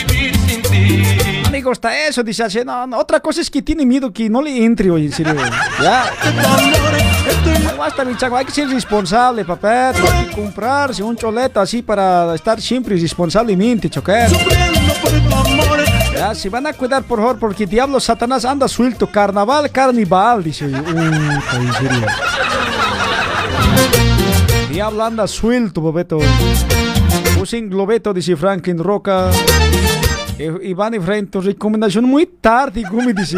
[1.61, 4.41] me gusta eso, dice así, no, no, otra cosa es que tiene miedo que no
[4.41, 5.35] le entre hoy, en serio.
[5.81, 6.05] Ya.
[7.63, 9.89] No basta, mi chango, hay que ser responsable, papá.
[9.89, 14.29] Hay que comprarse un choleto así para estar siempre responsablemente, choquer.
[16.13, 19.07] Ya, si van a cuidar, por favor, porque diablo Satanás anda suelto.
[19.07, 20.65] Carnaval, carnival, dice.
[20.65, 22.07] Uy, en serio.
[24.69, 26.19] Diablo anda suelto, bobeto.
[27.39, 29.31] Usen globeto, dice Franklin Roca.
[30.37, 33.37] Eh, Iván Efraín, tu recomendación muy tarde, Gumi, dice.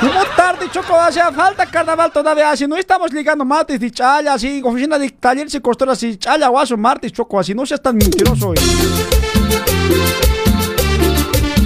[0.00, 0.94] ¿Cómo tarde, Choco?
[1.00, 2.50] Hace falta carnaval todavía.
[2.50, 6.48] Así no estamos ligando martes de chaya, así, oficina de talleres y costuras, así, chaya,
[6.48, 8.52] guaso, martes, Choco, así, no seas tan mentiroso.
[8.54, 8.60] eh.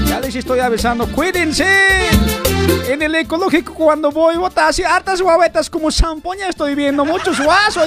[0.07, 1.67] Ya les estoy avisando, cuídense.
[2.89, 7.87] En el ecológico cuando voy, bota así, hartas guavetas como zampoña estoy viendo, muchos guasos.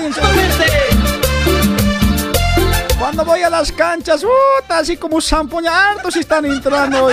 [3.02, 7.10] Cuando voy a las canchas, puta, así como zampoña, hartos están entrando.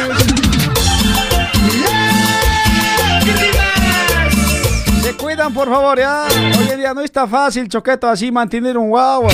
[5.03, 6.27] Se cuidan, por favor, ya.
[6.59, 9.31] Hoy en día no está fácil, choqueto, así mantener un guagua.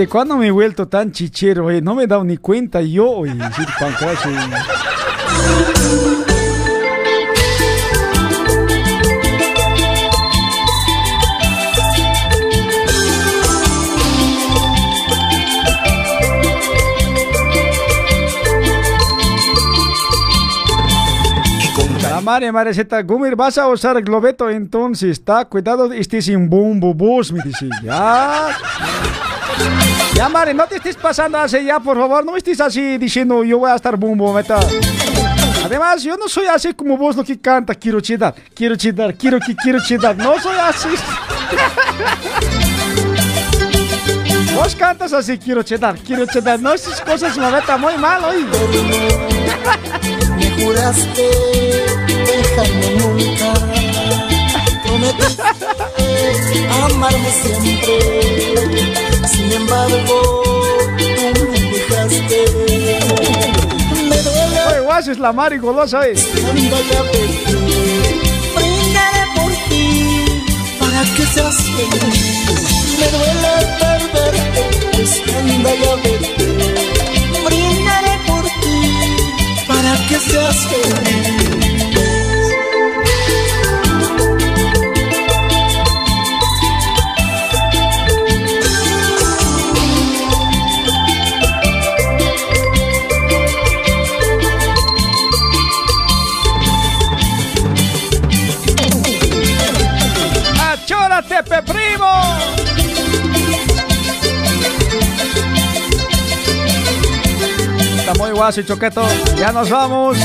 [0.00, 1.66] ¿Desde cuándo me he vuelto tan chichero?
[1.66, 1.82] oye?
[1.82, 3.10] No me he dado ni cuenta yo.
[3.10, 3.34] Oye,
[3.78, 4.30] Pancracio.
[22.00, 27.30] La Mare Mareceta Gumir, vas a usar globeto entonces, está cuidado, estés sin bumbo bus,
[27.32, 27.68] me dice.
[27.82, 28.48] Ya.
[30.20, 33.60] Ya, Mare, no te estés pasando así ya, por favor, no estés así diciendo yo
[33.60, 34.60] voy a estar bumbo, meta.
[35.64, 39.40] Además, yo no soy así como vos lo que canta, quiero cheddar, quiero cheddar, quiero
[39.40, 40.88] que quiero cheddar, no soy así.
[44.54, 48.44] Vos cantas así, quiero cheddar, quiero cheddar, no esas cosas me meta muy mal, oye.
[50.36, 51.30] Me juraste
[52.26, 53.54] dejarme nunca.
[54.84, 55.42] Prometiste
[56.68, 58.99] amarme siempre.
[59.32, 60.42] Sin embargo,
[61.34, 62.40] tú me dejaste.
[64.08, 66.14] Me duele Oye, guaso, es la Mari golosa, eh.
[67.12, 67.80] perdí.
[68.54, 69.86] Brindaré por ti
[70.78, 72.26] para que seas feliz.
[72.98, 74.62] Me duele perderte,
[75.02, 76.32] es cuando ya perdí.
[77.44, 78.78] Brindaré por ti
[79.66, 81.39] para que seas feliz.
[101.50, 102.06] ¡Achórate, pe primo!
[107.98, 109.02] Está muy guaso y choqueto.
[109.36, 110.16] Ya nos vamos.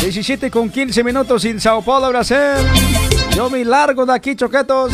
[0.00, 2.36] 17 con 15 minutos en Sao Paulo, Brasil.
[3.34, 4.92] Yo me largo de aquí, choquetos.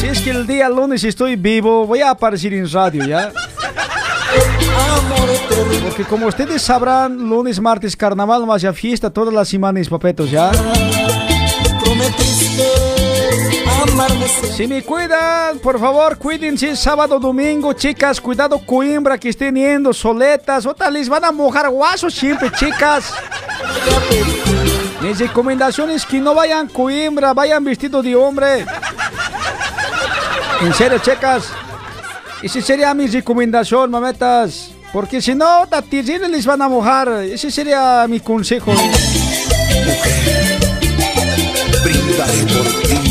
[0.00, 3.32] Si es que el día lunes estoy vivo, voy a aparecer en radio, ¿ya?
[5.84, 10.50] Porque como ustedes sabrán, lunes, martes, carnaval, más ya fiesta todas las semanas, papetos, ¿ya?
[14.56, 18.20] Si me cuidan, por favor, cuídense sábado, domingo, chicas.
[18.20, 20.66] Cuidado, Coimbra, que estén yendo soletas.
[20.66, 23.12] Otra les van a mojar guasos siempre, chicas.
[25.00, 28.66] Mis recomendaciones que no vayan Coimbra, vayan vestido de hombre.
[30.60, 31.48] En serio, chicas.
[32.40, 34.70] Esa sería mi recomendación, mametas.
[34.92, 37.08] Porque si no, tierra les van a mojar.
[37.24, 38.72] Ese sería mi consejo.
[41.82, 43.01] Brindaré por ti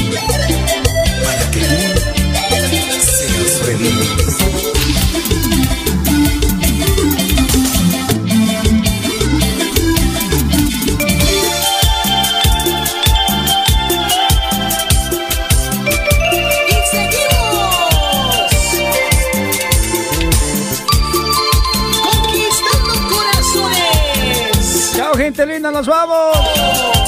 [25.45, 26.37] linda, nos vamos.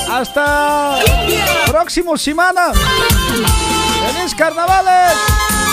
[0.09, 0.99] Hasta
[1.67, 2.71] próximo semana.
[2.73, 5.52] ¡Feliz carnavales!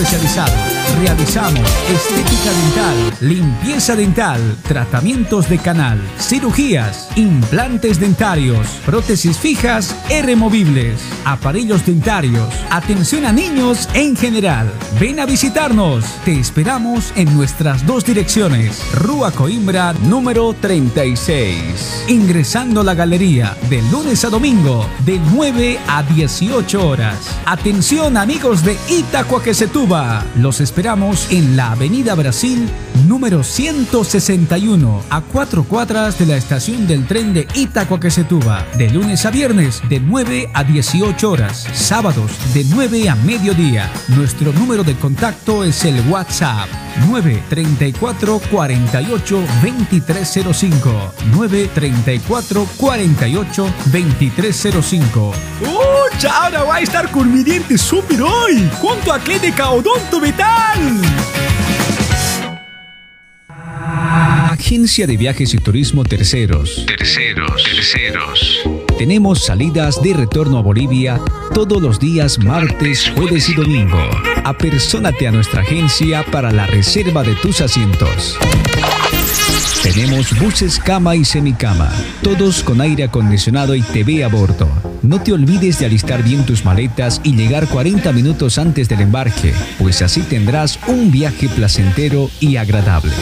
[0.00, 0.52] Especializado.
[0.98, 11.00] Realizamos estética dental, limpieza dental, tratamientos de canal, cirugías, implantes dentarios, prótesis fijas e removibles,
[11.24, 14.72] aparellos dentarios, atención a niños en general.
[14.98, 16.04] Ven a visitarnos.
[16.24, 18.82] Te esperamos en nuestras dos direcciones.
[18.94, 21.99] Rúa Coimbra número 36.
[22.10, 27.38] Ingresando a la galería de lunes a domingo de 9 a 18 horas.
[27.46, 30.24] Atención amigos de Itacoaquecetuba.
[30.34, 32.68] Los esperamos en la Avenida Brasil
[33.08, 38.66] número 161 a cuatro cuadras de la estación del tren de Itacoaquecetuba.
[38.76, 41.66] De lunes a viernes de 9 a 18 horas.
[41.72, 43.90] Sábados de 9 a mediodía.
[44.08, 46.68] Nuestro número de contacto es el WhatsApp
[47.08, 56.28] 934 48 2305 934 48 2305 ¡Uy!
[56.28, 61.49] Ahora va a estar con mi diente súper hoy, junto a Clínica Odonto Vital.
[64.60, 66.84] Agencia de Viajes y Turismo Terceros.
[66.86, 67.62] Terceros.
[67.64, 68.60] Terceros.
[68.98, 71.18] Tenemos salidas de retorno a Bolivia
[71.54, 73.98] todos los días martes, jueves y domingo.
[74.44, 78.38] Apersónate a nuestra agencia para la reserva de tus asientos.
[79.82, 81.90] Tenemos buses cama y semicama,
[82.22, 84.68] todos con aire acondicionado y TV a bordo.
[85.00, 89.54] No te olvides de alistar bien tus maletas y llegar 40 minutos antes del embarque,
[89.78, 93.12] pues así tendrás un viaje placentero y agradable.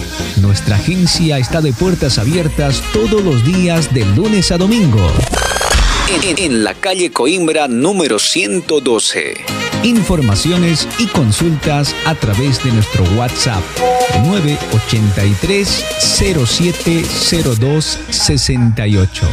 [0.41, 5.07] Nuestra agencia está de puertas abiertas todos los días de lunes a domingo.
[6.13, 9.58] En, en la calle Coimbra número 112.
[9.83, 13.63] Informaciones y consultas a través de nuestro WhatsApp
[14.25, 19.27] 983 0702 68.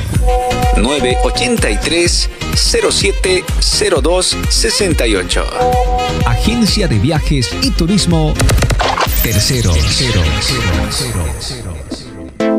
[0.78, 5.46] 983 0702 68.
[6.26, 8.34] Agencia de Viajes y Turismo
[9.24, 9.74] Tercero.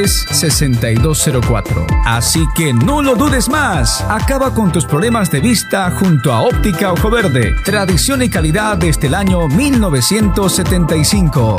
[0.00, 1.86] 6204.
[2.04, 4.04] Así que no lo dudes más.
[4.08, 7.54] Acaba con tus problemas de vista junto a Óptica Ojo Verde.
[7.64, 11.56] Tradición y calidad desde el año 1975.